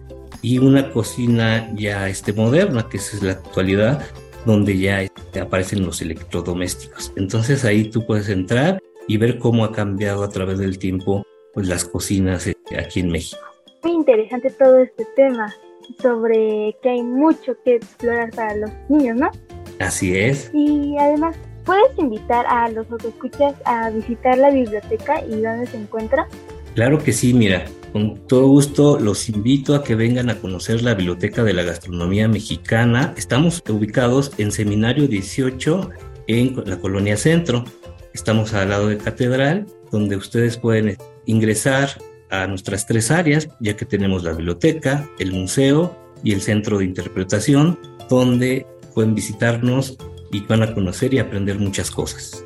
y 0.43 0.59
una 0.59 0.91
cocina 0.91 1.73
ya 1.75 2.09
este, 2.09 2.35
moderna, 2.35 2.87
que 2.89 2.99
es 2.99 3.23
la 3.23 3.33
actualidad, 3.33 4.05
donde 4.45 4.79
ya 4.79 5.03
este, 5.03 5.41
aparecen 5.41 5.85
los 5.85 6.03
electrodomésticos. 6.03 7.13
Entonces 7.17 7.65
ahí 7.65 7.85
tú 7.85 8.07
puedes 8.07 8.29
entrar 8.29 8.83
y 9.07 9.17
ver 9.17 9.39
cómo 9.39 9.65
ha 9.65 9.73
cambiado 9.73 10.25
a 10.25 10.29
través 10.29 10.59
del 10.59 10.79
tiempo 10.79 11.25
pues, 11.53 11.69
las 11.69 11.85
cocinas 11.85 12.47
este, 12.47 12.79
aquí 12.79 13.01
en 13.01 13.11
México. 13.11 13.43
Muy 13.83 13.93
interesante 13.93 14.51
todo 14.51 14.79
este 14.79 15.07
tema 15.17 15.55
sobre 16.01 16.77
que 16.83 16.89
hay 16.89 17.03
mucho 17.03 17.55
que 17.65 17.77
explorar 17.77 18.31
para 18.31 18.57
los 18.57 18.71
niños, 18.89 19.19
¿no? 19.19 19.31
Así 19.79 20.17
es. 20.17 20.51
Y 20.55 20.97
además, 20.99 21.37
¿puedes 21.65 21.99
invitar 21.99 22.47
a 22.47 22.69
los 22.71 22.87
que 22.87 23.09
escuchas 23.09 23.55
a 23.65 23.91
visitar 23.91 24.39
la 24.39 24.51
biblioteca 24.51 25.23
y 25.27 25.43
dónde 25.43 25.67
se 25.67 25.77
encuentra? 25.77 26.27
Claro 26.75 26.99
que 27.03 27.13
sí, 27.13 27.35
mira, 27.35 27.67
con 27.95 28.27
todo 28.27 28.49
gusto 28.49 28.99
los 28.99 29.29
invito 29.29 29.77
a 29.77 29.85
que 29.85 29.95
vengan 29.95 30.29
a 30.29 30.41
conocer 30.41 30.83
la 30.83 30.95
Biblioteca 30.95 31.45
de 31.45 31.53
la 31.53 31.63
Gastronomía 31.63 32.27
Mexicana. 32.27 33.15
Estamos 33.17 33.63
ubicados 33.69 34.33
en 34.37 34.51
Seminario 34.51 35.07
18 35.07 35.91
en 36.27 36.61
la 36.67 36.81
Colonia 36.81 37.17
Centro. 37.17 37.65
Estamos 38.13 38.53
al 38.53 38.71
lado 38.71 38.89
de 38.89 38.99
Catedral, 38.99 39.67
donde 39.93 40.17
ustedes 40.17 40.57
pueden 40.57 40.99
ingresar 41.27 42.03
a 42.31 42.49
nuestras 42.49 42.85
tres 42.85 43.13
áreas, 43.13 43.49
ya 43.61 43.77
que 43.77 43.85
tenemos 43.85 44.25
la 44.25 44.33
biblioteca, 44.33 45.09
el 45.21 45.33
museo 45.33 45.97
y 46.25 46.33
el 46.33 46.43
centro 46.43 46.79
de 46.79 46.87
interpretación, 46.87 47.79
donde 48.11 48.67
pueden 48.93 49.15
visitarnos 49.15 49.97
y 50.33 50.41
van 50.41 50.65
a 50.65 50.75
conocer 50.75 51.15
y 51.15 51.21
aprender 51.21 51.61
muchas 51.61 51.93
cosas. 51.93 52.44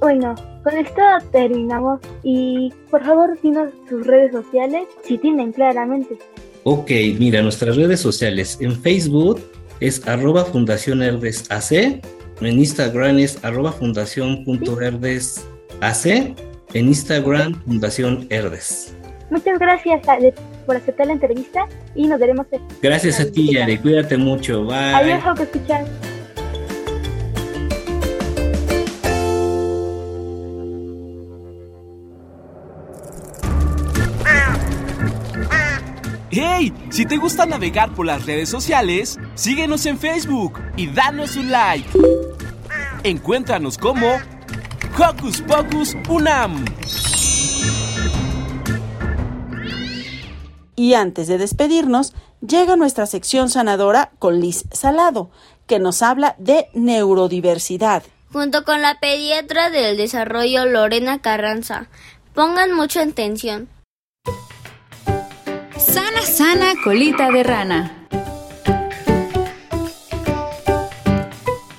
Bueno, 0.00 0.34
con 0.62 0.76
esto 0.76 1.02
terminamos 1.32 2.00
y 2.22 2.72
por 2.90 3.04
favor 3.04 3.36
dinos 3.42 3.70
sus 3.88 4.06
redes 4.06 4.30
sociales 4.32 4.86
si 5.02 5.18
tienen 5.18 5.52
claramente. 5.52 6.16
Ok, 6.64 6.90
mira, 7.18 7.42
nuestras 7.42 7.76
redes 7.76 8.00
sociales 8.00 8.56
en 8.60 8.80
Facebook 8.80 9.40
es 9.80 10.06
arroba 10.06 10.44
Fundación 10.44 11.02
Herdes 11.02 11.50
AC, 11.50 12.00
en 12.40 12.58
Instagram 12.58 13.18
es 13.18 13.44
arroba 13.44 13.72
fundación.herdesac, 13.72 16.38
en 16.74 16.86
Instagram 16.86 17.60
Fundación 17.64 18.26
Herdes. 18.30 18.94
Muchas 19.30 19.58
gracias 19.58 20.08
Ale, 20.08 20.32
por 20.66 20.76
aceptar 20.76 21.06
la 21.06 21.14
entrevista 21.14 21.66
y 21.94 22.06
nos 22.06 22.20
veremos. 22.20 22.46
Gracias 22.80 23.20
a 23.20 23.30
ti, 23.30 23.54
Yare. 23.54 23.78
Cuídate 23.80 24.16
mucho. 24.16 24.64
Bye. 24.64 24.94
Adiós, 24.94 25.22
que 25.36 25.42
escuchar. 25.42 25.84
¡Hey! 36.30 36.74
Si 36.90 37.06
te 37.06 37.16
gusta 37.16 37.46
navegar 37.46 37.94
por 37.94 38.04
las 38.04 38.26
redes 38.26 38.50
sociales, 38.50 39.18
síguenos 39.34 39.86
en 39.86 39.98
Facebook 39.98 40.60
y 40.76 40.86
danos 40.88 41.36
un 41.36 41.50
like. 41.50 41.88
Encuéntranos 43.02 43.78
como 43.78 44.06
Hocus 44.98 45.40
Pocus 45.42 45.96
Unam. 46.08 46.64
Y 50.76 50.94
antes 50.94 51.28
de 51.28 51.38
despedirnos, 51.38 52.12
llega 52.46 52.76
nuestra 52.76 53.06
sección 53.06 53.48
sanadora 53.48 54.12
con 54.18 54.38
Liz 54.38 54.64
Salado, 54.70 55.30
que 55.66 55.78
nos 55.78 56.02
habla 56.02 56.36
de 56.38 56.68
neurodiversidad. 56.74 58.02
Junto 58.30 58.64
con 58.64 58.82
la 58.82 59.00
pediatra 59.00 59.70
del 59.70 59.96
desarrollo 59.96 60.66
Lorena 60.66 61.20
Carranza. 61.20 61.88
Pongan 62.34 62.74
mucha 62.74 63.02
atención. 63.02 63.68
Sana, 66.38 66.74
colita 66.84 67.32
de 67.32 67.42
rana. 67.42 68.06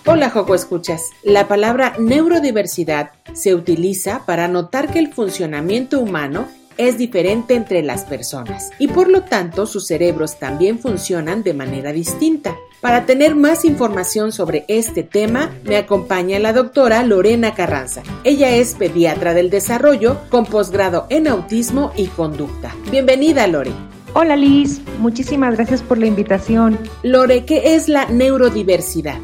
Hola, 0.05 0.29
Joco 0.31 0.53
Escuchas. 0.53 1.01
La 1.23 1.47
palabra 1.47 1.93
neurodiversidad 1.97 3.11
se 3.31 3.55
utiliza 3.55 4.25
para 4.25 4.49
notar 4.49 4.91
que 4.91 4.99
el 4.99 5.13
funcionamiento 5.13 6.01
humano 6.01 6.45
es 6.75 6.97
diferente 6.97 7.53
entre 7.53 7.83
las 7.83 8.03
personas 8.03 8.71
y 8.79 8.89
por 8.89 9.07
lo 9.07 9.21
tanto 9.21 9.65
sus 9.65 9.87
cerebros 9.87 10.39
también 10.39 10.77
funcionan 10.77 11.41
de 11.41 11.53
manera 11.53 11.93
distinta. 11.93 12.57
Para 12.81 13.05
tener 13.05 13.35
más 13.35 13.63
información 13.63 14.33
sobre 14.33 14.65
este 14.67 15.03
tema, 15.03 15.51
me 15.63 15.77
acompaña 15.77 16.37
la 16.37 16.51
doctora 16.51 17.01
Lorena 17.03 17.53
Carranza. 17.53 18.03
Ella 18.25 18.49
es 18.49 18.75
pediatra 18.75 19.33
del 19.33 19.49
desarrollo 19.49 20.17
con 20.27 20.45
posgrado 20.45 21.07
en 21.09 21.29
autismo 21.29 21.93
y 21.95 22.07
conducta. 22.07 22.75
Bienvenida, 22.91 23.47
Lore. 23.47 23.71
Hola 24.15 24.35
Liz, 24.35 24.81
muchísimas 24.97 25.55
gracias 25.55 25.83
por 25.83 25.99
la 25.99 26.07
invitación. 26.07 26.79
Lore, 27.03 27.45
¿qué 27.45 27.75
es 27.75 27.87
la 27.87 28.05
neurodiversidad? 28.07 29.19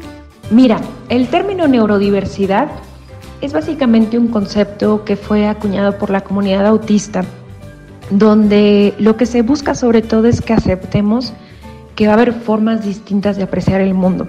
Mira, 0.50 0.80
el 1.08 1.26
término 1.26 1.66
neurodiversidad 1.66 2.68
es 3.40 3.52
básicamente 3.52 4.16
un 4.16 4.28
concepto 4.28 5.04
que 5.04 5.16
fue 5.16 5.48
acuñado 5.48 5.98
por 5.98 6.10
la 6.10 6.22
comunidad 6.22 6.66
autista, 6.66 7.24
donde 8.10 8.94
lo 8.98 9.16
que 9.16 9.26
se 9.26 9.42
busca 9.42 9.74
sobre 9.74 10.02
todo 10.02 10.28
es 10.28 10.40
que 10.40 10.52
aceptemos 10.52 11.32
que 11.96 12.06
va 12.06 12.12
a 12.12 12.16
haber 12.16 12.32
formas 12.32 12.84
distintas 12.84 13.36
de 13.36 13.42
apreciar 13.42 13.80
el 13.80 13.92
mundo. 13.92 14.28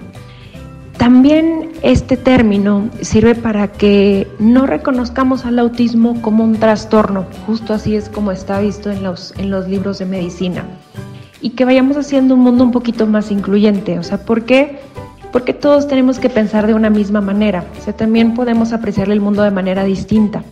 También 0.98 1.70
este 1.82 2.16
término 2.16 2.90
sirve 3.02 3.36
para 3.36 3.68
que 3.68 4.26
no 4.40 4.66
reconozcamos 4.66 5.46
al 5.46 5.60
autismo 5.60 6.20
como 6.20 6.42
un 6.42 6.56
trastorno, 6.56 7.24
justo 7.46 7.72
así 7.72 7.94
es 7.94 8.08
como 8.08 8.32
está 8.32 8.58
visto 8.58 8.90
en 8.90 9.04
los, 9.04 9.32
en 9.38 9.48
los 9.48 9.68
libros 9.68 10.00
de 10.00 10.06
medicina, 10.06 10.64
y 11.40 11.50
que 11.50 11.64
vayamos 11.64 11.96
haciendo 11.96 12.34
un 12.34 12.40
mundo 12.40 12.64
un 12.64 12.72
poquito 12.72 13.06
más 13.06 13.30
incluyente. 13.30 13.96
O 14.00 14.02
sea, 14.02 14.18
¿por 14.18 14.44
qué? 14.44 14.80
Porque 15.30 15.54
todos 15.54 15.86
tenemos 15.86 16.18
que 16.18 16.30
pensar 16.30 16.66
de 16.66 16.74
una 16.74 16.90
misma 16.90 17.20
manera, 17.20 17.64
o 17.78 17.80
sea, 17.80 17.92
también 17.92 18.34
podemos 18.34 18.72
apreciar 18.72 19.08
el 19.08 19.20
mundo 19.20 19.42
de 19.44 19.52
manera 19.52 19.84
distinta. 19.84 20.42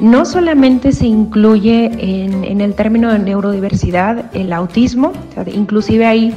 No 0.00 0.24
solamente 0.24 0.90
se 0.90 1.06
incluye 1.06 1.84
en, 2.24 2.42
en 2.42 2.60
el 2.60 2.74
término 2.74 3.12
de 3.12 3.20
neurodiversidad 3.20 4.24
el 4.34 4.52
autismo, 4.52 5.12
inclusive 5.46 6.04
ahí 6.04 6.34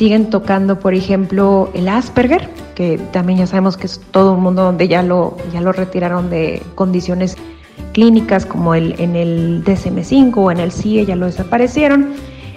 siguen 0.00 0.30
tocando, 0.30 0.78
por 0.78 0.94
ejemplo, 0.94 1.68
el 1.74 1.86
Asperger, 1.86 2.48
que 2.74 2.96
también 3.12 3.40
ya 3.40 3.46
sabemos 3.46 3.76
que 3.76 3.86
es 3.86 4.00
todo 4.12 4.32
un 4.32 4.40
mundo 4.40 4.62
donde 4.62 4.88
ya 4.88 5.02
lo, 5.02 5.36
ya 5.52 5.60
lo 5.60 5.72
retiraron 5.72 6.30
de 6.30 6.62
condiciones 6.74 7.36
clínicas 7.92 8.46
como 8.46 8.74
el, 8.74 8.94
en 8.98 9.14
el 9.14 9.62
DSM5 9.62 10.32
o 10.38 10.50
en 10.50 10.58
el 10.58 10.72
CIE 10.72 11.04
ya 11.04 11.16
lo 11.16 11.26
desaparecieron. 11.26 12.14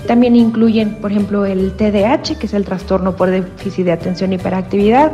También 0.08 0.38
incluyen, 0.38 0.96
por 1.02 1.12
ejemplo, 1.12 1.46
el 1.46 1.74
TDAH, 1.74 2.40
que 2.40 2.46
es 2.46 2.54
el 2.54 2.64
trastorno 2.64 3.18
por 3.18 3.30
déficit 3.30 3.84
de 3.84 3.92
atención 3.92 4.32
y 4.32 4.36
hiperactividad, 4.36 5.12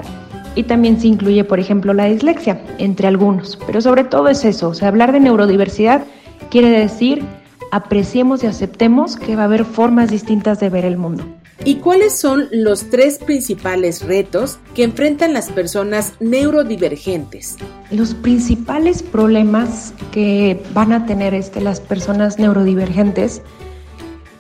y 0.54 0.62
también 0.62 1.02
se 1.02 1.08
incluye, 1.08 1.44
por 1.44 1.60
ejemplo, 1.60 1.96
la 1.96 2.06
dislexia, 2.06 2.62
entre 2.78 3.08
algunos. 3.08 3.58
Pero 3.66 3.82
sobre 3.82 4.04
todo 4.04 4.28
es 4.28 4.46
eso, 4.46 4.72
hablar 4.84 5.14
de 5.14 5.20
neurodiversidad 5.20 6.04
quiere 6.52 6.70
decir 6.70 7.26
apreciemos 7.72 8.44
y 8.44 8.48
aceptemos 8.48 9.16
que 9.16 9.36
va 9.36 9.44
a 9.44 9.46
haber 9.46 9.66
formas 9.66 10.12
distintas 10.12 10.60
de 10.60 10.70
ver 10.70 10.86
el 10.86 10.98
mundo. 10.98 11.24
¿Y 11.66 11.76
cuáles 11.76 12.18
son 12.18 12.48
los 12.52 12.90
tres 12.90 13.18
principales 13.18 14.04
retos 14.04 14.60
que 14.74 14.84
enfrentan 14.84 15.34
las 15.34 15.50
personas 15.50 16.14
neurodivergentes? 16.22 17.58
Los 17.92 18.14
principales 18.14 19.04
problemas 19.04 19.94
que 20.12 20.64
van 20.74 20.94
a 20.94 21.06
tener 21.06 21.34
este, 21.34 21.60
las 21.60 21.82
personas 21.82 22.40
neurodivergentes, 22.40 23.42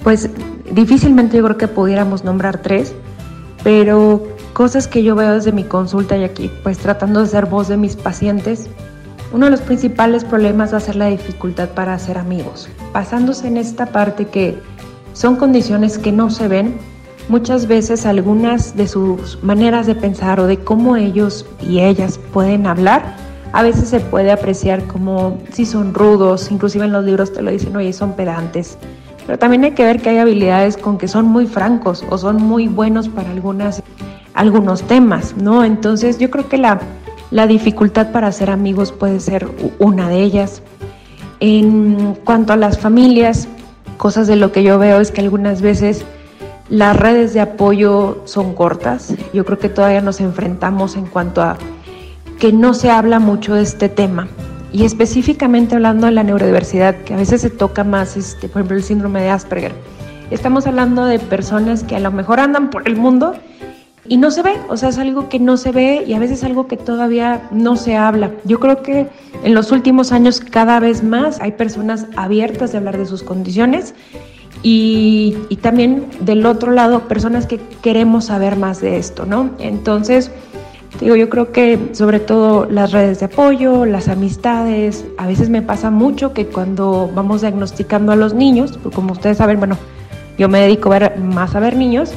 pues 0.01 0.29
difícilmente 0.71 1.37
yo 1.37 1.43
creo 1.43 1.57
que 1.57 1.67
pudiéramos 1.67 2.23
nombrar 2.23 2.61
tres, 2.61 2.93
pero 3.65 4.25
cosas 4.53 4.87
que 4.87 5.03
yo 5.03 5.13
veo 5.15 5.33
desde 5.33 5.51
mi 5.51 5.65
consulta 5.65 6.17
y 6.17 6.23
aquí 6.23 6.49
pues 6.63 6.77
tratando 6.77 7.21
de 7.21 7.27
ser 7.27 7.47
voz 7.47 7.67
de 7.67 7.75
mis 7.75 7.97
pacientes, 7.97 8.67
uno 9.33 9.45
de 9.45 9.51
los 9.51 9.61
principales 9.61 10.23
problemas 10.23 10.73
va 10.73 10.77
a 10.77 10.81
ser 10.81 10.95
la 10.95 11.07
dificultad 11.07 11.69
para 11.69 11.93
hacer 11.93 12.17
amigos. 12.17 12.69
Pasándose 12.93 13.47
en 13.47 13.57
esta 13.57 13.87
parte 13.87 14.25
que 14.25 14.57
son 15.11 15.35
condiciones 15.35 15.97
que 15.97 16.13
no 16.13 16.29
se 16.29 16.47
ven, 16.47 16.77
muchas 17.29 17.67
veces 17.67 18.05
algunas 18.05 18.75
de 18.75 18.87
sus 18.87 19.41
maneras 19.43 19.87
de 19.87 19.95
pensar 19.95 20.39
o 20.39 20.47
de 20.47 20.57
cómo 20.57 20.95
ellos 20.95 21.45
y 21.61 21.79
ellas 21.79 22.19
pueden 22.33 22.67
hablar, 22.67 23.15
a 23.53 23.63
veces 23.63 23.89
se 23.89 23.99
puede 23.99 24.31
apreciar 24.31 24.83
como 24.85 25.37
si 25.51 25.65
son 25.65 25.93
rudos, 25.93 26.51
inclusive 26.51 26.85
en 26.85 26.91
los 26.91 27.05
libros 27.05 27.31
te 27.31 27.41
lo 27.41 27.51
dicen, 27.51 27.75
oye, 27.75 27.93
son 27.93 28.13
pedantes. 28.13 28.77
Pero 29.25 29.39
también 29.39 29.63
hay 29.63 29.71
que 29.71 29.85
ver 29.85 30.01
que 30.01 30.09
hay 30.09 30.17
habilidades 30.17 30.75
con 30.75 30.97
que 30.97 31.07
son 31.07 31.25
muy 31.25 31.45
francos 31.47 32.03
o 32.09 32.17
son 32.17 32.41
muy 32.41 32.67
buenos 32.67 33.07
para 33.09 33.29
algunas, 33.29 33.81
algunos 34.33 34.83
temas, 34.83 35.35
¿no? 35.37 35.63
Entonces 35.63 36.17
yo 36.17 36.29
creo 36.29 36.49
que 36.49 36.57
la 36.57 36.79
la 37.31 37.45
dificultad 37.45 38.11
para 38.11 38.27
hacer 38.27 38.49
amigos 38.49 38.91
puede 38.91 39.19
ser 39.19 39.47
una 39.77 40.09
de 40.09 40.23
ellas. 40.23 40.63
En 41.39 42.15
cuanto 42.23 42.53
a 42.53 42.57
las 42.57 42.79
familias, 42.79 43.47
cosas 43.97 44.27
de 44.27 44.35
lo 44.35 44.51
que 44.51 44.63
yo 44.63 44.79
veo 44.79 44.99
es 44.99 45.11
que 45.11 45.21
algunas 45.21 45.61
veces 45.61 46.05
las 46.69 46.95
redes 46.95 47.33
de 47.33 47.41
apoyo 47.41 48.21
son 48.25 48.53
cortas. 48.53 49.13
Yo 49.33 49.43
creo 49.45 49.57
que 49.57 49.69
todavía 49.69 50.01
nos 50.01 50.21
enfrentamos 50.21 50.95
en 50.95 51.05
cuanto 51.05 51.41
a 51.41 51.57
que 52.39 52.53
no 52.53 52.73
se 52.73 52.89
habla 52.91 53.19
mucho 53.19 53.55
de 53.55 53.63
este 53.63 53.89
tema. 53.89 54.27
Y 54.71 54.85
específicamente 54.85 55.75
hablando 55.75 56.05
de 56.05 56.11
la 56.11 56.23
neurodiversidad, 56.23 56.95
que 56.97 57.15
a 57.15 57.17
veces 57.17 57.41
se 57.41 57.49
toca 57.49 57.83
más, 57.83 58.15
este, 58.15 58.47
por 58.47 58.59
ejemplo, 58.59 58.77
el 58.77 58.83
síndrome 58.83 59.21
de 59.21 59.29
Asperger. 59.29 59.71
Estamos 60.29 60.67
hablando 60.67 61.05
de 61.05 61.17
personas 61.17 61.83
que 61.83 61.95
a 61.95 61.99
lo 61.99 62.11
mejor 62.11 62.39
andan 62.39 62.69
por 62.69 62.87
el 62.87 62.95
mundo 62.95 63.33
y 64.07 64.17
no 64.17 64.29
se 64.29 64.43
ve, 64.43 64.53
o 64.69 64.77
sea, 64.77 64.89
es 64.89 64.99
algo 64.99 65.27
que 65.27 65.39
no 65.39 65.57
se 65.57 65.71
ve 65.71 66.03
y 66.05 66.13
a 66.13 66.19
veces 66.19 66.43
algo 66.43 66.67
que 66.67 66.77
todavía 66.77 67.47
no 67.51 67.77
se 67.77 67.97
habla. 67.97 68.31
Yo 68.43 68.59
creo 68.59 68.83
que 68.83 69.07
en 69.43 69.55
los 69.55 69.71
últimos 69.71 70.11
años 70.11 70.39
cada 70.39 70.79
vez 70.79 71.03
más 71.03 71.41
hay 71.41 71.53
personas 71.53 72.05
abiertas 72.15 72.71
de 72.71 72.77
hablar 72.77 72.97
de 72.97 73.07
sus 73.07 73.23
condiciones 73.23 73.95
y, 74.61 75.37
también 75.61 76.07
del 76.21 76.45
otro 76.45 76.71
lado 76.71 77.07
personas 77.07 77.45
que 77.45 77.59
queremos 77.81 78.25
saber 78.25 78.55
más 78.55 78.81
de 78.81 78.97
esto, 78.97 79.25
¿no? 79.25 79.51
Entonces, 79.59 80.31
digo, 80.99 81.15
yo 81.15 81.29
creo 81.29 81.51
que 81.51 81.79
sobre 81.93 82.19
todo 82.19 82.65
las 82.65 82.91
redes 82.91 83.19
de 83.19 83.27
apoyo, 83.27 83.85
las 83.85 84.07
amistades, 84.07 85.05
a 85.17 85.27
veces 85.27 85.49
me 85.49 85.61
pasa 85.61 85.91
mucho 85.91 86.33
que 86.33 86.47
cuando 86.47 87.09
vamos 87.13 87.41
diagnosticando 87.41 88.11
a 88.11 88.15
los 88.15 88.33
niños, 88.33 88.77
como 88.93 89.13
ustedes 89.13 89.37
saben, 89.37 89.59
bueno, 89.59 89.77
yo 90.37 90.49
me 90.49 90.61
dedico 90.61 90.91
más 91.17 91.55
a 91.55 91.59
ver 91.59 91.75
niños, 91.75 92.11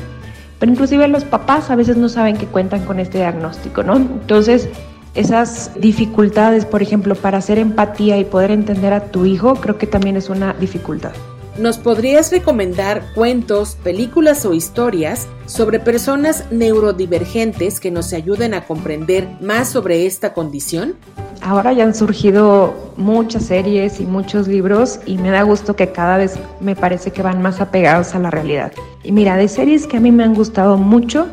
pero 0.59 0.73
inclusive 0.73 1.09
los 1.09 1.25
papás 1.25 1.71
a 1.71 1.77
veces 1.77 1.97
no 1.97 2.09
saben 2.09 2.37
que 2.37 2.47
cuentan 2.47 2.85
con 2.85 3.01
este 3.01 3.19
diagnóstico, 3.19 3.83
¿no? 3.83 3.97
Entonces, 3.97 4.69
esas 5.15 5.73
dificultades, 5.79 6.65
por 6.65 6.83
ejemplo, 6.83 7.15
para 7.15 7.39
hacer 7.39 7.59
empatía 7.59 8.19
y 8.19 8.25
poder 8.25 8.51
entender 8.51 8.93
a 8.93 9.07
tu 9.07 9.27
hijo, 9.27 9.55
creo 9.57 9.77
que 9.77 9.87
también 9.87 10.17
es 10.17 10.31
una 10.31 10.55
dificultad. 10.55 11.13
¿Nos 11.59 11.77
podrías 11.77 12.33
recomendar 12.33 13.03
cuentos, 13.15 13.77
películas 13.77 14.47
o 14.47 14.55
historias 14.55 15.29
sobre 15.45 15.81
personas 15.81 16.47
neurodivergentes 16.51 17.79
que 17.79 17.91
nos 17.91 18.15
ayuden 18.15 18.55
a 18.55 18.65
comprender 18.65 19.29
más 19.43 19.69
sobre 19.69 20.07
esta 20.07 20.33
condición? 20.33 20.95
Ahora 21.43 21.75
ya 21.75 21.85
han 21.85 21.95
surgido 21.95 22.95
muchas 22.97 23.45
series 23.45 24.01
y 24.01 24.07
muchos 24.07 24.49
libros 24.49 25.01
y 25.05 25.19
me 25.19 25.29
da 25.29 25.43
gusto 25.43 25.77
que 25.77 25.93
cada 25.93 26.17
vez 26.17 26.39
me 26.61 26.75
parece 26.75 27.11
que 27.11 27.21
van 27.21 27.43
más 27.43 27.61
apegados 27.61 28.15
a 28.15 28.19
la 28.19 28.31
realidad. 28.31 28.73
Y 29.05 29.13
mira, 29.13 29.37
de 29.37 29.47
series 29.47 29.87
que 29.87 29.99
a 29.99 30.01
mí 30.01 30.11
me 30.11 30.25
han 30.25 30.35
gustado 30.35 30.79
mucho 30.79 31.27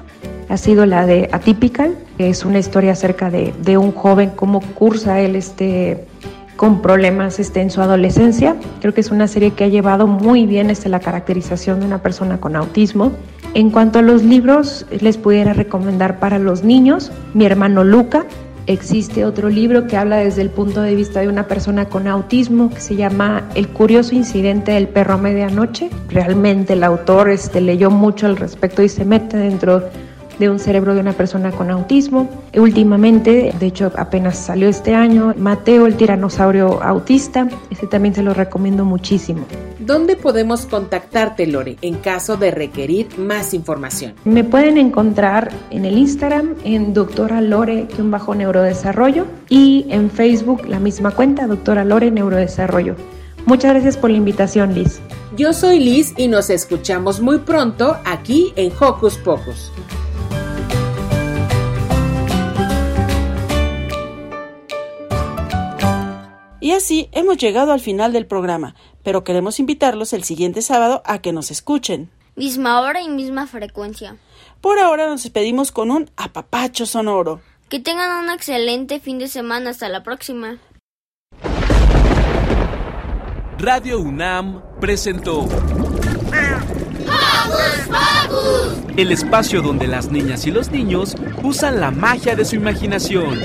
ha 0.49 0.57
sido 0.57 0.85
la 0.85 1.05
de 1.05 1.29
Atypical, 1.31 1.95
que 2.17 2.29
es 2.29 2.43
una 2.43 2.59
historia 2.59 2.91
acerca 2.91 3.29
de, 3.29 3.53
de 3.61 3.77
un 3.77 3.93
joven, 3.93 4.31
cómo 4.35 4.59
cursa 4.73 5.21
él 5.21 5.37
este 5.37 6.07
con 6.59 6.81
problemas 6.81 7.39
este, 7.39 7.61
en 7.61 7.71
su 7.71 7.81
adolescencia. 7.81 8.57
Creo 8.81 8.93
que 8.93 8.99
es 8.99 9.11
una 9.11 9.29
serie 9.29 9.51
que 9.51 9.63
ha 9.63 9.69
llevado 9.69 10.07
muy 10.07 10.45
bien 10.45 10.69
este, 10.69 10.89
la 10.89 10.99
caracterización 10.99 11.79
de 11.79 11.85
una 11.85 12.01
persona 12.01 12.41
con 12.41 12.57
autismo. 12.57 13.13
En 13.53 13.69
cuanto 13.69 13.99
a 13.99 14.01
los 14.01 14.23
libros, 14.23 14.85
les 14.99 15.15
pudiera 15.15 15.53
recomendar 15.53 16.19
para 16.19 16.37
los 16.37 16.65
niños 16.65 17.13
Mi 17.33 17.45
hermano 17.45 17.85
Luca. 17.85 18.25
Existe 18.67 19.23
otro 19.23 19.47
libro 19.47 19.87
que 19.87 19.95
habla 19.95 20.17
desde 20.17 20.41
el 20.41 20.49
punto 20.49 20.81
de 20.81 20.95
vista 20.95 21.21
de 21.21 21.29
una 21.29 21.47
persona 21.47 21.85
con 21.85 22.09
autismo 22.09 22.69
que 22.69 22.81
se 22.81 22.97
llama 22.97 23.47
El 23.55 23.69
curioso 23.69 24.13
incidente 24.13 24.73
del 24.73 24.89
perro 24.89 25.13
a 25.13 25.17
medianoche. 25.17 25.89
Realmente 26.09 26.73
el 26.73 26.83
autor 26.83 27.29
este, 27.29 27.61
leyó 27.61 27.89
mucho 27.89 28.25
al 28.25 28.35
respecto 28.35 28.83
y 28.83 28.89
se 28.89 29.05
mete 29.05 29.37
dentro 29.37 29.85
de 30.39 30.49
un 30.49 30.59
cerebro 30.59 30.95
de 30.95 31.01
una 31.01 31.13
persona 31.13 31.51
con 31.51 31.69
autismo. 31.69 32.29
Últimamente, 32.55 33.53
de 33.59 33.65
hecho 33.65 33.91
apenas 33.95 34.37
salió 34.37 34.69
este 34.69 34.95
año, 34.95 35.33
Mateo 35.37 35.85
el 35.85 35.95
tiranosaurio 35.95 36.81
autista, 36.81 37.47
ese 37.69 37.87
también 37.87 38.15
se 38.15 38.23
lo 38.23 38.33
recomiendo 38.33 38.85
muchísimo. 38.85 39.45
¿Dónde 39.79 40.15
podemos 40.15 40.65
contactarte, 40.65 41.47
Lore, 41.47 41.77
en 41.81 41.95
caso 41.95 42.37
de 42.37 42.51
requerir 42.51 43.17
más 43.17 43.53
información? 43.53 44.13
Me 44.23 44.43
pueden 44.43 44.77
encontrar 44.77 45.51
en 45.71 45.85
el 45.85 45.97
Instagram 45.97 46.55
en 46.63 46.93
doctora 46.93 47.41
Lore-neurodesarrollo 47.41 49.25
y 49.49 49.85
en 49.89 50.11
Facebook 50.11 50.67
la 50.67 50.79
misma 50.79 51.11
cuenta, 51.11 51.47
doctora 51.47 51.83
Lore 51.85 52.11
Neurodesarrollo. 52.11 52.95
Muchas 53.45 53.71
gracias 53.71 53.97
por 53.97 54.11
la 54.11 54.17
invitación, 54.17 54.75
Liz. 54.75 55.01
Yo 55.35 55.53
soy 55.53 55.79
Liz 55.79 56.13
y 56.17 56.27
nos 56.27 56.49
escuchamos 56.49 57.19
muy 57.21 57.39
pronto 57.39 57.97
aquí 58.05 58.53
en 58.55 58.71
Hocus 58.79 59.17
Pocus. 59.17 59.71
Y 66.61 66.71
así 66.71 67.09
hemos 67.11 67.37
llegado 67.37 67.71
al 67.71 67.79
final 67.79 68.11
del 68.11 68.25
programa, 68.25 68.75
pero 69.03 69.23
queremos 69.23 69.59
invitarlos 69.59 70.13
el 70.13 70.23
siguiente 70.23 70.61
sábado 70.61 71.01
a 71.05 71.19
que 71.19 71.31
nos 71.31 71.51
escuchen. 71.51 72.09
Misma 72.35 72.81
hora 72.81 73.01
y 73.01 73.09
misma 73.09 73.47
frecuencia. 73.47 74.17
Por 74.61 74.79
ahora 74.79 75.07
nos 75.07 75.23
despedimos 75.23 75.71
con 75.71 75.89
un 75.89 76.09
apapacho 76.17 76.85
sonoro. 76.85 77.41
Que 77.69 77.79
tengan 77.79 78.23
un 78.23 78.31
excelente 78.31 78.99
fin 78.99 79.19
de 79.19 79.27
semana. 79.27 79.69
Hasta 79.69 79.89
la 79.89 80.03
próxima. 80.03 80.57
Radio 83.57 83.99
UNAM 83.99 84.61
presentó 84.79 85.47
el 88.95 89.11
espacio 89.11 89.61
donde 89.61 89.87
las 89.87 90.11
niñas 90.11 90.45
y 90.47 90.51
los 90.51 90.71
niños 90.71 91.15
usan 91.43 91.79
la 91.79 91.91
magia 91.91 92.35
de 92.35 92.45
su 92.45 92.55
imaginación. 92.55 93.39